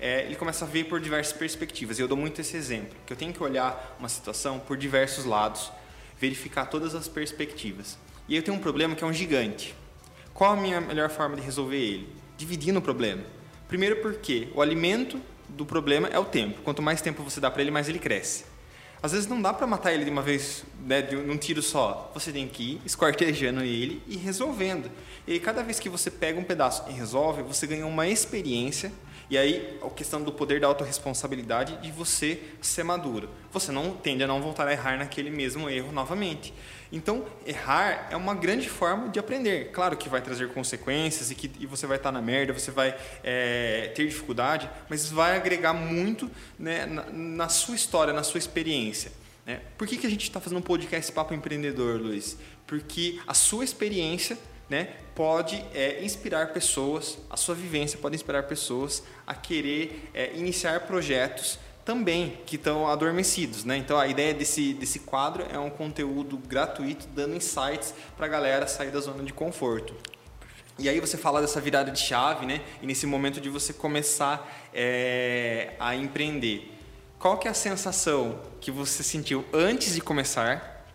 Ele 0.00 0.34
começa 0.34 0.64
a 0.64 0.68
ver 0.68 0.86
por 0.86 1.00
diversas 1.00 1.32
perspectivas. 1.32 1.96
E 1.96 2.02
eu 2.02 2.08
dou 2.08 2.16
muito 2.16 2.40
esse 2.40 2.56
exemplo, 2.56 2.96
que 3.06 3.12
eu 3.12 3.16
tenho 3.16 3.32
que 3.32 3.40
olhar 3.40 3.96
uma 4.00 4.08
situação 4.08 4.58
por 4.58 4.76
diversos 4.76 5.24
lados, 5.24 5.70
verificar 6.18 6.66
todas 6.66 6.92
as 6.96 7.06
perspectivas. 7.06 7.96
E 8.28 8.34
eu 8.34 8.42
tenho 8.42 8.56
um 8.56 8.60
problema 8.60 8.96
que 8.96 9.04
é 9.04 9.06
um 9.06 9.12
gigante. 9.12 9.76
Qual 10.34 10.52
a 10.52 10.56
minha 10.56 10.80
melhor 10.80 11.10
forma 11.10 11.36
de 11.36 11.42
resolver 11.42 11.76
ele? 11.76 12.08
Dividindo 12.36 12.78
o 12.78 12.82
problema. 12.82 13.22
Primeiro 13.68 13.96
porque 13.96 14.48
o 14.54 14.62
alimento 14.62 15.20
do 15.48 15.66
problema 15.66 16.08
é 16.08 16.18
o 16.18 16.24
tempo. 16.24 16.62
Quanto 16.62 16.80
mais 16.80 17.00
tempo 17.02 17.22
você 17.22 17.40
dá 17.40 17.50
para 17.50 17.62
ele, 17.62 17.70
mais 17.70 17.88
ele 17.88 17.98
cresce. 17.98 18.44
Às 19.02 19.12
vezes 19.12 19.26
não 19.26 19.42
dá 19.42 19.52
para 19.52 19.66
matar 19.66 19.92
ele 19.92 20.04
de 20.04 20.10
uma 20.10 20.22
vez, 20.22 20.64
né, 20.86 21.02
de 21.02 21.16
um 21.16 21.36
tiro 21.36 21.60
só. 21.60 22.10
Você 22.14 22.30
tem 22.32 22.48
que 22.48 22.74
ir 22.74 22.80
esquartejando 22.86 23.62
ele 23.62 24.00
e 24.06 24.16
resolvendo. 24.16 24.88
E 25.26 25.40
cada 25.40 25.62
vez 25.62 25.80
que 25.80 25.88
você 25.88 26.10
pega 26.10 26.38
um 26.38 26.44
pedaço 26.44 26.84
e 26.88 26.92
resolve, 26.92 27.42
você 27.42 27.66
ganha 27.66 27.84
uma 27.84 28.06
experiência. 28.06 28.92
E 29.28 29.36
aí, 29.36 29.78
a 29.82 29.90
questão 29.90 30.22
do 30.22 30.30
poder 30.30 30.60
da 30.60 30.68
autorresponsabilidade 30.68 31.76
de 31.78 31.90
você 31.90 32.40
ser 32.60 32.84
maduro. 32.84 33.28
Você 33.50 33.72
não 33.72 33.92
tende 33.92 34.22
a 34.22 34.26
não 34.26 34.40
voltar 34.40 34.68
a 34.68 34.72
errar 34.72 34.96
naquele 34.96 35.30
mesmo 35.30 35.68
erro 35.68 35.90
novamente. 35.90 36.54
Então, 36.92 37.24
errar 37.46 38.08
é 38.10 38.16
uma 38.16 38.34
grande 38.34 38.68
forma 38.68 39.08
de 39.08 39.18
aprender. 39.18 39.70
Claro 39.72 39.96
que 39.96 40.10
vai 40.10 40.20
trazer 40.20 40.52
consequências 40.52 41.30
e 41.30 41.34
que 41.34 41.50
e 41.58 41.64
você 41.64 41.86
vai 41.86 41.96
estar 41.96 42.12
na 42.12 42.20
merda, 42.20 42.52
você 42.52 42.70
vai 42.70 42.94
é, 43.24 43.90
ter 43.94 44.06
dificuldade, 44.06 44.68
mas 44.90 45.08
vai 45.08 45.34
agregar 45.34 45.72
muito 45.72 46.30
né, 46.58 46.84
na, 46.84 47.06
na, 47.10 47.48
sua 47.48 47.74
história, 47.74 48.12
na 48.12 48.22
sua 48.22 48.36
experiência. 48.36 49.10
Né? 49.46 49.62
Por 49.78 49.88
que, 49.88 49.96
que 49.96 50.06
a 50.06 50.10
gente 50.10 50.24
está 50.24 50.38
fazendo 50.38 50.58
um 50.58 50.62
podcast 50.62 51.10
Papo 51.12 51.32
Empreendedor, 51.32 51.98
Luiz? 51.98 52.36
Porque 52.66 53.18
a 53.26 53.32
sua 53.32 53.64
experiência 53.64 54.36
né, 54.68 54.88
pode 55.14 55.64
é, 55.74 56.04
inspirar 56.04 56.52
pessoas, 56.52 57.18
a 57.30 57.38
sua 57.38 57.54
vivência 57.54 57.98
pode 57.98 58.14
inspirar 58.14 58.42
pessoas 58.42 59.02
a 59.26 59.34
querer 59.34 60.10
é, 60.12 60.34
iniciar 60.34 60.80
projetos 60.80 61.58
também 61.84 62.38
que 62.46 62.56
estão 62.56 62.86
adormecidos, 62.86 63.64
né? 63.64 63.76
Então 63.76 63.98
a 63.98 64.06
ideia 64.06 64.32
desse, 64.32 64.72
desse 64.74 65.00
quadro 65.00 65.44
é 65.50 65.58
um 65.58 65.70
conteúdo 65.70 66.36
gratuito 66.38 67.06
dando 67.08 67.34
insights 67.34 67.94
para 68.16 68.26
a 68.26 68.28
galera 68.28 68.66
sair 68.66 68.90
da 68.90 69.00
zona 69.00 69.22
de 69.24 69.32
conforto. 69.32 69.94
E 70.78 70.88
aí 70.88 71.00
você 71.00 71.18
fala 71.18 71.40
dessa 71.40 71.60
virada 71.60 71.90
de 71.90 72.00
chave, 72.00 72.46
né? 72.46 72.62
E 72.80 72.86
nesse 72.86 73.06
momento 73.06 73.40
de 73.40 73.48
você 73.48 73.72
começar 73.72 74.68
é, 74.72 75.74
a 75.78 75.94
empreender, 75.94 76.72
qual 77.18 77.38
que 77.38 77.46
é 77.46 77.50
a 77.50 77.54
sensação 77.54 78.40
que 78.60 78.70
você 78.70 79.02
sentiu 79.02 79.44
antes 79.52 79.94
de 79.94 80.00
começar, 80.00 80.86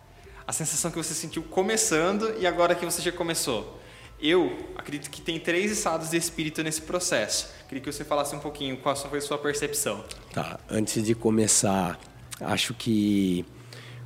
a 0.46 0.52
sensação 0.52 0.90
que 0.90 0.96
você 0.96 1.14
sentiu 1.14 1.42
começando 1.42 2.34
e 2.38 2.46
agora 2.46 2.74
que 2.74 2.84
você 2.84 3.00
já 3.00 3.12
começou? 3.12 3.77
Eu 4.20 4.70
acredito 4.76 5.10
que 5.10 5.20
tem 5.20 5.38
três 5.38 5.70
estados 5.70 6.10
de 6.10 6.16
espírito 6.16 6.62
nesse 6.62 6.82
processo. 6.82 7.52
Queria 7.68 7.82
que 7.82 7.92
você 7.92 8.04
falasse 8.04 8.34
um 8.34 8.40
pouquinho 8.40 8.76
qual 8.78 8.96
foi 8.96 9.18
a 9.18 9.22
sua 9.22 9.38
percepção. 9.38 10.04
Tá, 10.32 10.58
antes 10.68 11.04
de 11.04 11.14
começar, 11.14 11.98
acho 12.40 12.74
que 12.74 13.44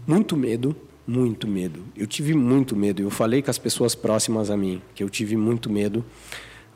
muito 0.07 0.37
medo, 0.37 0.77
muito 1.07 1.49
medo. 1.49 1.85
Eu 1.97 2.07
tive 2.07 2.35
muito 2.35 2.77
medo. 2.77 3.03
Eu 3.03 3.11
falei 3.11 3.41
com 3.41 3.51
as 3.51 3.59
pessoas 3.59 3.95
próximas 3.95 4.51
a 4.51 4.57
mim 4.57 4.83
que 4.95 5.03
eu 5.03 5.09
tive 5.09 5.37
muito 5.37 5.71
medo, 5.71 6.05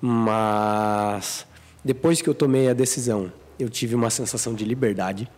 mas 0.01 1.47
depois 1.85 2.23
que 2.23 2.29
eu 2.29 2.35
tomei 2.35 2.69
a 2.69 2.73
decisão, 2.73 3.31
eu 3.59 3.69
tive 3.69 3.95
uma 3.95 4.11
sensação 4.11 4.55
de 4.55 4.65
liberdade. 4.65 5.29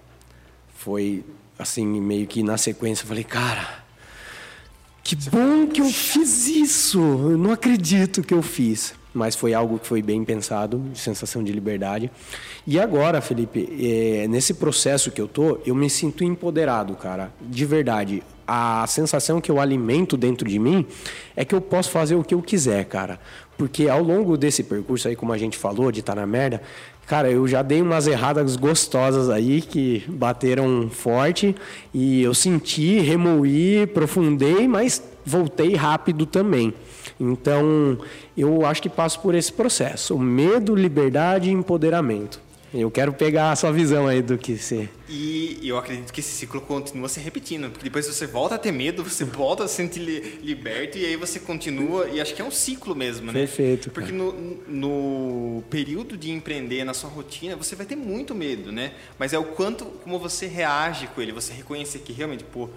Foi 0.74 1.24
assim, 1.58 1.84
meio 1.84 2.26
que 2.26 2.42
na 2.44 2.56
sequência, 2.56 3.02
eu 3.02 3.08
falei, 3.08 3.24
cara, 3.24 3.84
que 5.08 5.30
bom 5.30 5.66
que 5.66 5.80
eu 5.80 5.86
fiz 5.86 6.46
isso! 6.48 6.98
Eu 7.00 7.38
não 7.38 7.50
acredito 7.50 8.22
que 8.22 8.34
eu 8.34 8.42
fiz. 8.42 8.92
Mas 9.14 9.34
foi 9.34 9.54
algo 9.54 9.78
que 9.78 9.86
foi 9.86 10.02
bem 10.02 10.22
pensado, 10.22 10.84
sensação 10.94 11.42
de 11.42 11.50
liberdade. 11.50 12.10
E 12.66 12.78
agora, 12.78 13.22
Felipe, 13.22 13.66
é, 13.80 14.28
nesse 14.28 14.52
processo 14.52 15.10
que 15.10 15.18
eu 15.18 15.26
tô, 15.26 15.60
eu 15.64 15.74
me 15.74 15.88
sinto 15.88 16.22
empoderado, 16.22 16.94
cara. 16.94 17.32
De 17.40 17.64
verdade. 17.64 18.22
A 18.46 18.86
sensação 18.86 19.40
que 19.40 19.50
eu 19.50 19.58
alimento 19.58 20.14
dentro 20.14 20.46
de 20.46 20.58
mim 20.58 20.86
é 21.34 21.42
que 21.42 21.54
eu 21.54 21.60
posso 21.60 21.90
fazer 21.90 22.14
o 22.14 22.22
que 22.22 22.34
eu 22.34 22.42
quiser, 22.42 22.84
cara. 22.84 23.18
Porque 23.56 23.88
ao 23.88 24.02
longo 24.02 24.36
desse 24.36 24.62
percurso 24.62 25.08
aí, 25.08 25.16
como 25.16 25.32
a 25.32 25.38
gente 25.38 25.56
falou, 25.56 25.90
de 25.90 26.00
estar 26.00 26.14
tá 26.14 26.20
na 26.20 26.26
merda, 26.26 26.62
Cara, 27.08 27.30
eu 27.30 27.48
já 27.48 27.62
dei 27.62 27.80
umas 27.80 28.06
erradas 28.06 28.54
gostosas 28.54 29.30
aí 29.30 29.62
que 29.62 30.04
bateram 30.08 30.90
forte 30.90 31.56
e 31.94 32.22
eu 32.22 32.34
senti, 32.34 33.00
remoí, 33.00 33.86
profundei, 33.86 34.68
mas 34.68 35.02
voltei 35.24 35.74
rápido 35.74 36.26
também. 36.26 36.74
Então, 37.18 37.96
eu 38.36 38.66
acho 38.66 38.82
que 38.82 38.90
passo 38.90 39.20
por 39.20 39.34
esse 39.34 39.50
processo: 39.50 40.18
medo, 40.18 40.74
liberdade 40.74 41.48
e 41.48 41.52
empoderamento. 41.52 42.42
Eu 42.72 42.90
quero 42.90 43.12
pegar 43.12 43.52
a 43.52 43.56
sua 43.56 43.72
visão 43.72 44.06
aí 44.06 44.20
do 44.20 44.36
que 44.36 44.58
ser. 44.58 44.90
E 45.08 45.58
eu 45.62 45.78
acredito 45.78 46.12
que 46.12 46.20
esse 46.20 46.30
ciclo 46.30 46.60
continua 46.60 47.08
se 47.08 47.18
repetindo, 47.18 47.70
porque 47.70 47.84
depois 47.84 48.06
você 48.06 48.26
volta 48.26 48.56
a 48.56 48.58
ter 48.58 48.72
medo, 48.72 49.02
você 49.02 49.24
volta 49.26 49.64
a 49.64 49.68
se 49.68 49.76
sentir 49.76 50.00
liberto 50.42 50.98
e 50.98 51.06
aí 51.06 51.16
você 51.16 51.40
continua, 51.40 52.08
e 52.08 52.20
acho 52.20 52.34
que 52.34 52.42
é 52.42 52.44
um 52.44 52.50
ciclo 52.50 52.94
mesmo, 52.94 53.26
né? 53.28 53.32
Perfeito. 53.32 53.90
Porque 53.90 54.12
no, 54.12 54.32
no 54.68 55.62
período 55.70 56.16
de 56.16 56.30
empreender, 56.30 56.84
na 56.84 56.92
sua 56.92 57.08
rotina, 57.08 57.56
você 57.56 57.74
vai 57.74 57.86
ter 57.86 57.96
muito 57.96 58.34
medo, 58.34 58.70
né? 58.70 58.92
Mas 59.18 59.32
é 59.32 59.38
o 59.38 59.44
quanto, 59.44 59.86
como 59.86 60.18
você 60.18 60.46
reage 60.46 61.06
com 61.08 61.22
ele, 61.22 61.32
você 61.32 61.52
reconhecer 61.54 62.00
que 62.00 62.12
realmente, 62.12 62.44
pô, 62.44 62.68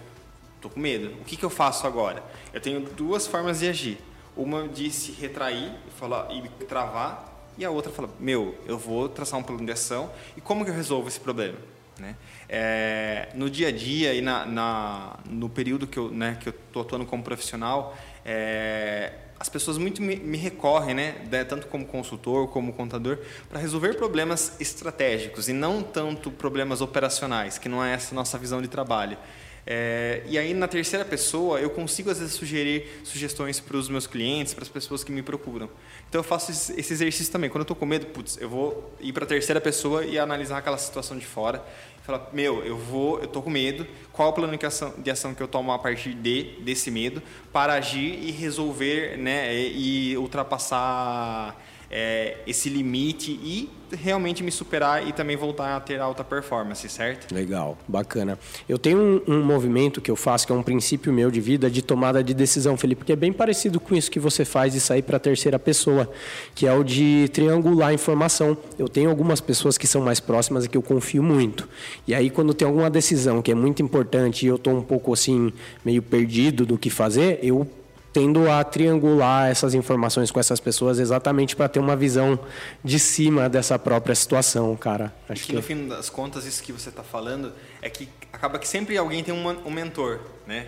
tô 0.62 0.70
com 0.70 0.80
medo, 0.80 1.08
o 1.20 1.26
que, 1.26 1.36
que 1.36 1.44
eu 1.44 1.50
faço 1.50 1.86
agora? 1.86 2.24
Eu 2.54 2.62
tenho 2.62 2.80
duas 2.80 3.28
formas 3.28 3.60
de 3.60 3.68
agir. 3.68 3.98
Uma 4.38 4.66
de 4.68 4.90
se 4.90 5.12
retrair 5.12 5.72
e, 5.86 6.00
falar, 6.00 6.30
e 6.32 6.66
travar, 6.66 7.31
e 7.58 7.66
a 7.66 7.70
outra 7.70 7.92
fala, 7.92 8.10
meu, 8.20 8.56
eu 8.66 8.78
vou 8.78 9.10
traçar 9.10 9.40
um 9.40 9.44
plano 9.44 9.66
de 9.66 9.72
ação 9.72 10.12
e 10.36 10.42
como 10.42 10.64
que 10.64 10.72
eu 10.72 10.76
resolvo 10.76 11.08
esse 11.08 11.20
problema? 11.20 11.58
Né? 12.00 12.16
É, 12.50 13.30
no 13.36 13.50
dia 13.50 13.68
a 13.68 13.72
dia 13.72 14.14
e 14.14 14.22
na, 14.22 14.46
na 14.46 15.20
no 15.30 15.50
período 15.50 15.86
que 15.86 16.00
eu 16.00 16.10
né, 16.10 16.38
que 16.40 16.50
eu 16.50 16.54
estou 16.68 16.82
atuando 16.82 17.06
como 17.06 17.22
profissional, 17.22 17.96
é, 18.26 19.14
as 19.40 19.50
pessoas 19.50 19.78
muito 19.78 20.04
me, 20.04 20.16
me 20.16 20.38
recorrem, 20.38 20.94
né, 20.94 21.16
tanto 21.50 21.66
como 21.66 21.84
consultor 21.86 22.48
como 22.50 22.74
contador, 22.74 23.18
para 23.50 23.60
resolver 23.60 23.96
problemas 23.96 24.60
estratégicos 24.62 25.50
e 25.50 25.54
não 25.54 25.82
tanto 25.82 26.30
problemas 26.30 26.80
operacionais, 26.80 27.58
que 27.58 27.68
não 27.68 27.84
é 27.84 27.94
essa 27.94 28.14
nossa 28.14 28.38
visão 28.38 28.62
de 28.62 28.68
trabalho. 28.68 29.18
É, 29.66 30.24
e 30.28 30.38
aí, 30.38 30.54
na 30.54 30.68
terceira 30.68 31.06
pessoa, 31.06 31.60
eu 31.60 31.70
consigo, 31.70 32.10
às 32.10 32.20
vezes, 32.20 32.34
sugerir 32.34 32.88
sugestões 33.04 33.60
para 33.60 33.78
os 33.78 33.90
meus 33.90 34.08
clientes, 34.08 34.54
para 34.54 34.64
as 34.64 34.70
pessoas 34.70 35.04
que 35.04 35.12
me 35.12 35.22
procuram. 35.22 35.70
Então, 36.10 36.20
eu 36.20 36.24
faço 36.24 36.52
esse 36.52 36.94
exercício 36.94 37.32
também. 37.32 37.50
Quando 37.50 37.62
eu 37.62 37.64
estou 37.64 37.76
com 37.76 37.86
medo, 37.86 38.08
putz, 38.08 38.38
eu 38.42 38.50
vou 38.50 38.94
ir 39.00 39.14
para 39.14 39.24
a 39.24 39.28
terceira 39.28 39.62
pessoa 39.62 40.04
e 40.04 40.18
analisar 40.18 40.58
aquela 40.58 40.78
situação 40.78 41.18
de 41.18 41.26
fora. 41.26 41.64
Falar, 42.04 42.30
meu, 42.34 42.64
eu 42.66 42.76
vou, 42.76 43.20
eu 43.20 43.26
estou 43.26 43.44
com 43.44 43.50
medo, 43.52 43.86
qual 44.12 44.30
é 44.30 44.32
o 44.32 44.34
plano 44.34 44.58
de 44.58 44.66
ação, 44.66 44.94
de 44.98 45.12
ação 45.12 45.36
que 45.36 45.42
eu 45.42 45.48
tomo 45.48 45.72
a 45.72 45.78
partir 45.78 46.16
de, 46.16 46.56
desse 46.62 46.90
medo 46.90 47.22
para 47.54 47.74
agir 47.74 48.20
e 48.24 48.32
resolver 48.32 49.18
né, 49.18 49.54
e 49.56 50.18
ultrapassar 50.18 51.56
é, 51.92 52.38
esse 52.48 52.70
limite 52.70 53.32
e 53.32 53.70
realmente 53.96 54.42
me 54.42 54.52
superar 54.52 55.06
e 55.06 55.12
também 55.12 55.36
voltar 55.36 55.76
a 55.76 55.80
ter 55.80 56.00
alta 56.00 56.24
performance, 56.24 56.88
certo? 56.88 57.34
Legal, 57.34 57.78
bacana. 57.88 58.40
Eu 58.68 58.78
tenho 58.78 58.98
um, 58.98 59.34
um, 59.34 59.44
movimento 59.44 60.00
que 60.00 60.10
eu 60.10 60.16
faço, 60.16 60.48
que 60.48 60.54
é 60.54 60.56
um 60.56 60.64
princípio 60.64 61.12
meu 61.12 61.30
de 61.30 61.42
vida, 61.42 61.70
de 61.70 61.82
tomada 61.82 62.24
de 62.24 62.34
decisão, 62.34 62.78
Felipe, 62.78 63.04
que 63.04 63.12
é 63.12 63.16
bem 63.16 63.34
parecido 63.34 63.80
com 63.80 63.94
isso 63.94 64.10
que 64.10 64.20
você 64.20 64.46
faz 64.46 64.72
de 64.72 64.80
sair 64.80 65.02
para 65.02 65.18
a 65.18 65.20
terceira 65.20 65.60
pessoa, 65.60 66.10
que 66.56 66.66
é 66.66 66.74
o 66.74 66.84
de 66.84 67.30
triangular 67.34 67.94
informação. 67.94 68.58
Eu 68.80 68.88
tenho 68.88 69.10
algumas 69.10 69.42
pessoas 69.42 69.78
que 69.78 69.88
são 69.88 70.02
mais 70.02 70.20
próximas 70.20 70.66
e 70.66 70.70
que 70.70 70.78
eu 70.78 70.82
confio 70.82 71.22
muito. 71.22 71.68
E 72.08 72.16
aí, 72.16 72.30
quando 72.30 72.54
tem 72.54 72.66
alguma 72.66 72.90
decisão 72.90 73.42
que 73.42 73.52
é 73.52 73.56
muito 73.56 73.82
importante 73.82 74.46
e 74.46 74.50
eu 74.50 74.56
estou 74.56 74.78
um 74.78 74.82
pouco 74.82 75.12
assim, 75.12 75.52
meio 75.84 76.02
perdido 76.02 76.66
do 76.66 76.78
que 76.78 76.90
fazer, 76.90 77.40
eu 77.44 77.68
tendo 78.14 78.50
a 78.50 78.64
triangular 78.64 79.50
essas 79.50 79.74
informações 79.74 80.32
com 80.32 80.40
essas 80.40 80.60
pessoas 80.60 81.00
exatamente 81.00 81.56
para 81.56 81.70
ter 81.70 81.80
uma 81.80 81.96
visão 81.96 82.40
de 82.84 83.00
cima 83.00 83.48
dessa 83.48 83.80
própria 83.80 84.14
situação, 84.14 84.76
cara. 84.76 85.14
Acho 85.30 85.44
que, 85.44 85.48
que 85.50 85.56
no 85.56 85.62
fim 85.62 85.88
das 85.88 86.10
contas 86.10 86.46
isso 86.46 86.62
que 86.62 86.72
você 86.72 86.90
está 86.90 87.04
falando 87.04 87.54
é 87.82 87.90
que 87.90 88.10
acaba 88.32 88.60
que 88.60 88.68
sempre 88.68 88.98
alguém 88.98 89.24
tem 89.24 89.34
um, 89.34 89.48
um 89.66 89.72
mentor, 89.72 90.20
né? 90.46 90.68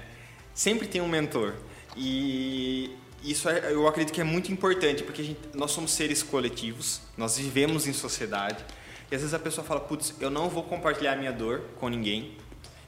Sempre 0.53 0.87
tem 0.87 1.01
um 1.01 1.07
mentor 1.07 1.53
e 1.97 2.95
isso 3.23 3.49
é, 3.49 3.71
eu 3.71 3.87
acredito 3.87 4.13
que 4.13 4.21
é 4.21 4.23
muito 4.23 4.51
importante 4.51 5.03
porque 5.03 5.23
gente, 5.23 5.39
nós 5.53 5.71
somos 5.71 5.91
seres 5.91 6.23
coletivos, 6.23 7.01
nós 7.17 7.37
vivemos 7.37 7.87
em 7.87 7.93
sociedade 7.93 8.63
e 9.11 9.15
às 9.15 9.21
vezes 9.21 9.33
a 9.33 9.39
pessoa 9.39 9.65
fala, 9.65 9.79
putz, 9.79 10.13
eu 10.19 10.29
não 10.29 10.49
vou 10.49 10.63
compartilhar 10.63 11.15
minha 11.17 11.31
dor 11.31 11.61
com 11.79 11.89
ninguém, 11.89 12.37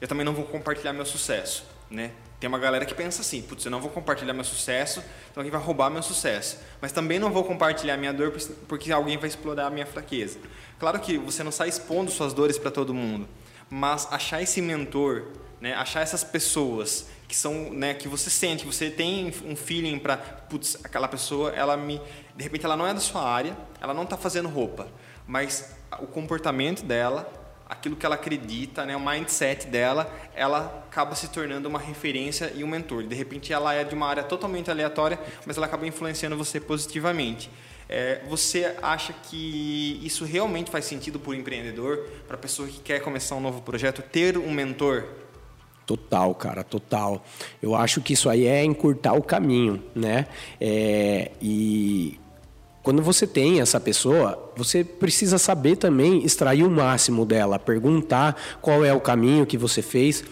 eu 0.00 0.08
também 0.08 0.24
não 0.24 0.32
vou 0.32 0.44
compartilhar 0.44 0.92
meu 0.92 1.04
sucesso, 1.04 1.64
né? 1.90 2.12
Tem 2.38 2.48
uma 2.48 2.58
galera 2.58 2.84
que 2.84 2.94
pensa 2.94 3.22
assim, 3.22 3.40
putz, 3.40 3.64
eu 3.64 3.70
não 3.70 3.80
vou 3.80 3.90
compartilhar 3.90 4.34
meu 4.34 4.44
sucesso, 4.44 5.00
então 5.30 5.40
alguém 5.40 5.50
vai 5.50 5.60
roubar 5.60 5.90
meu 5.90 6.02
sucesso. 6.02 6.58
Mas 6.80 6.92
também 6.92 7.18
não 7.18 7.30
vou 7.30 7.44
compartilhar 7.44 7.96
minha 7.96 8.12
dor 8.12 8.32
porque 8.68 8.92
alguém 8.92 9.16
vai 9.16 9.28
explorar 9.28 9.66
a 9.66 9.70
minha 9.70 9.86
fraqueza. 9.86 10.38
Claro 10.78 11.00
que 11.00 11.16
você 11.16 11.42
não 11.42 11.50
sai 11.50 11.68
expondo 11.68 12.10
suas 12.10 12.34
dores 12.34 12.58
para 12.58 12.70
todo 12.70 12.92
mundo, 12.92 13.26
mas 13.70 14.06
achar 14.12 14.42
esse 14.42 14.60
mentor, 14.60 15.28
né, 15.60 15.72
achar 15.74 16.02
essas 16.02 16.22
pessoas 16.22 17.06
que 17.26 17.34
são, 17.34 17.72
né, 17.72 17.94
que 17.94 18.06
você 18.06 18.28
sente, 18.28 18.64
que 18.64 18.72
você 18.72 18.90
tem 18.90 19.32
um 19.44 19.56
feeling 19.56 19.98
para, 19.98 20.18
putz, 20.18 20.76
aquela 20.84 21.08
pessoa, 21.08 21.50
ela 21.50 21.76
me, 21.76 22.00
de 22.36 22.44
repente 22.44 22.66
ela 22.66 22.76
não 22.76 22.86
é 22.86 22.92
da 22.92 23.00
sua 23.00 23.22
área, 23.22 23.56
ela 23.80 23.94
não 23.94 24.02
está 24.02 24.16
fazendo 24.16 24.48
roupa, 24.48 24.86
mas 25.26 25.74
o 25.98 26.06
comportamento 26.06 26.84
dela, 26.84 27.28
aquilo 27.68 27.96
que 27.96 28.06
ela 28.06 28.14
acredita, 28.14 28.86
né, 28.86 28.96
o 28.96 29.00
mindset 29.00 29.66
dela, 29.66 30.12
ela 30.34 30.84
acaba 30.88 31.14
se 31.14 31.28
tornando 31.28 31.68
uma 31.68 31.78
referência 31.78 32.52
e 32.54 32.62
um 32.62 32.68
mentor. 32.68 33.02
De 33.02 33.14
repente 33.14 33.52
ela 33.52 33.74
é 33.74 33.84
de 33.84 33.94
uma 33.94 34.06
área 34.06 34.22
totalmente 34.22 34.70
aleatória, 34.70 35.18
mas 35.44 35.56
ela 35.56 35.66
acaba 35.66 35.86
influenciando 35.86 36.36
você 36.36 36.60
positivamente. 36.60 37.50
É, 37.88 38.20
você 38.28 38.76
acha 38.82 39.12
que 39.12 40.00
isso 40.02 40.24
realmente 40.24 40.70
faz 40.70 40.84
sentido 40.84 41.20
para 41.20 41.30
o 41.30 41.34
empreendedor, 41.34 42.08
para 42.26 42.36
a 42.36 42.38
pessoa 42.38 42.66
que 42.68 42.80
quer 42.80 43.00
começar 43.00 43.36
um 43.36 43.40
novo 43.40 43.62
projeto, 43.62 44.02
ter 44.02 44.36
um 44.36 44.50
mentor? 44.50 45.04
Total, 45.84 46.34
cara, 46.34 46.64
total. 46.64 47.24
Eu 47.62 47.76
acho 47.76 48.00
que 48.00 48.12
isso 48.12 48.28
aí 48.28 48.44
é 48.44 48.64
encurtar 48.64 49.12
o 49.12 49.22
caminho, 49.22 49.84
né? 49.94 50.26
É, 50.60 51.30
e 51.40 52.18
quando 52.82 53.02
você 53.02 53.24
tem 53.24 53.60
essa 53.60 53.78
pessoa, 53.78 54.45
você 54.56 54.82
precisa 54.82 55.38
saber 55.38 55.76
também 55.76 56.24
extrair 56.24 56.64
o 56.64 56.70
máximo 56.70 57.24
dela, 57.24 57.58
perguntar 57.58 58.36
qual 58.60 58.84
é 58.84 58.92
o 58.92 59.00
caminho 59.00 59.46
que 59.46 59.58
você 59.58 59.82
fez 59.82 60.24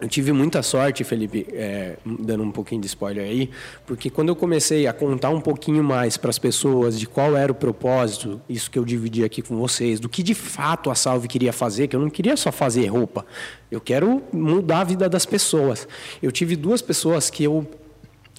eu 0.00 0.08
tive 0.08 0.32
muita 0.32 0.62
sorte, 0.62 1.04
Felipe, 1.04 1.46
é, 1.52 1.98
dando 2.06 2.42
um 2.42 2.50
pouquinho 2.50 2.80
de 2.80 2.86
spoiler 2.86 3.22
aí, 3.22 3.50
porque 3.84 4.08
quando 4.08 4.30
eu 4.30 4.36
comecei 4.36 4.86
a 4.86 4.94
contar 4.94 5.28
um 5.28 5.42
pouquinho 5.42 5.84
mais 5.84 6.16
para 6.16 6.30
as 6.30 6.38
pessoas 6.38 6.98
de 6.98 7.06
qual 7.06 7.36
era 7.36 7.52
o 7.52 7.54
propósito, 7.54 8.40
isso 8.48 8.70
que 8.70 8.78
eu 8.78 8.84
dividi 8.84 9.22
aqui 9.24 9.42
com 9.42 9.58
vocês, 9.58 10.00
do 10.00 10.08
que 10.08 10.22
de 10.22 10.32
fato 10.32 10.90
a 10.90 10.94
Salve 10.94 11.28
queria 11.28 11.52
fazer, 11.52 11.86
que 11.86 11.94
eu 11.94 12.00
não 12.00 12.08
queria 12.08 12.34
só 12.34 12.50
fazer 12.50 12.86
roupa, 12.86 13.26
eu 13.70 13.78
quero 13.78 14.22
mudar 14.32 14.80
a 14.80 14.84
vida 14.84 15.06
das 15.06 15.26
pessoas. 15.26 15.86
Eu 16.22 16.32
tive 16.32 16.56
duas 16.56 16.80
pessoas 16.80 17.28
que 17.28 17.44
eu 17.44 17.68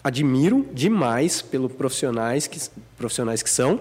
admiro 0.03 0.65
demais 0.73 1.43
pelos 1.43 1.71
profissionais 1.73 2.47
que, 2.47 2.59
profissionais 2.97 3.43
que 3.43 3.49
são, 3.51 3.79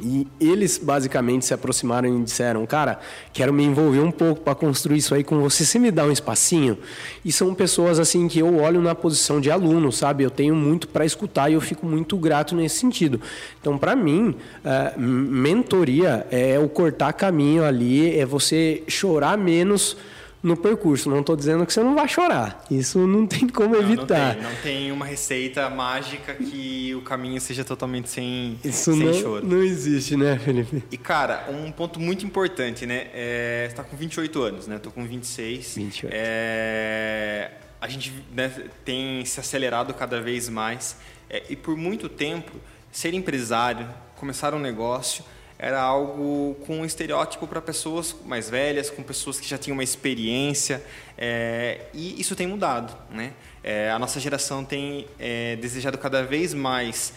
e 0.00 0.26
eles 0.40 0.78
basicamente 0.78 1.44
se 1.44 1.52
aproximaram 1.52 2.08
e 2.20 2.22
disseram: 2.22 2.64
Cara, 2.66 3.00
quero 3.32 3.52
me 3.52 3.64
envolver 3.64 4.00
um 4.00 4.10
pouco 4.10 4.40
para 4.42 4.54
construir 4.54 4.98
isso 4.98 5.14
aí 5.14 5.24
com 5.24 5.40
você. 5.40 5.64
Você 5.64 5.78
me 5.78 5.90
dá 5.90 6.04
um 6.04 6.12
espacinho? 6.12 6.78
E 7.24 7.32
são 7.32 7.54
pessoas 7.54 7.98
assim 7.98 8.28
que 8.28 8.38
eu 8.38 8.58
olho 8.58 8.80
na 8.80 8.94
posição 8.94 9.40
de 9.40 9.50
aluno, 9.50 9.90
sabe? 9.90 10.24
Eu 10.24 10.30
tenho 10.30 10.54
muito 10.54 10.88
para 10.88 11.04
escutar 11.04 11.50
e 11.50 11.54
eu 11.54 11.60
fico 11.60 11.86
muito 11.86 12.16
grato 12.16 12.54
nesse 12.54 12.76
sentido. 12.76 13.20
Então, 13.60 13.76
para 13.76 13.96
mim, 13.96 14.36
uh, 14.64 15.00
mentoria 15.00 16.26
é 16.30 16.58
o 16.58 16.68
cortar 16.68 17.12
caminho 17.12 17.64
ali, 17.64 18.18
é 18.18 18.24
você 18.24 18.82
chorar 18.86 19.36
menos 19.36 19.96
no 20.42 20.56
percurso. 20.56 21.10
Não 21.10 21.20
estou 21.20 21.36
dizendo 21.36 21.66
que 21.66 21.72
você 21.72 21.82
não 21.82 21.94
vai 21.94 22.08
chorar. 22.08 22.64
Isso 22.70 22.98
não 23.06 23.26
tem 23.26 23.48
como 23.48 23.74
não, 23.74 23.80
evitar. 23.80 24.34
Não 24.36 24.42
tem, 24.42 24.42
não 24.42 24.62
tem, 24.62 24.92
uma 24.92 25.04
receita 25.04 25.68
mágica 25.68 26.34
que 26.34 26.94
o 26.94 27.02
caminho 27.02 27.40
seja 27.40 27.64
totalmente 27.64 28.08
sem, 28.08 28.58
Isso 28.64 28.92
sem 28.92 29.04
não, 29.04 29.14
choro. 29.14 29.46
Não 29.46 29.62
existe, 29.62 30.16
né, 30.16 30.38
Felipe? 30.38 30.82
E, 30.90 30.96
cara, 30.96 31.46
um 31.50 31.70
ponto 31.72 32.00
muito 32.00 32.24
importante, 32.24 32.86
né? 32.86 33.08
É, 33.12 33.66
você 33.66 33.72
está 33.72 33.84
com 33.84 33.96
28 33.96 34.42
anos, 34.42 34.66
né? 34.66 34.76
Estou 34.76 34.92
com 34.92 35.04
26. 35.06 35.74
28. 35.74 36.14
É, 36.16 37.50
a 37.80 37.88
gente 37.88 38.12
né, 38.32 38.52
tem 38.84 39.24
se 39.24 39.40
acelerado 39.40 39.92
cada 39.94 40.20
vez 40.20 40.48
mais. 40.48 40.96
É, 41.28 41.42
e 41.48 41.56
por 41.56 41.76
muito 41.76 42.08
tempo, 42.08 42.52
ser 42.90 43.14
empresário, 43.14 43.88
começar 44.16 44.54
um 44.54 44.58
negócio 44.58 45.24
era 45.58 45.80
algo 45.80 46.54
com 46.66 46.80
um 46.80 46.84
estereótipo 46.84 47.46
para 47.46 47.60
pessoas 47.60 48.14
mais 48.24 48.48
velhas, 48.48 48.90
com 48.90 49.02
pessoas 49.02 49.40
que 49.40 49.48
já 49.48 49.58
tinham 49.58 49.74
uma 49.74 49.82
experiência, 49.82 50.82
é, 51.16 51.86
e 51.92 52.20
isso 52.20 52.36
tem 52.36 52.46
mudado. 52.46 52.96
Né? 53.10 53.32
É, 53.64 53.90
a 53.90 53.98
nossa 53.98 54.20
geração 54.20 54.64
tem 54.64 55.06
é, 55.18 55.56
desejado 55.56 55.98
cada 55.98 56.22
vez 56.22 56.54
mais 56.54 57.12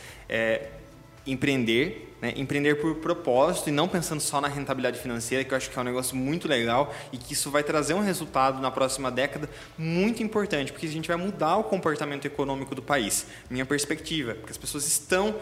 empreender, 1.28 2.16
né? 2.22 2.34
empreender 2.38 2.76
por 2.76 2.96
propósito 2.96 3.68
e 3.68 3.72
não 3.72 3.88
pensando 3.88 4.22
só 4.22 4.40
na 4.40 4.48
rentabilidade 4.48 4.98
financeira, 4.98 5.44
que 5.44 5.54
eu 5.54 5.58
acho 5.58 5.70
que 5.70 5.78
é 5.78 5.82
um 5.82 5.86
negócio 5.86 6.16
muito 6.16 6.48
legal 6.48 6.94
e 7.12 7.18
que 7.18 7.34
isso 7.34 7.52
vai 7.52 7.64
trazer 7.64 7.94
um 7.94 8.00
resultado 8.00 8.62
na 8.62 8.72
próxima 8.72 9.12
década 9.12 9.50
muito 9.78 10.24
importante, 10.24 10.72
porque 10.72 10.86
a 10.88 10.90
gente 10.90 11.10
vai 11.10 11.18
mudar 11.18 11.58
o 11.58 11.66
comportamento 11.66 12.26
econômico 12.26 12.74
do 12.74 12.82
país. 12.82 13.28
Minha 13.50 13.66
perspectiva, 13.66 14.36
porque 14.36 14.52
as 14.52 14.58
pessoas 14.58 14.88
estão 14.88 15.36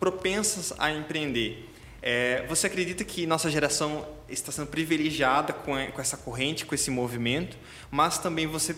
propensas 0.00 0.72
a 0.78 0.90
empreender. 0.90 1.71
É, 2.02 2.44
você 2.48 2.66
acredita 2.66 3.04
que 3.04 3.26
nossa 3.26 3.48
geração 3.48 4.04
está 4.28 4.50
sendo 4.50 4.66
privilegiada 4.66 5.52
com, 5.52 5.74
com 5.92 6.00
essa 6.00 6.16
corrente, 6.16 6.66
com 6.66 6.74
esse 6.74 6.90
movimento, 6.90 7.56
mas 7.90 8.18
também 8.18 8.46
você 8.46 8.74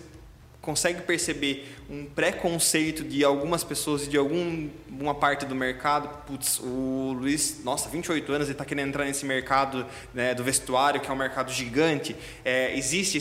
consegue 0.64 1.02
perceber 1.02 1.70
um 1.90 2.06
preconceito 2.06 3.04
de 3.04 3.22
algumas 3.22 3.62
pessoas 3.62 4.06
e 4.06 4.08
de 4.08 4.16
alguma 4.16 5.14
parte 5.14 5.44
do 5.44 5.54
mercado. 5.54 6.08
Putz, 6.26 6.58
o 6.58 7.14
Luiz, 7.18 7.62
nossa, 7.62 7.90
28 7.90 8.32
anos, 8.32 8.46
ele 8.46 8.52
está 8.52 8.64
querendo 8.64 8.88
entrar 8.88 9.04
nesse 9.04 9.26
mercado 9.26 9.84
né, 10.14 10.34
do 10.34 10.42
vestuário, 10.42 11.02
que 11.02 11.10
é 11.10 11.12
um 11.12 11.16
mercado 11.16 11.52
gigante. 11.52 12.16
É, 12.42 12.74
existe 12.78 13.18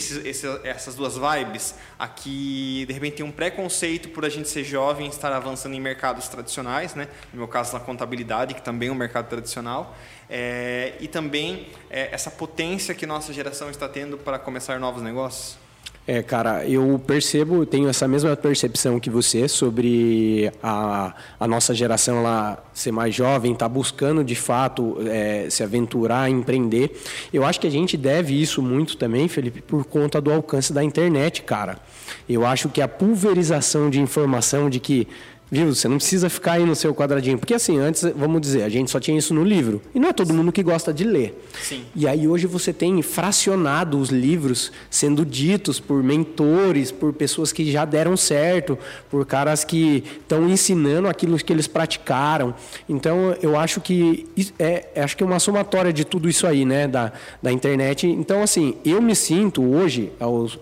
essas 0.63 0.95
duas 0.95 1.17
vibes. 1.17 1.75
Aqui, 1.99 2.85
de 2.87 2.93
repente, 2.93 3.17
tem 3.17 3.25
um 3.25 3.31
preconceito 3.31 4.07
por 4.09 4.23
a 4.23 4.29
gente 4.29 4.47
ser 4.47 4.63
jovem 4.63 5.07
e 5.07 5.09
estar 5.09 5.33
avançando 5.33 5.75
em 5.75 5.81
mercados 5.81 6.29
tradicionais, 6.29 6.95
né? 6.95 7.09
no 7.33 7.39
meu 7.39 7.47
caso, 7.49 7.73
na 7.73 7.81
contabilidade, 7.81 8.53
que 8.53 8.61
também 8.61 8.87
é 8.87 8.91
um 8.91 8.95
mercado 8.95 9.27
tradicional. 9.27 9.97
É, 10.29 10.93
e 11.01 11.09
também 11.09 11.67
é, 11.89 12.07
essa 12.13 12.31
potência 12.31 12.95
que 12.95 13.05
nossa 13.05 13.33
geração 13.33 13.69
está 13.69 13.89
tendo 13.89 14.17
para 14.17 14.39
começar 14.39 14.79
novos 14.79 15.03
negócios. 15.03 15.61
É, 16.05 16.21
cara, 16.21 16.65
eu 16.65 17.01
percebo, 17.07 17.65
tenho 17.65 17.87
essa 17.87 18.05
mesma 18.09 18.35
percepção 18.35 18.99
que 18.99 19.09
você 19.09 19.47
sobre 19.47 20.51
a, 20.61 21.15
a 21.39 21.47
nossa 21.47 21.73
geração 21.73 22.21
lá 22.21 22.61
ser 22.73 22.91
mais 22.91 23.15
jovem, 23.15 23.55
tá 23.55 23.69
buscando 23.69 24.21
de 24.21 24.35
fato 24.35 24.97
é, 25.07 25.47
se 25.49 25.63
aventurar, 25.63 26.29
empreender. 26.29 26.91
Eu 27.31 27.45
acho 27.45 27.57
que 27.57 27.67
a 27.67 27.71
gente 27.71 27.95
deve 27.95 28.39
isso 28.39 28.61
muito 28.61 28.97
também, 28.97 29.29
Felipe, 29.29 29.61
por 29.61 29.85
conta 29.85 30.19
do 30.19 30.31
alcance 30.31 30.73
da 30.73 30.83
internet, 30.83 31.43
cara. 31.43 31.79
Eu 32.27 32.45
acho 32.45 32.67
que 32.67 32.81
a 32.81 32.87
pulverização 32.87 33.89
de 33.89 34.01
informação 34.01 34.69
de 34.69 34.81
que 34.81 35.07
Viu? 35.53 35.71
Você 35.71 35.87
não 35.87 35.97
precisa 35.97 36.31
ficar 36.31 36.53
aí 36.53 36.65
no 36.65 36.75
seu 36.75 36.95
quadradinho. 36.95 37.37
Porque 37.37 37.53
assim, 37.53 37.77
antes, 37.77 38.01
vamos 38.15 38.41
dizer, 38.41 38.63
a 38.63 38.69
gente 38.69 38.89
só 38.89 38.99
tinha 38.99 39.15
isso 39.15 39.35
no 39.35 39.43
livro. 39.43 39.83
E 39.93 39.99
não 39.99 40.09
é 40.09 40.11
todo 40.11 40.33
mundo 40.33 40.51
que 40.51 40.63
gosta 40.63 40.91
de 40.91 41.03
ler. 41.03 41.39
Sim. 41.61 41.83
E 41.95 42.07
aí 42.07 42.27
hoje 42.27 42.47
você 42.47 42.73
tem 42.73 42.99
fracionado 43.03 43.99
os 43.99 44.09
livros 44.09 44.71
sendo 44.89 45.23
ditos 45.23 45.79
por 45.79 46.01
mentores, 46.01 46.91
por 46.91 47.13
pessoas 47.13 47.53
que 47.53 47.71
já 47.71 47.85
deram 47.85 48.17
certo, 48.17 48.79
por 49.11 49.27
caras 49.27 49.63
que 49.63 50.03
estão 50.21 50.49
ensinando 50.49 51.07
aquilo 51.07 51.37
que 51.37 51.53
eles 51.53 51.67
praticaram. 51.67 52.55
Então 52.89 53.37
eu 53.39 53.55
acho 53.55 53.79
que 53.79 54.25
é, 54.57 54.87
acho 55.03 55.15
que 55.15 55.21
é 55.21 55.25
uma 55.27 55.39
somatória 55.39 55.93
de 55.93 56.03
tudo 56.03 56.27
isso 56.27 56.47
aí, 56.47 56.65
né? 56.65 56.87
Da, 56.87 57.11
da 57.43 57.51
internet. 57.51 58.07
Então, 58.07 58.41
assim, 58.41 58.73
eu 58.83 58.99
me 58.99 59.15
sinto 59.15 59.61
hoje, 59.61 60.11
aos 60.19 60.57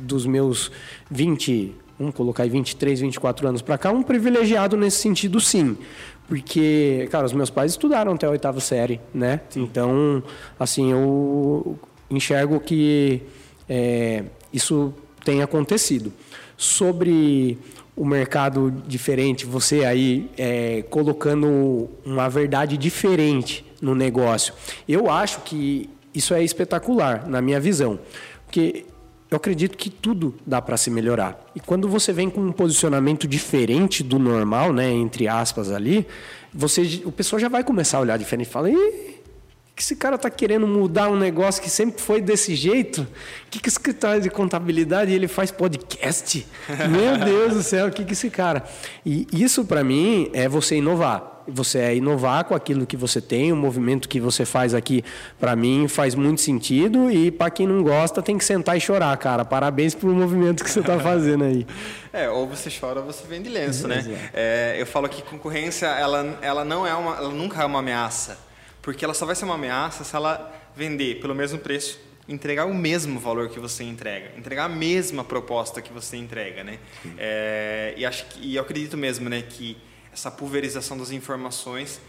dos 0.00 0.24
meus 0.24 0.72
20 1.10 1.74
vamos 2.00 2.14
colocar 2.14 2.44
aí 2.44 2.48
23, 2.48 3.00
24 3.00 3.46
anos 3.46 3.60
para 3.60 3.76
cá, 3.76 3.92
um 3.92 4.02
privilegiado 4.02 4.74
nesse 4.74 4.96
sentido, 4.96 5.38
sim. 5.38 5.76
Porque, 6.26 7.06
cara, 7.10 7.26
os 7.26 7.32
meus 7.34 7.50
pais 7.50 7.72
estudaram 7.72 8.14
até 8.14 8.26
a 8.26 8.30
oitava 8.30 8.58
série, 8.58 8.98
né? 9.12 9.40
Então, 9.54 10.22
assim, 10.58 10.90
eu 10.92 11.78
enxergo 12.10 12.58
que 12.58 13.20
é, 13.68 14.24
isso 14.50 14.94
tem 15.24 15.42
acontecido. 15.42 16.10
Sobre 16.56 17.58
o 17.94 18.04
mercado 18.06 18.72
diferente, 18.86 19.44
você 19.44 19.84
aí 19.84 20.30
é, 20.38 20.82
colocando 20.88 21.90
uma 22.04 22.30
verdade 22.30 22.78
diferente 22.78 23.64
no 23.82 23.94
negócio. 23.94 24.54
Eu 24.88 25.10
acho 25.10 25.40
que 25.42 25.90
isso 26.14 26.32
é 26.32 26.42
espetacular, 26.42 27.28
na 27.28 27.42
minha 27.42 27.60
visão. 27.60 27.98
Porque 28.46 28.86
eu 29.30 29.36
acredito 29.36 29.78
que 29.78 29.88
tudo 29.88 30.34
dá 30.44 30.60
para 30.60 30.76
se 30.76 30.90
melhorar. 30.90 31.38
E 31.54 31.60
quando 31.60 31.88
você 31.88 32.12
vem 32.12 32.28
com 32.28 32.40
um 32.40 32.52
posicionamento 32.52 33.28
diferente 33.28 34.02
do 34.02 34.18
normal, 34.18 34.72
né, 34.72 34.90
entre 34.90 35.28
aspas 35.28 35.70
ali, 35.70 36.06
você, 36.52 37.02
o 37.04 37.12
pessoal 37.12 37.38
já 37.38 37.48
vai 37.48 37.62
começar 37.62 37.98
a 37.98 38.00
olhar 38.00 38.16
diferente 38.16 38.48
e 38.48 38.50
fala: 38.50 38.68
que 39.80 39.84
esse 39.84 39.96
cara 39.96 40.16
está 40.16 40.28
querendo 40.28 40.66
mudar 40.66 41.08
um 41.08 41.16
negócio 41.16 41.62
que 41.62 41.70
sempre 41.70 42.02
foi 42.02 42.20
desse 42.20 42.54
jeito? 42.54 43.00
O 43.00 43.06
que, 43.50 43.58
que 43.58 43.68
esse 43.68 43.78
escritório 43.78 44.20
de 44.20 44.28
contabilidade 44.28 45.10
ele 45.10 45.26
faz 45.26 45.50
podcast? 45.50 46.46
Meu 46.90 47.16
Deus 47.24 47.54
do 47.54 47.62
céu, 47.62 47.86
o 47.86 47.90
que, 47.90 48.04
que 48.04 48.12
esse 48.12 48.28
cara? 48.28 48.62
E 49.06 49.26
isso 49.32 49.64
para 49.64 49.82
mim 49.82 50.28
é 50.34 50.46
você 50.46 50.76
inovar 50.76 51.39
você 51.52 51.78
é 51.78 51.96
inovar 51.96 52.44
com 52.44 52.54
aquilo 52.54 52.86
que 52.86 52.96
você 52.96 53.20
tem, 53.20 53.52
o 53.52 53.56
movimento 53.56 54.08
que 54.08 54.20
você 54.20 54.44
faz 54.44 54.74
aqui, 54.74 55.04
para 55.38 55.54
mim, 55.56 55.88
faz 55.88 56.14
muito 56.14 56.40
sentido. 56.40 57.10
E 57.10 57.30
para 57.30 57.50
quem 57.50 57.66
não 57.66 57.82
gosta, 57.82 58.22
tem 58.22 58.38
que 58.38 58.44
sentar 58.44 58.76
e 58.76 58.80
chorar, 58.80 59.16
cara. 59.16 59.44
Parabéns 59.44 59.94
pelo 59.94 60.14
movimento 60.14 60.64
que 60.64 60.70
você 60.70 60.80
está 60.80 60.98
fazendo 60.98 61.44
aí. 61.44 61.66
É, 62.12 62.28
ou 62.28 62.44
você 62.44 62.68
chora 62.68 62.98
ou 62.98 63.06
você 63.06 63.24
vende 63.24 63.48
lenço, 63.48 63.86
né? 63.86 64.04
É, 64.34 64.74
eu 64.76 64.84
falo 64.84 65.08
que 65.08 65.22
concorrência, 65.22 65.86
ela, 65.86 66.36
ela 66.42 66.64
não 66.64 66.84
é 66.84 66.92
uma, 66.92 67.16
ela 67.16 67.28
nunca 67.28 67.62
é 67.62 67.64
uma 67.64 67.78
ameaça, 67.78 68.36
porque 68.82 69.04
ela 69.04 69.14
só 69.14 69.24
vai 69.24 69.36
ser 69.36 69.44
uma 69.44 69.54
ameaça 69.54 70.02
se 70.02 70.16
ela 70.16 70.52
vender 70.74 71.20
pelo 71.20 71.36
mesmo 71.36 71.60
preço 71.60 72.00
entregar 72.28 72.66
o 72.66 72.74
mesmo 72.74 73.18
valor 73.18 73.48
que 73.48 73.58
você 73.58 73.82
entrega, 73.82 74.30
entregar 74.36 74.64
a 74.64 74.68
mesma 74.68 75.24
proposta 75.24 75.82
que 75.82 75.92
você 75.92 76.16
entrega, 76.16 76.62
né? 76.62 76.78
É, 77.18 77.94
e 77.96 78.06
acho 78.06 78.26
que, 78.26 78.46
e 78.46 78.56
eu 78.56 78.62
acredito 78.62 78.96
mesmo, 78.96 79.28
né, 79.28 79.42
que 79.42 79.76
essa 80.12 80.30
pulverização 80.30 80.96
das 80.98 81.10
informações 81.10 82.00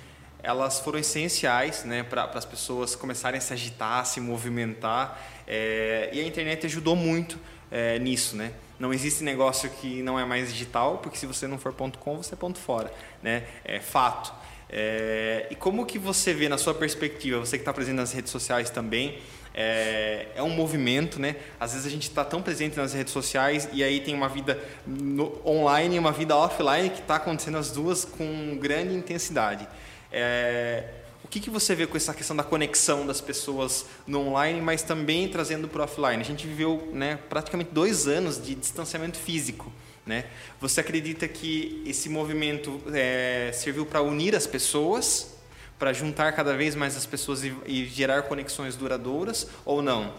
elas 0.43 0.79
foram 0.79 0.99
essenciais 0.99 1.83
né, 1.83 2.03
para 2.03 2.23
as 2.33 2.45
pessoas 2.45 2.95
começarem 2.95 3.37
a 3.37 3.41
se 3.41 3.53
agitar, 3.53 4.05
se 4.05 4.19
movimentar. 4.19 5.19
É, 5.47 6.09
e 6.11 6.19
a 6.19 6.25
internet 6.25 6.65
ajudou 6.65 6.95
muito 6.95 7.37
é, 7.69 7.99
nisso. 7.99 8.35
Né? 8.35 8.53
Não 8.79 8.93
existe 8.93 9.23
negócio 9.23 9.69
que 9.69 10.01
não 10.01 10.19
é 10.19 10.25
mais 10.25 10.51
digital, 10.51 10.97
porque 10.97 11.17
se 11.17 11.25
você 11.25 11.47
não 11.47 11.57
for 11.57 11.73
ponto 11.73 11.99
.com, 11.99 12.17
você 12.17 12.33
é 12.33 12.37
ponto 12.37 12.59
fora. 12.59 12.91
Né? 13.21 13.43
É 13.63 13.79
fato. 13.79 14.33
É, 14.69 15.47
e 15.51 15.55
como 15.55 15.85
que 15.85 15.99
você 15.99 16.33
vê 16.33 16.49
na 16.49 16.57
sua 16.57 16.73
perspectiva, 16.73 17.39
você 17.39 17.57
que 17.57 17.61
está 17.61 17.73
presente 17.73 17.97
nas 17.97 18.11
redes 18.11 18.31
sociais 18.31 18.69
também, 18.69 19.19
é, 19.53 20.27
é, 20.35 20.43
um 20.43 20.49
movimento, 20.49 21.19
né? 21.19 21.35
Às 21.59 21.73
vezes 21.73 21.85
a 21.85 21.89
gente 21.89 22.03
está 22.03 22.23
tão 22.23 22.41
presente 22.41 22.77
nas 22.77 22.93
redes 22.93 23.11
sociais 23.11 23.67
e 23.73 23.83
aí 23.83 23.99
tem 23.99 24.13
uma 24.13 24.29
vida 24.29 24.61
no, 24.85 25.39
online 25.45 25.95
e 25.95 25.99
uma 25.99 26.11
vida 26.11 26.35
offline 26.35 26.89
que 26.89 27.01
está 27.01 27.15
acontecendo 27.15 27.57
as 27.57 27.71
duas 27.71 28.05
com 28.05 28.57
grande 28.57 28.93
intensidade. 28.93 29.67
É, 30.11 30.85
o 31.23 31.27
que, 31.27 31.39
que 31.39 31.49
você 31.49 31.75
vê 31.75 31.85
com 31.85 31.95
essa 31.95 32.13
questão 32.13 32.35
da 32.35 32.43
conexão 32.43 33.05
das 33.05 33.21
pessoas 33.21 33.85
no 34.07 34.27
online, 34.27 34.59
mas 34.59 34.81
também 34.81 35.27
trazendo 35.27 35.67
para 35.67 35.81
o 35.81 35.83
offline? 35.83 36.21
A 36.21 36.25
gente 36.25 36.47
viveu 36.47 36.89
né, 36.93 37.19
praticamente 37.29 37.71
dois 37.71 38.07
anos 38.07 38.41
de 38.41 38.55
distanciamento 38.55 39.17
físico. 39.17 39.71
Né? 40.05 40.25
Você 40.59 40.81
acredita 40.81 41.27
que 41.27 41.83
esse 41.85 42.09
movimento 42.09 42.81
é, 42.93 43.51
serviu 43.53 43.85
para 43.85 44.01
unir 44.01 44.35
as 44.35 44.47
pessoas, 44.47 45.37
para 45.81 45.93
juntar 45.93 46.31
cada 46.33 46.55
vez 46.55 46.75
mais 46.75 46.95
as 46.95 47.07
pessoas 47.07 47.43
e, 47.43 47.51
e 47.65 47.85
gerar 47.85 48.21
conexões 48.21 48.75
duradouras, 48.75 49.47
ou 49.65 49.81
não? 49.81 50.11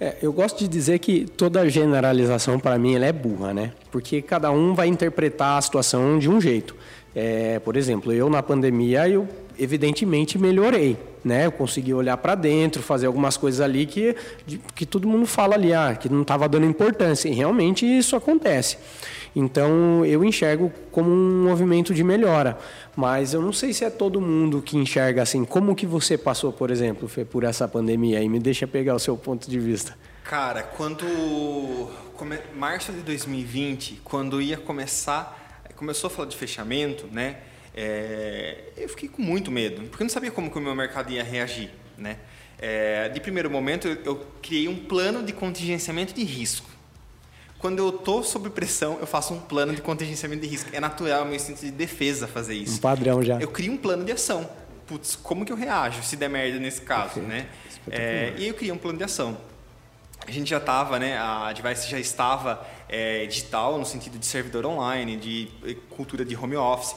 É, 0.00 0.14
eu 0.22 0.32
gosto 0.32 0.60
de 0.60 0.68
dizer 0.68 1.00
que 1.00 1.24
toda 1.24 1.68
generalização 1.68 2.56
para 2.60 2.78
mim 2.78 2.94
ela 2.94 3.04
é 3.06 3.12
burra, 3.12 3.52
né? 3.52 3.72
Porque 3.90 4.22
cada 4.22 4.48
um 4.52 4.76
vai 4.76 4.86
interpretar 4.86 5.58
a 5.58 5.60
situação 5.60 6.20
de 6.20 6.30
um 6.30 6.40
jeito. 6.40 6.76
É, 7.16 7.58
por 7.58 7.76
exemplo, 7.76 8.12
eu 8.12 8.30
na 8.30 8.44
pandemia, 8.44 9.08
eu 9.08 9.26
evidentemente 9.58 10.38
melhorei, 10.38 10.96
né? 11.24 11.46
Eu 11.46 11.52
consegui 11.52 11.92
olhar 11.92 12.16
para 12.18 12.36
dentro, 12.36 12.80
fazer 12.80 13.08
algumas 13.08 13.36
coisas 13.36 13.60
ali 13.60 13.86
que, 13.86 14.14
que 14.72 14.86
todo 14.86 15.08
mundo 15.08 15.26
fala 15.26 15.56
ali, 15.56 15.72
ah, 15.72 15.96
que 16.00 16.08
não 16.08 16.22
estava 16.22 16.48
dando 16.48 16.64
importância. 16.64 17.28
E 17.28 17.32
realmente 17.32 17.84
isso 17.84 18.14
acontece. 18.14 18.78
Então 19.36 20.04
eu 20.04 20.24
enxergo 20.24 20.72
como 20.90 21.10
um 21.10 21.44
movimento 21.44 21.92
de 21.94 22.02
melhora, 22.02 22.58
mas 22.96 23.34
eu 23.34 23.42
não 23.42 23.52
sei 23.52 23.72
se 23.72 23.84
é 23.84 23.90
todo 23.90 24.20
mundo 24.20 24.62
que 24.62 24.76
enxerga 24.76 25.22
assim. 25.22 25.44
Como 25.44 25.76
que 25.76 25.86
você 25.86 26.16
passou, 26.18 26.52
por 26.52 26.70
exemplo, 26.70 27.06
Fê, 27.06 27.24
por 27.24 27.44
essa 27.44 27.68
pandemia? 27.68 28.20
E 28.22 28.28
me 28.28 28.40
deixa 28.40 28.66
pegar 28.66 28.94
o 28.94 28.98
seu 28.98 29.16
ponto 29.16 29.48
de 29.48 29.60
vista. 29.60 29.96
Cara, 30.24 30.62
quando 30.62 31.06
março 32.56 32.90
de 32.92 33.02
2020, 33.02 34.00
quando 34.02 34.40
ia 34.40 34.56
começar 34.56 35.44
começou 35.76 36.08
a 36.08 36.10
falar 36.10 36.28
de 36.28 36.36
fechamento, 36.36 37.06
né? 37.12 37.36
É, 37.74 38.72
eu 38.76 38.88
fiquei 38.88 39.08
com 39.08 39.20
muito 39.20 39.50
medo, 39.50 39.82
porque 39.88 40.02
eu 40.02 40.06
não 40.06 40.10
sabia 40.10 40.30
como 40.30 40.50
que 40.50 40.58
o 40.58 40.60
meu 40.60 40.74
mercado 40.74 41.12
ia 41.12 41.22
reagir, 41.22 41.70
né? 41.96 42.18
É, 42.58 43.10
de 43.10 43.20
primeiro 43.20 43.50
momento, 43.50 43.86
eu, 43.86 44.26
criei 44.40 44.66
um 44.66 44.76
plano 44.76 45.22
de 45.22 45.32
contingenciamento 45.32 46.14
de 46.14 46.24
risco. 46.24 46.70
Quando 47.58 47.78
eu 47.78 47.88
estou 47.88 48.22
sob 48.22 48.50
pressão, 48.50 48.98
eu 49.00 49.06
faço 49.06 49.32
um 49.32 49.40
plano 49.40 49.74
de 49.74 49.82
contingenciamento 49.82 50.42
de 50.42 50.48
risco. 50.48 50.70
É 50.72 50.80
natural, 50.80 51.22
é 51.22 51.24
meu 51.24 51.34
instinto 51.34 51.60
de 51.60 51.70
defesa 51.70 52.26
fazer 52.26 52.54
isso. 52.54 52.76
Um 52.76 52.80
padrão 52.80 53.22
já. 53.22 53.38
Eu 53.40 53.48
crio 53.48 53.72
um 53.72 53.76
plano 53.76 54.04
de 54.04 54.12
ação. 54.12 54.48
Putz, 54.86 55.16
como 55.16 55.44
que 55.44 55.52
eu 55.52 55.56
reajo 55.56 56.02
se 56.02 56.16
der 56.16 56.28
merda 56.28 56.60
nesse 56.60 56.82
caso, 56.82 57.14
Perfeito. 57.14 57.28
né? 57.28 57.48
É, 57.90 58.34
e 58.36 58.48
eu 58.48 58.54
criei 58.54 58.72
um 58.72 58.78
plano 58.78 58.98
de 58.98 59.04
ação 59.04 59.36
a 60.26 60.30
gente 60.30 60.50
já 60.50 60.58
estava, 60.58 60.98
né, 60.98 61.16
a 61.16 61.52
Device 61.52 61.88
já 61.88 62.00
estava 62.00 62.66
é, 62.88 63.26
digital 63.26 63.78
no 63.78 63.86
sentido 63.86 64.18
de 64.18 64.26
servidor 64.26 64.66
online, 64.66 65.16
de 65.16 65.48
cultura 65.90 66.24
de 66.24 66.36
home 66.36 66.56
office. 66.56 66.96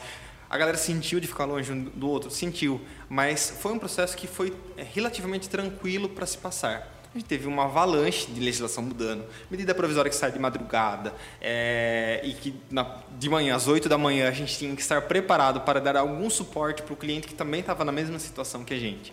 A 0.50 0.58
galera 0.58 0.78
sentiu 0.78 1.20
de 1.20 1.28
ficar 1.28 1.46
longe 1.46 1.72
um 1.72 1.84
do 1.84 2.10
outro, 2.10 2.32
sentiu, 2.32 2.82
mas 3.08 3.54
foi 3.60 3.72
um 3.72 3.78
processo 3.78 4.18
que 4.18 4.26
foi 4.26 4.52
é, 4.76 4.84
relativamente 4.84 5.48
tranquilo 5.48 6.10
para 6.10 6.26
se 6.26 6.40
passar. 6.40 6.99
A 7.14 7.18
gente 7.18 7.28
teve 7.28 7.48
uma 7.48 7.64
avalanche 7.64 8.30
de 8.30 8.40
legislação 8.40 8.84
mudando, 8.84 9.26
medida 9.50 9.74
provisória 9.74 10.12
que 10.12 10.16
sai 10.16 10.32
de 10.32 10.38
madrugada, 10.38 11.12
é, 11.42 12.22
e 12.24 12.34
que 12.34 12.54
na, 12.70 13.00
de 13.18 13.28
manhã, 13.28 13.56
às 13.56 13.68
8 13.68 13.90
da 13.90 13.98
manhã, 13.98 14.30
a 14.30 14.32
gente 14.32 14.56
tinha 14.56 14.76
que 14.76 14.82
estar 14.82 15.02
preparado 15.02 15.62
para 15.62 15.82
dar 15.82 15.96
algum 15.96 16.30
suporte 16.30 16.84
para 16.84 16.94
o 16.94 16.96
cliente 16.96 17.28
que 17.28 17.34
também 17.34 17.62
estava 17.62 17.84
na 17.84 17.92
mesma 17.92 18.20
situação 18.20 18.64
que 18.64 18.76
a 18.76 18.78
gente. 18.78 19.12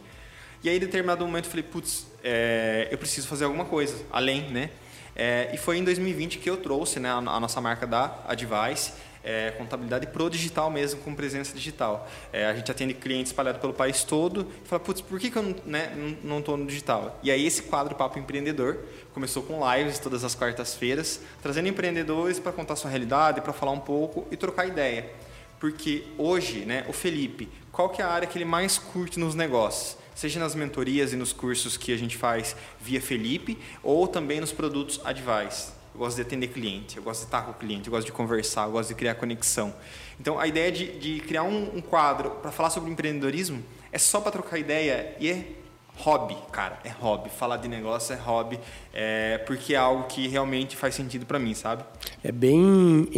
E 0.63 0.69
aí, 0.69 0.77
em 0.77 0.81
determinado 0.81 1.25
momento, 1.25 1.47
eu 1.47 1.51
falei, 1.51 1.63
putz, 1.63 2.07
é, 2.23 2.89
eu 2.91 2.99
preciso 2.99 3.27
fazer 3.29 3.47
alguma 3.47 3.65
coisa, 3.65 4.05
além, 4.13 4.43
né? 4.51 4.71
É, 5.15 5.51
e 5.55 5.57
foi 5.57 5.79
em 5.79 5.85
2020 5.85 6.37
que 6.37 6.51
eu 6.51 6.59
trouxe 6.59 7.01
né, 7.01 7.09
a, 7.09 7.17
a 7.17 7.41
nossa 7.41 7.59
marca 7.63 7.87
da 7.87 8.19
Advice, 8.29 8.93
é, 9.27 9.51
contabilidade 9.51 10.07
pro 10.07 10.31
digital 10.31 10.71
mesmo, 10.71 11.01
com 11.01 11.13
presença 11.15 11.53
digital. 11.53 12.09
É, 12.33 12.47
a 12.47 12.55
gente 12.55 12.71
atende 12.71 12.95
clientes 12.95 13.33
espalhados 13.33 13.61
pelo 13.61 13.75
país 13.75 14.05
todo 14.05 14.47
e 14.65 14.69
fala, 14.69 14.79
putz, 14.79 15.01
por 15.01 15.19
que, 15.19 15.31
que 15.31 15.37
eu 15.37 15.57
né, 15.67 15.93
não 16.23 16.39
estou 16.39 16.57
no 16.57 16.65
digital? 16.65 17.19
E 17.25 17.31
aí 17.31 17.45
esse 17.45 17.63
quadro 17.63 17.97
Papo 17.97 18.21
Empreendedor 18.21 18.79
começou 19.13 19.43
com 19.43 19.61
lives 19.75 19.99
todas 19.99 20.23
as 20.23 20.37
quartas-feiras, 20.37 21.21
trazendo 21.43 21.69
empreendedores 21.69 22.39
para 22.39 22.53
contar 22.53 22.77
sua 22.77 22.89
realidade, 22.89 23.41
para 23.41 23.53
falar 23.53 23.73
um 23.73 23.81
pouco 23.81 24.29
e 24.31 24.37
trocar 24.37 24.67
ideia. 24.67 25.11
Porque 25.59 26.05
hoje, 26.17 26.65
né, 26.65 26.85
o 26.89 26.93
Felipe, 26.93 27.49
qual 27.73 27.89
que 27.89 28.01
é 28.01 28.05
a 28.05 28.09
área 28.09 28.29
que 28.29 28.39
ele 28.39 28.45
mais 28.45 28.79
curte 28.79 29.19
nos 29.19 29.35
negócios? 29.35 29.99
seja 30.15 30.41
nas 30.41 30.55
mentorias 30.55 31.13
e 31.13 31.17
nos 31.17 31.31
cursos 31.31 31.77
que 31.77 31.93
a 31.93 31.97
gente 31.97 32.17
faz 32.17 32.57
via 32.81 33.03
Felipe, 33.03 33.59
ou 33.83 34.09
também 34.09 34.41
nos 34.41 34.51
produtos 34.51 34.99
Advice. 35.05 35.76
Eu 35.97 36.01
gosto 36.01 36.17
de 36.17 36.23
atender 36.23 36.49
cliente, 36.49 36.99
eu 36.99 37.03
gosto 37.03 37.21
de 37.21 37.27
estar 37.29 37.41
com 37.41 37.53
o 37.53 37.55
cliente, 37.55 37.89
eu 37.89 37.91
gosto 37.91 38.05
de 38.05 38.13
conversar, 38.13 38.67
eu 38.67 38.73
gosto 38.73 38.91
de 38.91 38.95
criar 38.95 39.15
conexão. 39.15 39.73
Então, 40.21 40.39
a 40.39 40.47
ideia 40.47 40.71
de, 40.71 40.99
de 40.99 41.21
criar 41.21 41.43
um, 41.43 41.75
um 41.75 41.81
quadro 41.81 42.33
para 42.33 42.53
falar 42.53 42.69
sobre 42.69 42.91
empreendedorismo 42.91 43.63
é 43.91 43.97
só 43.97 44.21
para 44.21 44.33
trocar 44.33 44.59
ideia 44.59 45.17
e 45.19 45.31
é 45.31 45.53
hobby, 45.97 46.37
cara, 46.53 46.79
é 46.85 46.91
hobby. 46.91 47.31
Falar 47.31 47.57
de 47.57 47.67
negócio 47.67 48.13
é 48.13 48.19
hobby, 48.19 48.61
é, 48.93 49.39
porque 49.47 49.73
é 49.73 49.79
algo 49.79 50.05
que 50.05 50.29
realmente 50.29 50.77
faz 50.77 50.95
sentido 50.95 51.25
para 51.25 51.39
mim, 51.39 51.55
sabe? 51.55 51.83
É 52.23 52.31
bem 52.31 53.09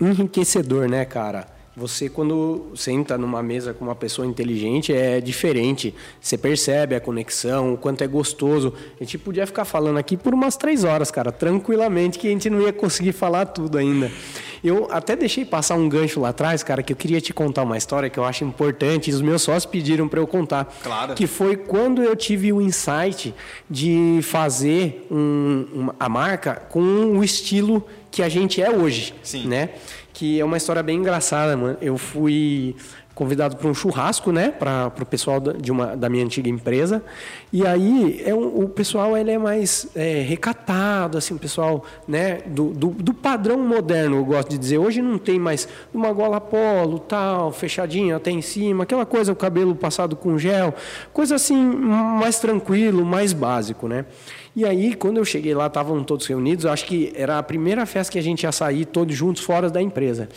enriquecedor, 0.00 0.88
né, 0.88 1.04
cara? 1.04 1.48
Você, 1.74 2.10
quando 2.10 2.66
senta 2.74 3.16
numa 3.16 3.42
mesa 3.42 3.72
com 3.72 3.82
uma 3.82 3.94
pessoa 3.94 4.26
inteligente, 4.26 4.92
é 4.92 5.22
diferente. 5.22 5.94
Você 6.20 6.36
percebe 6.36 6.94
a 6.94 7.00
conexão, 7.00 7.72
o 7.72 7.78
quanto 7.78 8.04
é 8.04 8.06
gostoso. 8.06 8.74
A 9.00 9.04
gente 9.04 9.16
podia 9.16 9.46
ficar 9.46 9.64
falando 9.64 9.96
aqui 9.96 10.14
por 10.14 10.34
umas 10.34 10.54
três 10.54 10.84
horas, 10.84 11.10
cara, 11.10 11.32
tranquilamente, 11.32 12.18
que 12.18 12.28
a 12.28 12.30
gente 12.30 12.50
não 12.50 12.60
ia 12.60 12.74
conseguir 12.74 13.12
falar 13.12 13.46
tudo 13.46 13.78
ainda. 13.78 14.10
Eu 14.62 14.86
até 14.90 15.16
deixei 15.16 15.44
passar 15.44 15.74
um 15.74 15.88
gancho 15.88 16.20
lá 16.20 16.28
atrás, 16.28 16.62
cara, 16.62 16.82
que 16.82 16.92
eu 16.92 16.96
queria 16.96 17.20
te 17.20 17.32
contar 17.32 17.62
uma 17.62 17.76
história 17.76 18.08
que 18.08 18.18
eu 18.18 18.24
acho 18.24 18.44
importante. 18.44 19.10
E 19.10 19.14
os 19.14 19.22
meus 19.22 19.40
sócios 19.40 19.64
pediram 19.64 20.06
para 20.06 20.20
eu 20.20 20.26
contar. 20.26 20.72
Claro. 20.82 21.14
Que 21.14 21.26
foi 21.26 21.56
quando 21.56 22.02
eu 22.02 22.14
tive 22.14 22.52
o 22.52 22.60
insight 22.60 23.34
de 23.68 24.20
fazer 24.22 25.06
um, 25.10 25.66
uma, 25.72 25.96
a 25.98 26.08
marca 26.08 26.54
com 26.54 27.18
o 27.18 27.24
estilo 27.24 27.84
que 28.10 28.22
a 28.22 28.28
gente 28.28 28.62
é 28.62 28.70
hoje, 28.70 29.14
Sim. 29.22 29.48
né? 29.48 29.70
Que 30.22 30.38
é 30.38 30.44
uma 30.44 30.56
história 30.56 30.84
bem 30.84 30.98
engraçada, 30.98 31.56
mano. 31.56 31.76
Eu 31.82 31.98
fui 31.98 32.76
convidado 33.14 33.56
para 33.56 33.68
um 33.68 33.74
churrasco, 33.74 34.32
né, 34.32 34.50
para 34.50 34.92
o 35.00 35.06
pessoal 35.06 35.38
de 35.40 35.70
uma 35.70 35.96
da 35.96 36.08
minha 36.08 36.24
antiga 36.24 36.48
empresa. 36.48 37.02
E 37.52 37.66
aí 37.66 38.22
é 38.24 38.34
um, 38.34 38.62
o 38.64 38.68
pessoal 38.68 39.16
ele 39.16 39.30
é 39.30 39.38
mais 39.38 39.86
é, 39.94 40.20
recatado, 40.20 41.18
assim, 41.18 41.34
o 41.34 41.38
pessoal, 41.38 41.84
né, 42.08 42.38
do, 42.46 42.70
do, 42.70 42.88
do, 42.88 43.14
padrão 43.14 43.58
moderno, 43.58 44.16
eu 44.16 44.24
gosto 44.24 44.48
de 44.50 44.58
dizer. 44.58 44.78
Hoje 44.78 45.02
não 45.02 45.18
tem 45.18 45.38
mais 45.38 45.68
uma 45.92 46.12
gola 46.12 46.40
polo, 46.40 46.98
tal, 46.98 47.52
fechadinha 47.52 48.16
até 48.16 48.30
em 48.30 48.42
cima, 48.42 48.84
aquela 48.84 49.04
coisa, 49.04 49.32
o 49.32 49.36
cabelo 49.36 49.74
passado 49.74 50.16
com 50.16 50.38
gel, 50.38 50.74
coisa 51.12 51.34
assim 51.34 51.62
mais 51.62 52.38
tranquilo, 52.38 53.04
mais 53.04 53.32
básico, 53.32 53.86
né? 53.86 54.06
E 54.54 54.66
aí, 54.66 54.94
quando 54.94 55.16
eu 55.16 55.24
cheguei 55.24 55.54
lá, 55.54 55.66
estavam 55.66 56.04
todos 56.04 56.26
reunidos. 56.26 56.66
acho 56.66 56.84
que 56.84 57.10
era 57.16 57.38
a 57.38 57.42
primeira 57.42 57.86
festa 57.86 58.12
que 58.12 58.18
a 58.18 58.22
gente 58.22 58.42
ia 58.42 58.52
sair 58.52 58.84
todos 58.84 59.16
juntos 59.16 59.42
fora 59.42 59.70
da 59.70 59.80
empresa. 59.80 60.28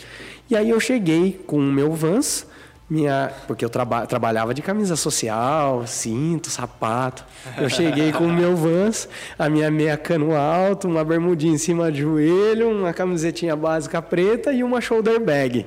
E 0.48 0.56
aí 0.56 0.70
eu 0.70 0.80
cheguei 0.80 1.38
com 1.46 1.58
o 1.58 1.72
meu 1.72 1.92
Vans, 1.92 2.46
minha, 2.88 3.32
porque 3.46 3.64
eu 3.64 3.68
traba, 3.68 4.06
trabalhava 4.06 4.54
de 4.54 4.62
camisa 4.62 4.94
social, 4.94 5.86
cinto, 5.86 6.50
sapato. 6.50 7.24
Eu 7.58 7.68
cheguei 7.68 8.12
com 8.12 8.24
o 8.24 8.32
meu 8.32 8.56
Vans, 8.56 9.08
a 9.38 9.48
minha 9.48 9.70
meia 9.70 9.96
cano 9.96 10.36
alto, 10.36 10.86
uma 10.86 11.04
bermudinha 11.04 11.54
em 11.54 11.58
cima 11.58 11.90
do 11.90 11.96
joelho, 11.96 12.70
uma 12.70 12.92
camisetinha 12.92 13.56
básica 13.56 14.00
preta 14.00 14.52
e 14.52 14.62
uma 14.62 14.80
shoulder 14.80 15.20
bag. 15.20 15.66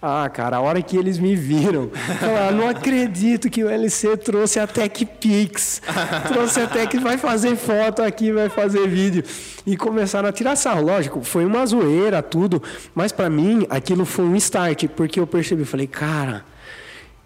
Ah, 0.00 0.28
cara, 0.28 0.58
a 0.58 0.60
hora 0.60 0.80
que 0.80 0.96
eles 0.96 1.18
me 1.18 1.34
viram, 1.34 1.90
falaram, 2.20 2.56
não 2.56 2.68
acredito 2.68 3.50
que 3.50 3.64
o 3.64 3.68
LC 3.68 4.16
trouxe 4.16 4.60
a 4.60 4.66
TechPix, 4.66 5.82
trouxe 6.28 6.60
a 6.60 6.68
Tech, 6.68 6.96
vai 6.98 7.18
fazer 7.18 7.56
foto 7.56 8.02
aqui, 8.02 8.30
vai 8.30 8.48
fazer 8.48 8.86
vídeo. 8.86 9.24
E 9.66 9.76
começaram 9.76 10.28
a 10.28 10.32
tirar 10.32 10.54
sarro. 10.54 10.82
Lógico, 10.82 11.24
foi 11.24 11.44
uma 11.44 11.66
zoeira, 11.66 12.22
tudo, 12.22 12.62
mas 12.94 13.10
para 13.10 13.28
mim 13.28 13.66
aquilo 13.68 14.04
foi 14.04 14.24
um 14.24 14.36
start, 14.36 14.86
porque 14.94 15.18
eu 15.18 15.26
percebi, 15.26 15.64
falei, 15.64 15.88
cara, 15.88 16.44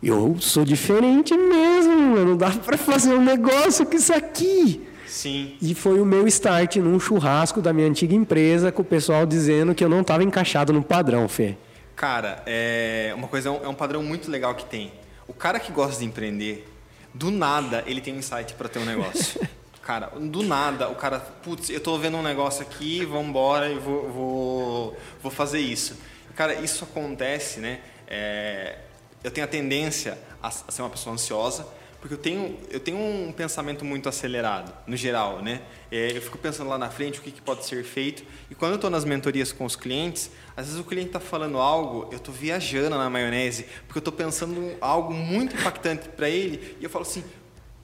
eu 0.02 0.36
sou 0.40 0.64
diferente 0.64 1.36
mesmo, 1.36 2.16
não 2.24 2.36
dá 2.38 2.50
para 2.50 2.78
fazer 2.78 3.12
um 3.12 3.22
negócio 3.22 3.84
com 3.84 3.94
isso 3.94 4.14
aqui. 4.14 4.80
Sim. 5.06 5.56
E 5.60 5.74
foi 5.74 6.00
o 6.00 6.06
meu 6.06 6.26
start 6.26 6.76
num 6.76 6.98
churrasco 6.98 7.60
da 7.60 7.70
minha 7.70 7.86
antiga 7.86 8.14
empresa, 8.14 8.72
com 8.72 8.80
o 8.80 8.84
pessoal 8.84 9.26
dizendo 9.26 9.74
que 9.74 9.84
eu 9.84 9.90
não 9.90 10.00
estava 10.00 10.24
encaixado 10.24 10.72
no 10.72 10.82
padrão, 10.82 11.28
Fê. 11.28 11.54
Cara, 12.02 12.42
é 12.46 13.12
uma 13.14 13.28
coisa 13.28 13.48
é 13.48 13.68
um 13.68 13.74
padrão 13.74 14.02
muito 14.02 14.28
legal 14.28 14.56
que 14.56 14.64
tem. 14.64 14.92
O 15.28 15.32
cara 15.32 15.60
que 15.60 15.70
gosta 15.70 16.00
de 16.00 16.04
empreender, 16.04 16.68
do 17.14 17.30
nada 17.30 17.84
ele 17.86 18.00
tem 18.00 18.12
um 18.12 18.18
insight 18.18 18.54
para 18.54 18.68
ter 18.68 18.80
um 18.80 18.84
negócio. 18.84 19.40
cara, 19.80 20.08
do 20.08 20.42
nada 20.42 20.88
o 20.88 20.96
cara, 20.96 21.20
putz, 21.20 21.70
eu 21.70 21.78
estou 21.78 21.96
vendo 22.00 22.16
um 22.16 22.22
negócio 22.22 22.62
aqui, 22.62 23.04
vamos 23.04 23.28
embora 23.28 23.70
e 23.70 23.78
vou, 23.78 24.10
vou, 24.10 24.96
vou 25.22 25.30
fazer 25.30 25.60
isso. 25.60 25.96
Cara, 26.34 26.54
isso 26.54 26.82
acontece, 26.82 27.60
né? 27.60 27.78
É, 28.08 28.78
eu 29.22 29.30
tenho 29.30 29.44
a 29.44 29.48
tendência 29.48 30.18
a, 30.42 30.48
a 30.48 30.50
ser 30.50 30.82
uma 30.82 30.90
pessoa 30.90 31.14
ansiosa, 31.14 31.68
porque 32.02 32.14
eu 32.14 32.18
tenho, 32.18 32.58
eu 32.68 32.80
tenho 32.80 32.98
um 32.98 33.30
pensamento 33.30 33.84
muito 33.84 34.08
acelerado, 34.08 34.74
no 34.88 34.96
geral, 34.96 35.40
né? 35.40 35.62
É, 35.88 36.16
eu 36.16 36.20
fico 36.20 36.36
pensando 36.36 36.68
lá 36.68 36.76
na 36.76 36.90
frente 36.90 37.20
o 37.20 37.22
que, 37.22 37.30
que 37.30 37.40
pode 37.40 37.64
ser 37.64 37.84
feito. 37.84 38.24
E 38.50 38.56
quando 38.56 38.72
eu 38.72 38.74
estou 38.74 38.90
nas 38.90 39.04
mentorias 39.04 39.52
com 39.52 39.64
os 39.64 39.76
clientes, 39.76 40.28
às 40.56 40.66
vezes 40.66 40.80
o 40.80 40.84
cliente 40.84 41.10
está 41.10 41.20
falando 41.20 41.58
algo, 41.58 42.08
eu 42.10 42.16
estou 42.16 42.34
viajando 42.34 42.98
na 42.98 43.08
maionese, 43.08 43.66
porque 43.86 43.98
eu 43.98 44.00
estou 44.00 44.12
pensando 44.12 44.76
algo 44.80 45.14
muito 45.14 45.54
impactante 45.54 46.08
para 46.08 46.28
ele, 46.28 46.76
e 46.80 46.82
eu 46.82 46.90
falo 46.90 47.04
assim, 47.04 47.22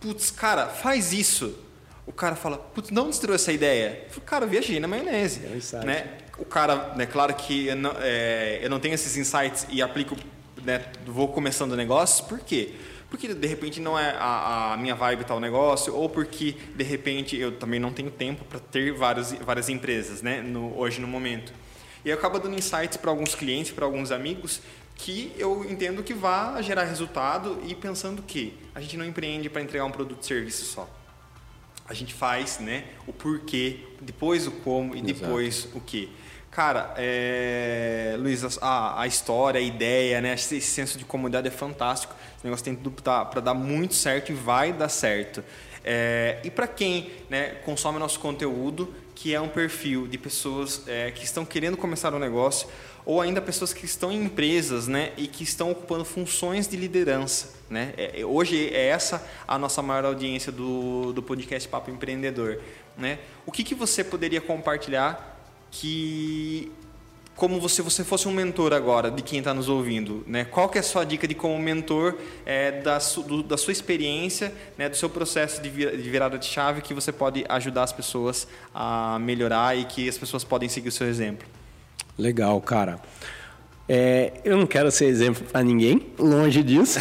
putz, 0.00 0.32
cara, 0.32 0.66
faz 0.66 1.12
isso. 1.12 1.56
O 2.04 2.12
cara 2.12 2.34
fala, 2.34 2.58
putz, 2.58 2.90
não 2.90 3.10
destruiu 3.10 3.36
essa 3.36 3.52
ideia? 3.52 4.02
Eu 4.06 4.10
falo, 4.10 4.26
cara, 4.26 4.44
eu 4.46 4.48
viajei 4.48 4.80
na 4.80 4.88
maionese. 4.88 5.42
É 5.44 5.84
né? 5.84 6.18
O 6.36 6.44
cara, 6.44 6.92
né, 6.96 7.06
claro 7.06 7.32
que 7.34 7.68
eu 7.68 7.76
não, 7.76 7.94
é, 8.00 8.58
eu 8.60 8.68
não 8.68 8.80
tenho 8.80 8.94
esses 8.94 9.16
insights 9.16 9.64
e 9.70 9.80
aplico, 9.80 10.16
né, 10.64 10.86
vou 11.06 11.28
começando 11.28 11.76
negócios, 11.76 12.20
por 12.20 12.40
quê? 12.40 12.74
porque 12.74 12.97
de 13.16 13.46
repente 13.46 13.80
não 13.80 13.98
é 13.98 14.10
a, 14.18 14.74
a, 14.74 14.76
minha 14.76 14.94
vibe 14.94 15.24
tal 15.24 15.40
negócio, 15.40 15.94
ou 15.94 16.08
porque 16.08 16.54
de 16.74 16.84
repente 16.84 17.36
eu 17.36 17.52
também 17.52 17.80
não 17.80 17.92
tenho 17.92 18.10
tempo 18.10 18.44
para 18.44 18.58
ter 18.58 18.92
várias, 18.92 19.32
várias 19.32 19.68
empresas, 19.68 20.20
né, 20.20 20.42
no, 20.42 20.76
hoje 20.78 21.00
no 21.00 21.06
momento. 21.08 21.52
E 22.04 22.10
eu 22.10 22.14
acabo 22.16 22.38
dando 22.38 22.56
insights 22.56 22.96
para 22.96 23.10
alguns 23.10 23.34
clientes, 23.34 23.72
para 23.72 23.84
alguns 23.84 24.10
amigos, 24.10 24.60
que 24.94 25.32
eu 25.38 25.64
entendo 25.64 26.02
que 26.02 26.12
vá 26.12 26.60
gerar 26.60 26.84
resultado 26.84 27.58
e 27.64 27.74
pensando 27.74 28.20
que 28.22 28.52
a 28.74 28.80
gente 28.80 28.96
não 28.96 29.04
empreende 29.04 29.48
para 29.48 29.62
entregar 29.62 29.84
um 29.84 29.90
produto 29.90 30.22
e 30.22 30.26
serviço 30.26 30.64
só. 30.64 30.88
A 31.88 31.94
gente 31.94 32.12
faz 32.12 32.58
né, 32.58 32.84
o 33.06 33.12
porquê, 33.12 33.80
depois 34.00 34.46
o 34.46 34.50
como 34.50 34.94
e 34.94 35.00
depois 35.00 35.60
Exato. 35.60 35.78
o 35.78 35.80
que. 35.80 36.12
Cara, 36.50 36.94
é... 36.96 38.16
Luiz, 38.18 38.58
a, 38.60 39.02
a 39.02 39.06
história, 39.06 39.60
a 39.60 39.62
ideia, 39.62 40.20
né? 40.20 40.34
esse 40.34 40.60
senso 40.60 40.98
de 40.98 41.04
comunidade 41.04 41.46
é 41.48 41.50
fantástico. 41.50 42.14
Esse 42.36 42.44
negócio 42.44 42.64
tem 42.64 42.74
tudo 42.74 43.02
para 43.02 43.40
dar 43.40 43.54
muito 43.54 43.94
certo 43.94 44.32
e 44.32 44.34
vai 44.34 44.72
dar 44.72 44.88
certo. 44.88 45.44
É... 45.84 46.38
e 46.42 46.50
para 46.50 46.66
quem 46.66 47.10
né, 47.30 47.56
consome 47.64 47.98
nosso 47.98 48.18
conteúdo, 48.18 48.92
que 49.14 49.34
é 49.34 49.40
um 49.40 49.48
perfil 49.48 50.06
de 50.06 50.16
pessoas 50.16 50.82
é, 50.86 51.10
que 51.10 51.24
estão 51.24 51.44
querendo 51.44 51.76
começar 51.76 52.14
um 52.14 52.20
negócio, 52.20 52.68
ou 53.04 53.20
ainda 53.20 53.40
pessoas 53.40 53.72
que 53.72 53.84
estão 53.84 54.12
em 54.12 54.22
empresas 54.22 54.86
né, 54.86 55.12
e 55.16 55.26
que 55.26 55.42
estão 55.42 55.70
ocupando 55.72 56.04
funções 56.04 56.68
de 56.68 56.76
liderança. 56.76 57.54
Né? 57.68 57.94
É, 57.96 58.24
hoje 58.24 58.68
é 58.72 58.86
essa 58.88 59.26
a 59.46 59.58
nossa 59.58 59.82
maior 59.82 60.04
audiência 60.04 60.52
do, 60.52 61.12
do 61.12 61.22
podcast 61.22 61.68
Papo 61.68 61.90
Empreendedor. 61.90 62.60
Né? 62.96 63.18
O 63.44 63.50
que, 63.50 63.64
que 63.64 63.74
você 63.74 64.04
poderia 64.04 64.40
compartilhar 64.40 65.37
que 65.70 66.70
como 67.38 67.60
você 67.60 67.82
você 67.82 68.02
fosse 68.02 68.26
um 68.26 68.32
mentor 68.32 68.72
agora 68.72 69.12
de 69.12 69.22
quem 69.22 69.38
está 69.38 69.54
nos 69.54 69.68
ouvindo, 69.68 70.24
né? 70.26 70.44
Qual 70.44 70.68
que 70.68 70.76
é 70.76 70.80
a 70.80 70.84
sua 70.84 71.04
dica 71.04 71.26
de 71.26 71.36
como 71.36 71.56
mentor 71.56 72.18
é, 72.44 72.80
da, 72.82 72.98
su, 72.98 73.22
do, 73.22 73.44
da 73.44 73.56
sua 73.56 73.72
experiência, 73.72 74.52
né, 74.76 74.88
do 74.88 74.96
seu 74.96 75.08
processo 75.08 75.62
de, 75.62 75.70
vir, 75.70 75.96
de 75.96 76.10
virada 76.10 76.36
de 76.36 76.46
chave 76.46 76.82
que 76.82 76.92
você 76.92 77.12
pode 77.12 77.44
ajudar 77.48 77.84
as 77.84 77.92
pessoas 77.92 78.48
a 78.74 79.18
melhorar 79.20 79.78
e 79.78 79.84
que 79.84 80.08
as 80.08 80.18
pessoas 80.18 80.42
podem 80.42 80.68
seguir 80.68 80.88
o 80.88 80.92
seu 80.92 81.06
exemplo? 81.06 81.46
Legal, 82.18 82.60
cara. 82.60 83.00
É, 83.88 84.34
eu 84.44 84.58
não 84.58 84.66
quero 84.66 84.90
ser 84.90 85.06
exemplo 85.06 85.42
para 85.50 85.62
ninguém, 85.62 86.08
longe 86.18 86.62
disso. 86.62 86.98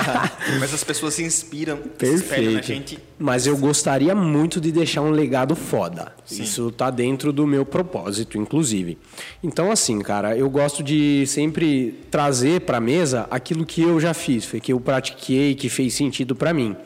Mas 0.60 0.74
as 0.74 0.84
pessoas 0.84 1.14
se 1.14 1.22
inspiram, 1.22 1.78
Perfeito. 1.78 2.52
na 2.52 2.60
gente. 2.60 2.98
Mas 3.18 3.46
eu 3.46 3.56
gostaria 3.56 4.14
muito 4.14 4.60
de 4.60 4.70
deixar 4.70 5.00
um 5.00 5.10
legado 5.10 5.56
foda. 5.56 6.12
Sim. 6.26 6.42
Isso 6.42 6.70
tá 6.70 6.90
dentro 6.90 7.32
do 7.32 7.46
meu 7.46 7.64
propósito, 7.64 8.36
inclusive. 8.36 8.98
Então, 9.42 9.72
assim, 9.72 9.98
cara, 10.00 10.36
eu 10.36 10.50
gosto 10.50 10.82
de 10.82 11.24
sempre 11.26 11.98
trazer 12.10 12.60
para 12.60 12.80
mesa 12.80 13.26
aquilo 13.30 13.64
que 13.64 13.80
eu 13.80 13.98
já 13.98 14.12
fiz, 14.12 14.46
que 14.62 14.72
eu 14.72 14.78
pratiquei, 14.78 15.54
que 15.54 15.70
fez 15.70 15.94
sentido 15.94 16.36
para 16.36 16.52
mim. 16.52 16.76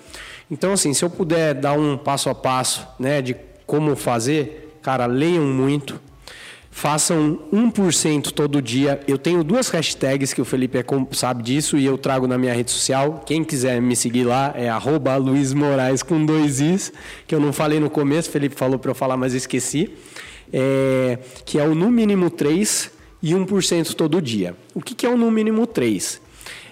Então, 0.48 0.72
assim, 0.72 0.94
se 0.94 1.04
eu 1.04 1.10
puder 1.10 1.54
dar 1.54 1.72
um 1.72 1.96
passo 1.96 2.28
a 2.30 2.34
passo, 2.34 2.86
né, 3.00 3.20
de 3.20 3.34
como 3.66 3.96
fazer, 3.96 4.76
cara, 4.80 5.06
leiam 5.06 5.44
muito, 5.44 6.00
Façam 6.70 7.40
1% 7.52 8.30
todo 8.30 8.62
dia. 8.62 9.00
Eu 9.06 9.18
tenho 9.18 9.42
duas 9.42 9.68
hashtags 9.68 10.32
que 10.32 10.40
o 10.40 10.44
Felipe 10.44 10.78
é, 10.78 10.84
sabe 11.12 11.42
disso 11.42 11.76
e 11.76 11.84
eu 11.84 11.98
trago 11.98 12.26
na 12.28 12.38
minha 12.38 12.54
rede 12.54 12.70
social. 12.70 13.22
Quem 13.26 13.42
quiser 13.42 13.82
me 13.82 13.96
seguir 13.96 14.24
lá 14.24 14.54
é 14.56 14.68
arroba 14.68 15.16
Luiz 15.16 15.52
Moraes 15.52 16.02
com 16.02 16.24
dois 16.24 16.60
Is, 16.60 16.92
que 17.26 17.34
eu 17.34 17.40
não 17.40 17.52
falei 17.52 17.80
no 17.80 17.90
começo, 17.90 18.28
o 18.28 18.32
Felipe 18.32 18.54
falou 18.54 18.78
para 18.78 18.92
eu 18.92 18.94
falar, 18.94 19.16
mas 19.16 19.34
esqueci. 19.34 19.90
É, 20.52 21.18
que 21.44 21.58
é 21.58 21.64
o 21.64 21.74
no 21.74 21.90
mínimo 21.90 22.30
3 22.30 22.90
e 23.22 23.34
1% 23.34 23.94
todo 23.94 24.22
dia. 24.22 24.56
O 24.74 24.80
que, 24.80 24.94
que 24.94 25.06
é 25.06 25.08
o 25.08 25.16
no 25.16 25.30
mínimo 25.30 25.66
3? 25.66 26.20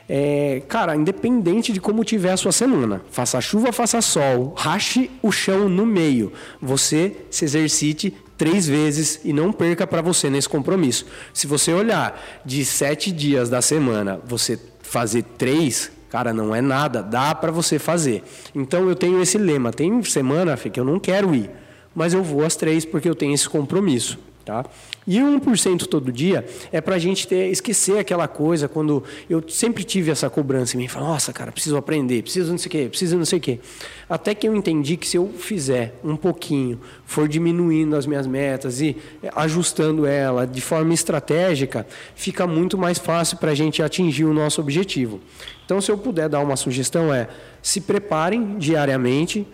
É, 0.09 0.63
cara, 0.67 0.97
independente 0.97 1.71
de 1.71 1.81
como 1.81 2.03
tiver 2.03 2.33
a 2.33 2.37
sua 2.37 2.51
semana, 2.51 3.03
faça 3.11 3.39
chuva, 3.43 3.73
faça 3.73 4.01
sol, 4.01 4.55
rache 4.57 5.11
o 5.23 5.31
chão 5.31 5.69
no 5.69 5.85
meio, 5.85 6.33
você 6.63 7.15
se 7.31 7.45
exercite 7.45 8.15
três 8.39 8.69
vezes 8.69 9.21
e 9.25 9.33
não 9.33 9.53
perca 9.53 9.87
para 9.87 10.01
você 10.01 10.31
nesse 10.31 10.49
compromisso. 10.49 11.05
Se 11.35 11.47
você 11.47 11.73
olhar 11.73 12.41
de 12.45 12.65
sete 12.65 13.11
dias 13.11 13.51
da 13.51 13.61
semana, 13.61 14.21
você 14.25 14.59
fazer 14.81 15.25
três, 15.37 15.91
cara, 16.09 16.33
não 16.33 16.55
é 16.55 16.61
nada, 16.63 17.03
dá 17.03 17.35
para 17.35 17.51
você 17.51 17.79
fazer. 17.79 18.23
Então 18.55 18.89
eu 18.89 18.95
tenho 18.95 19.21
esse 19.21 19.37
lema: 19.37 19.73
tem 19.73 20.03
semana 20.05 20.57
Fê, 20.57 20.71
que 20.71 20.79
eu 20.79 20.85
não 20.85 21.01
quero 21.01 21.35
ir, 21.35 21.51
mas 21.95 22.15
eu 22.15 22.23
vou 22.23 22.47
às 22.47 22.55
três 22.55 22.85
porque 22.85 23.09
eu 23.09 23.15
tenho 23.15 23.35
esse 23.35 23.49
compromisso. 23.49 24.19
Tá? 24.45 24.65
E 25.11 25.23
o 25.23 25.41
1% 25.41 25.87
todo 25.87 26.13
dia 26.13 26.45
é 26.71 26.83
para 26.83 26.97
a 26.97 26.99
gente 26.99 27.27
ter, 27.27 27.51
esquecer 27.51 27.99
aquela 27.99 28.29
coisa 28.29 28.69
quando 28.69 29.03
eu 29.29 29.43
sempre 29.49 29.83
tive 29.83 30.11
essa 30.11 30.29
cobrança 30.29 30.77
em 30.77 30.81
mim, 30.81 30.87
falar, 30.87 31.07
nossa, 31.07 31.33
cara, 31.33 31.51
preciso 31.51 31.79
aprender, 31.79 32.23
preciso 32.23 32.51
não 32.51 32.59
sei 32.59 32.69
o 32.69 32.71
quê, 32.71 32.89
preciso 32.91 33.17
não 33.17 33.25
sei 33.25 33.39
o 33.39 33.41
quê. 33.41 33.59
Até 34.07 34.35
que 34.35 34.47
eu 34.47 34.55
entendi 34.55 34.99
que 34.99 35.09
se 35.09 35.17
eu 35.17 35.33
fizer 35.39 35.99
um 36.05 36.15
pouquinho, 36.15 36.79
for 37.07 37.27
diminuindo 37.27 37.97
as 37.97 38.05
minhas 38.05 38.27
metas 38.27 38.83
e 38.83 38.99
ajustando 39.35 40.05
ela 40.05 40.47
de 40.47 40.61
forma 40.61 40.93
estratégica, 40.93 41.87
fica 42.15 42.47
muito 42.47 42.77
mais 42.77 42.99
fácil 42.99 43.39
para 43.39 43.53
a 43.53 43.55
gente 43.55 43.83
atingir 43.83 44.27
o 44.27 44.35
nosso 44.35 44.61
objetivo. 44.61 45.21
Então, 45.65 45.81
se 45.81 45.91
eu 45.91 45.97
puder 45.97 46.29
dar 46.29 46.41
uma 46.41 46.55
sugestão 46.55 47.15
é, 47.15 47.29
se 47.63 47.81
preparem 47.81 48.59
diariamente, 48.59 49.49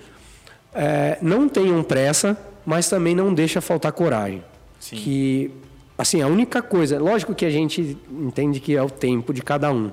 é, 0.74 1.16
não 1.22 1.48
tenham 1.48 1.80
pressa, 1.84 2.36
mas 2.66 2.88
também 2.88 3.14
não 3.14 3.32
deixa 3.32 3.60
faltar 3.60 3.92
coragem. 3.92 4.42
Sim. 4.84 4.96
Que, 4.96 5.50
assim, 5.96 6.20
a 6.20 6.26
única 6.26 6.60
coisa, 6.60 6.98
lógico 6.98 7.34
que 7.34 7.46
a 7.46 7.50
gente 7.50 7.96
entende 8.10 8.60
que 8.60 8.76
é 8.76 8.82
o 8.82 8.90
tempo 8.90 9.32
de 9.32 9.40
cada 9.40 9.72
um, 9.72 9.90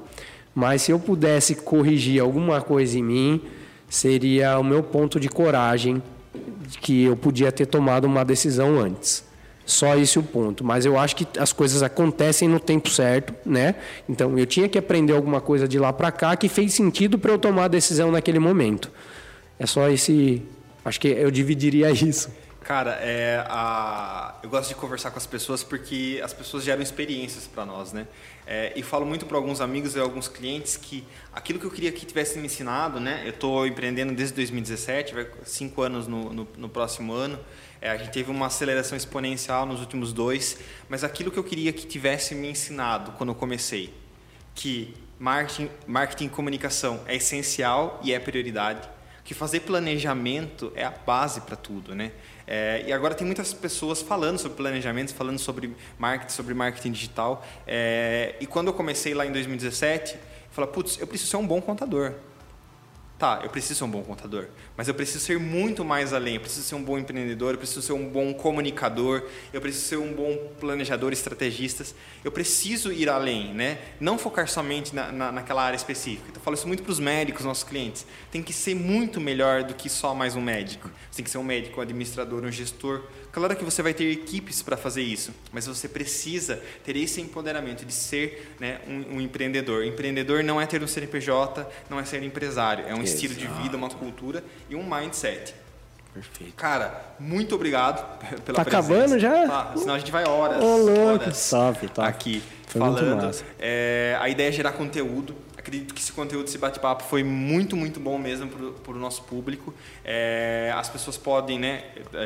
mas 0.54 0.82
se 0.82 0.92
eu 0.92 1.00
pudesse 1.00 1.56
corrigir 1.56 2.22
alguma 2.22 2.60
coisa 2.60 3.00
em 3.00 3.02
mim, 3.02 3.42
seria 3.88 4.60
o 4.60 4.64
meu 4.66 4.84
ponto 4.84 5.18
de 5.18 5.30
coragem 5.30 6.04
que 6.82 7.06
eu 7.06 7.16
podia 7.16 7.54
ter 7.54 7.68
tomado 7.68 8.04
uma 8.04 8.26
decisão 8.26 8.78
antes. 8.78 9.24
Só 9.66 9.96
esse 9.96 10.20
o 10.20 10.24
ponto. 10.24 10.62
Mas 10.62 10.86
eu 10.86 11.00
acho 11.00 11.16
que 11.16 11.26
as 11.40 11.54
coisas 11.54 11.82
acontecem 11.82 12.50
no 12.50 12.60
tempo 12.60 12.90
certo, 12.90 13.34
né? 13.46 13.76
Então 14.10 14.38
eu 14.38 14.46
tinha 14.46 14.68
que 14.68 14.78
aprender 14.78 15.14
alguma 15.14 15.40
coisa 15.40 15.70
de 15.70 15.80
lá 15.80 15.94
para 15.94 16.12
cá 16.12 16.36
que 16.36 16.50
fez 16.50 16.74
sentido 16.74 17.18
para 17.18 17.32
eu 17.32 17.40
tomar 17.40 17.66
a 17.66 17.68
decisão 17.70 18.12
naquele 18.12 18.40
momento. 18.40 18.92
É 19.58 19.66
só 19.66 19.90
esse. 19.90 20.42
Acho 20.84 21.00
que 21.00 21.08
eu 21.08 21.32
dividiria 21.32 21.90
isso. 21.96 22.30
Cara, 22.64 22.92
é, 23.02 23.44
a... 23.50 24.36
eu 24.44 24.50
gosto 24.50 24.70
de 24.70 24.76
conversar 24.76 25.10
com 25.10 25.18
as 25.18 25.26
pessoas 25.26 25.64
porque 25.64 26.22
as 26.24 26.32
pessoas 26.32 26.64
geram 26.64 26.82
experiências 26.82 27.48
para 27.48 27.66
nós, 27.66 27.92
né? 27.92 28.08
É, 28.46 28.72
e 28.76 28.84
falo 28.84 29.04
muito 29.04 29.26
para 29.26 29.36
alguns 29.36 29.62
amigos 29.62 29.96
e 29.96 30.00
alguns 30.00 30.28
clientes 30.28 30.78
que 30.78 31.04
aquilo 31.34 31.58
que 31.60 31.66
eu 31.66 31.72
queria 31.72 31.92
que 31.92 32.06
tivessem 32.06 32.40
me 32.40 32.46
ensinado, 32.46 33.00
né? 33.00 33.24
Eu 33.26 33.32
estou 33.32 33.66
empreendendo 33.66 34.14
desde 34.14 34.36
2017, 34.36 35.14
vai 35.14 35.28
cinco 35.44 35.82
anos 35.82 36.08
no, 36.08 36.32
no, 36.32 36.48
no 36.56 36.70
próximo 36.70 37.14
ano. 37.14 37.40
É, 37.82 37.90
a 37.90 37.98
gente 37.98 38.12
teve 38.12 38.30
uma 38.30 38.46
aceleração 38.46 38.96
exponencial 38.96 39.66
nos 39.66 39.80
últimos 39.80 40.14
dois, 40.14 40.60
mas 40.88 41.04
aquilo 41.04 41.32
que 41.32 41.40
eu 41.40 41.44
queria 41.44 41.74
que 41.74 41.88
tivesse 41.88 42.36
me 42.36 42.48
ensinado 42.48 43.14
quando 43.14 43.30
eu 43.30 43.36
comecei, 43.36 43.92
que 44.54 44.94
marketing, 45.18 45.68
marketing 45.88 46.26
e 46.26 46.30
comunicação 46.30 47.02
é 47.08 47.16
essencial 47.16 48.00
e 48.04 48.14
é 48.14 48.20
prioridade, 48.20 48.88
que 49.24 49.34
fazer 49.34 49.62
planejamento 49.62 50.72
é 50.76 50.84
a 50.84 50.92
base 50.92 51.42
para 51.42 51.56
tudo, 51.56 51.96
né? 51.96 52.12
É, 52.54 52.84
e 52.86 52.92
agora 52.92 53.16
tem 53.16 53.26
muitas 53.26 53.54
pessoas 53.54 54.02
falando 54.02 54.38
sobre 54.38 54.58
planejamento, 54.58 55.14
falando 55.14 55.40
sobre 55.40 55.74
marketing, 55.98 56.34
sobre 56.34 56.54
marketing 56.54 56.92
digital. 56.92 57.46
É, 57.66 58.36
e 58.42 58.46
quando 58.46 58.68
eu 58.68 58.74
comecei 58.74 59.14
lá 59.14 59.26
em 59.26 59.32
2017, 59.32 60.16
eu 60.16 60.20
falei, 60.52 60.70
putz, 60.70 61.00
eu 61.00 61.08
preciso 61.08 61.32
ser 61.32 61.38
um 61.38 61.48
bom 61.48 61.62
contador. 61.62 62.14
Tá, 63.22 63.42
eu 63.44 63.52
preciso 63.52 63.76
ser 63.76 63.84
um 63.84 63.92
bom 63.92 64.02
contador, 64.02 64.48
mas 64.76 64.88
eu 64.88 64.96
preciso 64.96 65.24
ser 65.24 65.38
muito 65.38 65.86
mais 65.86 66.12
além. 66.12 66.34
Eu 66.34 66.42
preciso 66.42 66.66
ser 66.66 66.74
um 66.74 66.84
bom 66.84 66.98
empreendedor, 66.98 67.52
eu 67.54 67.58
preciso 67.60 67.80
ser 67.84 67.94
um 67.94 68.10
bom 68.10 68.34
comunicador, 68.34 69.28
eu 69.54 69.62
preciso 69.62 69.86
ser 69.86 69.98
um 69.98 70.12
bom 70.12 70.36
planejador, 70.60 71.14
estrategista. 71.14 71.86
Eu 72.24 72.32
preciso 72.32 72.92
ir 72.92 73.08
além, 73.08 73.54
né? 73.54 73.78
Não 74.00 74.18
focar 74.18 74.48
somente 74.48 74.96
na, 74.96 75.12
na, 75.12 75.32
naquela 75.32 75.62
área 75.62 75.78
específica. 75.78 76.32
Eu 76.34 76.42
falo 76.42 76.56
isso 76.56 76.68
muito 76.68 76.82
para 76.82 76.92
os 76.92 77.00
médicos, 77.00 77.46
nossos 77.46 77.64
clientes. 77.64 78.08
Tem 78.32 78.42
que 78.42 78.52
ser 78.52 78.74
muito 78.74 79.22
melhor 79.22 79.66
do 79.66 79.76
que 79.76 79.88
só 79.88 80.16
mais 80.16 80.36
um 80.36 80.42
médico. 80.42 80.90
Você 81.12 81.18
tem 81.18 81.24
que 81.24 81.30
ser 81.30 81.38
um 81.38 81.44
médico, 81.44 81.80
um 81.80 81.84
administrador, 81.84 82.44
um 82.44 82.52
gestor. 82.52 83.04
Claro 83.32 83.56
que 83.56 83.64
você 83.64 83.82
vai 83.82 83.94
ter 83.94 84.12
equipes 84.12 84.62
para 84.62 84.76
fazer 84.76 85.02
isso, 85.02 85.34
mas 85.54 85.66
você 85.66 85.88
precisa 85.88 86.62
ter 86.84 86.98
esse 86.98 87.22
empoderamento 87.22 87.86
de 87.86 87.94
ser 87.94 88.56
né, 88.60 88.82
um, 88.88 89.16
um 89.16 89.22
empreendedor. 89.22 89.86
Empreendedor 89.86 90.44
não 90.44 90.60
é 90.60 90.66
ter 90.66 90.84
um 90.84 90.88
CNPJ, 90.88 91.66
não 91.90 92.00
é 92.00 92.04
ser 92.04 92.22
empresário, 92.24 92.86
é 92.88 92.94
um 92.94 93.02
estilo 93.02 93.34
de 93.34 93.48
vida, 93.48 93.78
uma 93.78 93.90
cultura 93.90 94.44
e 94.70 94.76
um 94.76 94.84
mindset. 94.84 95.56
Perfeito. 96.14 96.54
Cara, 96.56 97.06
muito 97.18 97.56
obrigado 97.56 98.20
pela 98.44 98.58
tá 98.58 98.66
presença. 98.66 98.94
acabando 98.94 99.18
já? 99.18 99.48
Tá, 99.48 99.74
senão 99.78 99.94
a 99.96 100.00
gente 100.00 100.12
vai 100.12 100.28
horas, 100.28 100.62
Ô, 100.62 100.76
louco. 100.76 101.02
horas 101.02 101.50
Top, 101.50 101.88
top. 101.88 102.08
aqui 102.08 102.44
Foi 102.68 102.82
falando. 102.82 103.34
É, 103.58 104.18
a 104.20 104.28
ideia 104.28 104.50
é 104.50 104.52
gerar 104.52 104.74
conteúdo. 104.74 105.34
Acredito 105.72 105.94
que 105.94 106.02
esse 106.02 106.12
conteúdo, 106.12 106.50
esse 106.50 106.58
bate-papo 106.58 107.02
foi 107.06 107.24
muito, 107.24 107.78
muito 107.78 107.98
bom 107.98 108.18
mesmo 108.18 108.50
para 108.84 108.92
o 108.92 109.00
nosso 109.00 109.24
público. 109.24 109.74
É, 110.04 110.70
as 110.76 110.90
pessoas 110.90 111.16
podem, 111.16 111.58
né? 111.58 111.86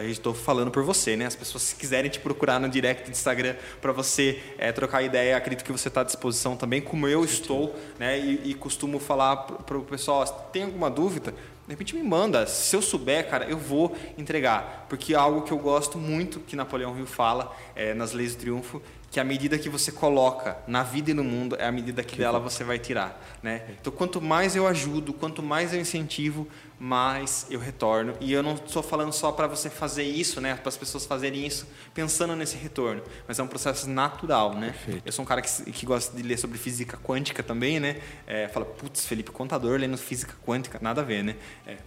Estou 0.10 0.34
falando 0.34 0.72
por 0.72 0.84
você, 0.84 1.16
né? 1.16 1.28
As 1.28 1.36
pessoas 1.36 1.62
se 1.62 1.76
quiserem 1.76 2.10
te 2.10 2.20
procurar 2.20 2.60
no 2.60 2.68
direct 2.68 3.04
do 3.04 3.12
Instagram 3.12 3.56
para 3.80 3.92
você 3.92 4.42
é, 4.58 4.72
trocar 4.72 5.04
ideia, 5.04 5.38
acredito 5.38 5.64
que 5.64 5.72
você 5.72 5.90
está 5.90 6.02
à 6.02 6.04
disposição 6.04 6.58
também, 6.58 6.82
como 6.82 7.08
eu 7.08 7.24
estou, 7.24 7.76
né? 8.00 8.18
E, 8.18 8.50
e 8.50 8.54
costumo 8.56 8.98
falar 8.98 9.36
para 9.38 9.78
o 9.78 9.84
pessoal, 9.84 10.26
tem 10.52 10.64
alguma 10.64 10.90
dúvida? 10.90 11.32
De 11.68 11.72
repente 11.72 11.96
me 11.96 12.02
manda. 12.02 12.48
Se 12.48 12.76
eu 12.76 12.82
souber, 12.82 13.30
cara, 13.30 13.46
eu 13.46 13.60
vou 13.60 13.96
entregar. 14.18 14.88
Porque 14.90 15.14
é 15.14 15.18
algo 15.18 15.44
que 15.44 15.52
eu 15.52 15.60
gosto 15.60 16.00
muito 16.00 16.40
que 16.40 16.56
Napoleão 16.56 16.98
Hill 16.98 17.06
fala 17.06 17.56
é, 17.76 17.94
nas 17.94 18.12
Leis 18.12 18.36
do 18.36 18.40
Triunfo, 18.40 18.82
que 19.16 19.20
a 19.22 19.24
medida 19.24 19.58
que 19.58 19.70
você 19.70 19.94
coloca 19.94 20.58
na 20.68 20.84
vida 20.84 21.12
e 21.12 21.14
no 21.14 21.24
mundo 21.24 21.56
é 21.58 21.66
a 21.66 21.72
medida 21.72 22.04
que 22.04 22.18
dela 22.18 22.38
você 22.38 22.66
vai 22.66 22.78
tirar, 22.78 23.18
né? 23.42 23.62
Então, 23.80 23.94
quanto 23.94 24.22
mais 24.22 24.58
eu 24.58 24.68
ajudo, 24.68 25.14
quanto 25.14 25.42
mais 25.42 25.74
eu 25.74 25.80
incentivo, 25.80 26.46
mais 26.78 27.48
eu 27.50 27.58
retorno. 27.58 28.14
E 28.20 28.34
eu 28.34 28.44
não 28.44 28.56
estou 28.56 28.84
falando 28.84 29.14
só 29.14 29.32
para 29.32 29.48
você 29.48 29.70
fazer 29.70 30.04
isso, 30.04 30.42
né? 30.42 30.56
Para 30.56 30.68
as 30.68 30.76
pessoas 30.76 31.06
fazerem 31.06 31.48
isso 31.48 31.66
pensando 31.94 32.36
nesse 32.36 32.58
retorno, 32.58 33.02
mas 33.26 33.40
é 33.40 33.44
um 33.44 33.48
processo 33.48 33.90
natural, 33.90 34.54
né? 34.54 34.72
Perfeito. 34.72 35.04
Eu 35.06 35.14
sou 35.14 35.24
um 35.24 35.26
cara 35.26 35.42
que, 35.42 35.72
que 35.72 35.86
gosta 35.86 36.14
de 36.14 36.22
ler 36.22 36.38
sobre 36.38 36.58
física 36.58 36.98
quântica 36.98 37.42
também, 37.42 37.80
né? 37.80 38.02
É, 38.28 38.50
fala, 38.50 38.66
putz, 38.66 39.06
Felipe, 39.06 39.32
contador 39.32 39.80
lendo 39.80 39.98
física 39.98 40.36
quântica, 40.46 40.78
nada 40.82 41.00
a 41.00 41.06
ver, 41.06 41.24
né? 41.24 41.38
É, 41.66 41.78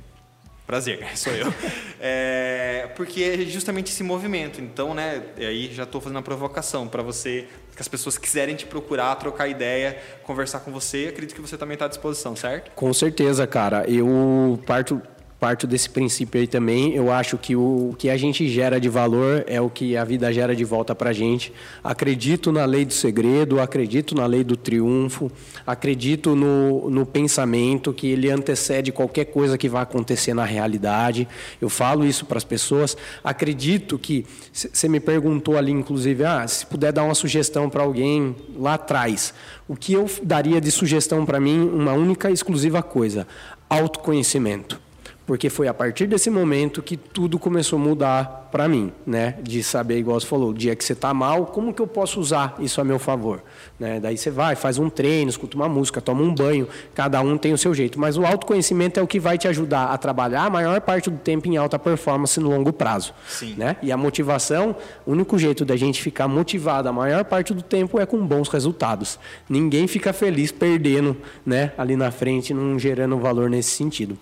Prazer, 0.68 1.00
sou 1.16 1.32
eu. 1.32 1.52
É, 1.98 2.90
porque 2.94 3.22
é 3.22 3.38
justamente 3.46 3.90
esse 3.90 4.02
movimento. 4.02 4.60
Então, 4.60 4.92
né, 4.92 5.22
aí 5.38 5.72
já 5.72 5.84
estou 5.84 5.98
fazendo 5.98 6.16
uma 6.16 6.22
provocação 6.22 6.86
para 6.86 7.02
você, 7.02 7.48
que 7.74 7.80
as 7.80 7.88
pessoas 7.88 8.18
quiserem 8.18 8.54
te 8.54 8.66
procurar, 8.66 9.16
trocar 9.16 9.48
ideia, 9.48 9.98
conversar 10.24 10.60
com 10.60 10.70
você, 10.70 11.06
acredito 11.08 11.34
que 11.34 11.40
você 11.40 11.56
também 11.56 11.72
está 11.72 11.86
à 11.86 11.88
disposição, 11.88 12.36
certo? 12.36 12.70
Com 12.72 12.92
certeza, 12.92 13.46
cara. 13.46 13.88
Eu 13.88 14.62
parto 14.66 15.00
parto 15.38 15.66
desse 15.66 15.88
princípio 15.88 16.40
aí 16.40 16.46
também. 16.46 16.94
Eu 16.94 17.12
acho 17.12 17.38
que 17.38 17.54
o 17.54 17.94
que 17.96 18.10
a 18.10 18.16
gente 18.16 18.48
gera 18.48 18.80
de 18.80 18.88
valor 18.88 19.44
é 19.46 19.60
o 19.60 19.70
que 19.70 19.96
a 19.96 20.04
vida 20.04 20.32
gera 20.32 20.54
de 20.54 20.64
volta 20.64 20.94
para 20.94 21.10
a 21.10 21.12
gente. 21.12 21.52
Acredito 21.82 22.50
na 22.50 22.64
lei 22.64 22.84
do 22.84 22.92
segredo, 22.92 23.60
acredito 23.60 24.14
na 24.14 24.26
lei 24.26 24.42
do 24.42 24.56
triunfo, 24.56 25.30
acredito 25.66 26.34
no, 26.34 26.90
no 26.90 27.06
pensamento 27.06 27.92
que 27.92 28.08
ele 28.08 28.30
antecede 28.30 28.90
qualquer 28.90 29.26
coisa 29.26 29.56
que 29.56 29.68
vai 29.68 29.82
acontecer 29.82 30.34
na 30.34 30.44
realidade. 30.44 31.28
Eu 31.60 31.68
falo 31.68 32.04
isso 32.04 32.26
para 32.26 32.38
as 32.38 32.44
pessoas. 32.44 32.96
Acredito 33.22 33.98
que 33.98 34.26
você 34.52 34.88
me 34.88 34.98
perguntou 34.98 35.56
ali, 35.56 35.70
inclusive, 35.70 36.24
ah, 36.24 36.46
se 36.48 36.66
puder 36.66 36.92
dar 36.92 37.04
uma 37.04 37.14
sugestão 37.14 37.70
para 37.70 37.82
alguém 37.82 38.34
lá 38.56 38.74
atrás, 38.74 39.32
o 39.68 39.76
que 39.76 39.92
eu 39.92 40.10
daria 40.22 40.60
de 40.60 40.70
sugestão 40.70 41.24
para 41.24 41.38
mim? 41.38 41.60
Uma 41.60 41.92
única, 41.92 42.30
exclusiva 42.30 42.82
coisa: 42.82 43.26
autoconhecimento 43.68 44.87
porque 45.28 45.50
foi 45.50 45.68
a 45.68 45.74
partir 45.74 46.06
desse 46.06 46.30
momento 46.30 46.82
que 46.82 46.96
tudo 46.96 47.38
começou 47.38 47.78
a 47.78 47.82
mudar 47.82 48.47
para 48.50 48.68
mim, 48.68 48.92
né? 49.06 49.36
De 49.42 49.62
saber, 49.62 49.98
igual 49.98 50.18
você 50.18 50.26
falou, 50.26 50.50
o 50.50 50.54
dia 50.54 50.74
que 50.74 50.84
você 50.84 50.92
está 50.92 51.12
mal, 51.12 51.46
como 51.46 51.72
que 51.72 51.80
eu 51.80 51.86
posso 51.86 52.20
usar 52.20 52.56
isso 52.58 52.80
a 52.80 52.84
meu 52.84 52.98
favor? 52.98 53.42
Né? 53.78 54.00
Daí 54.00 54.16
você 54.16 54.30
vai, 54.30 54.56
faz 54.56 54.78
um 54.78 54.88
treino, 54.90 55.30
escuta 55.30 55.56
uma 55.56 55.68
música, 55.68 56.00
toma 56.00 56.22
um 56.22 56.34
banho, 56.34 56.66
cada 56.94 57.20
um 57.20 57.36
tem 57.36 57.52
o 57.52 57.58
seu 57.58 57.74
jeito, 57.74 57.98
mas 57.98 58.16
o 58.16 58.24
autoconhecimento 58.24 58.98
é 58.98 59.02
o 59.02 59.06
que 59.06 59.20
vai 59.20 59.38
te 59.38 59.46
ajudar 59.48 59.86
a 59.86 59.98
trabalhar 59.98 60.44
a 60.44 60.50
maior 60.50 60.80
parte 60.80 61.10
do 61.10 61.18
tempo 61.18 61.46
em 61.48 61.56
alta 61.56 61.78
performance 61.78 62.38
no 62.40 62.50
longo 62.50 62.72
prazo. 62.72 63.14
Sim. 63.28 63.54
Né? 63.56 63.76
E 63.82 63.92
a 63.92 63.96
motivação, 63.96 64.74
o 65.06 65.12
único 65.12 65.38
jeito 65.38 65.64
da 65.64 65.76
gente 65.76 66.02
ficar 66.02 66.26
motivado 66.26 66.88
a 66.88 66.92
maior 66.92 67.24
parte 67.24 67.54
do 67.54 67.62
tempo 67.62 68.00
é 68.00 68.06
com 68.06 68.18
bons 68.26 68.48
resultados. 68.48 69.18
Ninguém 69.48 69.86
fica 69.86 70.12
feliz 70.12 70.50
perdendo, 70.50 71.16
né, 71.44 71.72
ali 71.76 71.96
na 71.96 72.10
frente, 72.10 72.52
não 72.52 72.78
gerando 72.78 73.18
valor 73.18 73.48
nesse 73.48 73.70
sentido. 73.70 74.18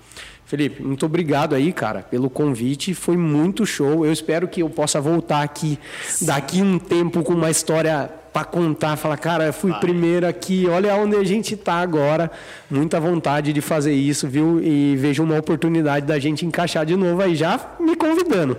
Felipe, 0.47 0.81
muito 0.81 1.05
obrigado 1.05 1.57
aí, 1.57 1.73
cara, 1.73 2.03
pelo 2.03 2.31
convite. 2.31 2.95
Foi 2.95 3.17
muito 3.17 3.67
show. 3.67 4.07
Eu 4.07 4.13
espero 4.17 4.49
que 4.49 4.63
eu 4.63 4.71
possa 4.71 5.01
voltar 5.01 5.43
aqui 5.43 5.79
Sim. 6.07 6.27
daqui 6.27 6.63
um 6.63 6.79
tempo 6.79 7.23
com 7.23 7.35
uma 7.35 7.51
história 7.51 8.11
para 8.33 8.45
contar, 8.45 8.97
falar, 8.97 9.17
cara, 9.17 9.47
eu 9.47 9.53
fui 9.53 9.71
Vai. 9.71 9.81
primeiro 9.81 10.27
aqui, 10.27 10.67
olha 10.69 10.95
onde 10.97 11.17
a 11.17 11.25
gente 11.25 11.55
está 11.55 11.77
agora. 11.77 12.31
Muita 12.71 13.01
vontade 13.01 13.51
de 13.51 13.63
fazer 13.63 13.95
isso, 13.95 14.29
viu? 14.29 14.63
E 14.63 14.95
vejo 14.97 15.23
uma 15.23 15.39
oportunidade 15.39 16.05
da 16.05 16.19
gente 16.19 16.45
encaixar 16.45 16.85
de 16.85 16.95
novo 16.97 17.23
aí, 17.23 17.35
já 17.35 17.77
me 17.81 17.97
convidando. 17.97 18.59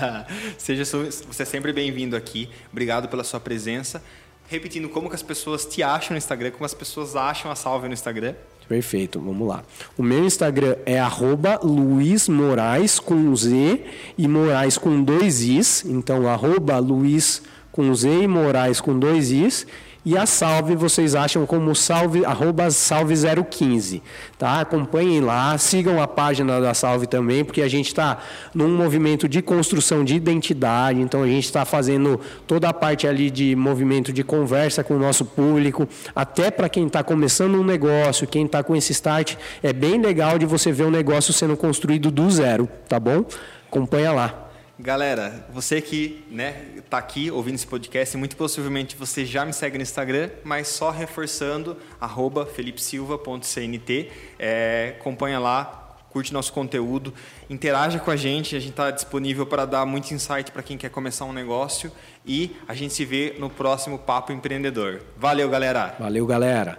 Seja 0.56 0.86
você 0.86 1.42
é 1.42 1.44
sempre 1.44 1.70
bem-vindo 1.70 2.16
aqui. 2.16 2.48
Obrigado 2.72 3.08
pela 3.08 3.22
sua 3.22 3.38
presença. 3.38 4.02
Repetindo 4.48 4.88
como 4.88 5.10
que 5.10 5.14
as 5.14 5.22
pessoas 5.22 5.66
te 5.66 5.82
acham 5.82 6.12
no 6.12 6.16
Instagram, 6.16 6.50
como 6.52 6.64
as 6.64 6.72
pessoas 6.72 7.14
acham 7.14 7.50
a 7.50 7.54
Salve 7.54 7.88
no 7.88 7.94
Instagram. 7.94 8.34
Perfeito, 8.70 9.18
vamos 9.18 9.48
lá. 9.48 9.64
O 9.98 10.02
meu 10.04 10.24
Instagram 10.24 10.76
é 10.86 10.96
arroba 10.96 11.58
Luiz 11.60 12.28
Moraes 12.28 13.00
com 13.00 13.34
Z 13.34 13.84
e 14.16 14.28
Moraes 14.28 14.78
com 14.78 15.02
dois 15.02 15.40
Is. 15.40 15.84
Então, 15.84 16.28
arroba 16.28 16.78
Luiz 16.78 17.42
com 17.72 17.92
Z 17.92 18.08
e 18.08 18.28
Moraes 18.28 18.80
com 18.80 18.96
dois 18.96 19.32
Is. 19.32 19.66
E 20.02 20.16
a 20.16 20.24
salve 20.24 20.74
vocês 20.74 21.14
acham 21.14 21.44
como 21.44 21.74
salve, 21.74 22.24
arroba 22.24 22.70
salve 22.70 23.14
015. 23.14 24.02
Tá? 24.38 24.60
Acompanhem 24.60 25.20
lá, 25.20 25.58
sigam 25.58 26.00
a 26.00 26.08
página 26.08 26.58
da 26.58 26.72
salve 26.72 27.06
também, 27.06 27.44
porque 27.44 27.60
a 27.60 27.68
gente 27.68 27.88
está 27.88 28.18
num 28.54 28.74
movimento 28.74 29.28
de 29.28 29.42
construção 29.42 30.02
de 30.02 30.14
identidade, 30.14 31.00
então 31.00 31.22
a 31.22 31.26
gente 31.26 31.44
está 31.44 31.66
fazendo 31.66 32.18
toda 32.46 32.70
a 32.70 32.72
parte 32.72 33.06
ali 33.06 33.30
de 33.30 33.54
movimento 33.54 34.10
de 34.10 34.24
conversa 34.24 34.82
com 34.82 34.94
o 34.94 34.98
nosso 34.98 35.24
público, 35.24 35.86
até 36.16 36.50
para 36.50 36.68
quem 36.68 36.86
está 36.86 37.04
começando 37.04 37.56
um 37.56 37.64
negócio, 37.64 38.26
quem 38.26 38.46
está 38.46 38.62
com 38.62 38.74
esse 38.74 38.92
start, 38.92 39.36
é 39.62 39.72
bem 39.72 40.00
legal 40.00 40.38
de 40.38 40.46
você 40.46 40.72
ver 40.72 40.84
um 40.84 40.90
negócio 40.90 41.30
sendo 41.32 41.58
construído 41.58 42.10
do 42.10 42.30
zero, 42.30 42.66
tá 42.88 42.98
bom? 42.98 43.24
Acompanha 43.68 44.12
lá. 44.12 44.50
Galera, 44.78 45.46
você 45.52 45.78
que 45.82 46.24
né, 46.30 46.54
está 46.90 46.98
aqui 46.98 47.30
ouvindo 47.30 47.54
esse 47.54 47.66
podcast, 47.66 48.16
muito 48.16 48.36
possivelmente 48.36 48.96
você 48.96 49.24
já 49.24 49.44
me 49.46 49.52
segue 49.52 49.78
no 49.78 49.82
Instagram, 49.82 50.28
mas 50.42 50.66
só 50.66 50.90
reforçando, 50.90 51.76
arroba 52.00 52.44
felipesilva.cnt, 52.44 54.10
é, 54.36 54.96
acompanha 54.98 55.38
lá, 55.38 55.96
curte 56.10 56.32
nosso 56.32 56.52
conteúdo, 56.52 57.14
interaja 57.48 58.00
com 58.00 58.10
a 58.10 58.16
gente, 58.16 58.56
a 58.56 58.58
gente 58.58 58.72
está 58.72 58.90
disponível 58.90 59.46
para 59.46 59.64
dar 59.66 59.86
muito 59.86 60.12
insight 60.12 60.50
para 60.50 60.64
quem 60.64 60.76
quer 60.76 60.90
começar 60.90 61.26
um 61.26 61.32
negócio 61.32 61.92
e 62.26 62.56
a 62.66 62.74
gente 62.74 62.92
se 62.92 63.04
vê 63.04 63.36
no 63.38 63.48
próximo 63.48 63.96
Papo 63.96 64.32
Empreendedor. 64.32 65.00
Valeu, 65.16 65.48
galera! 65.48 65.94
Valeu, 65.96 66.26
galera! 66.26 66.76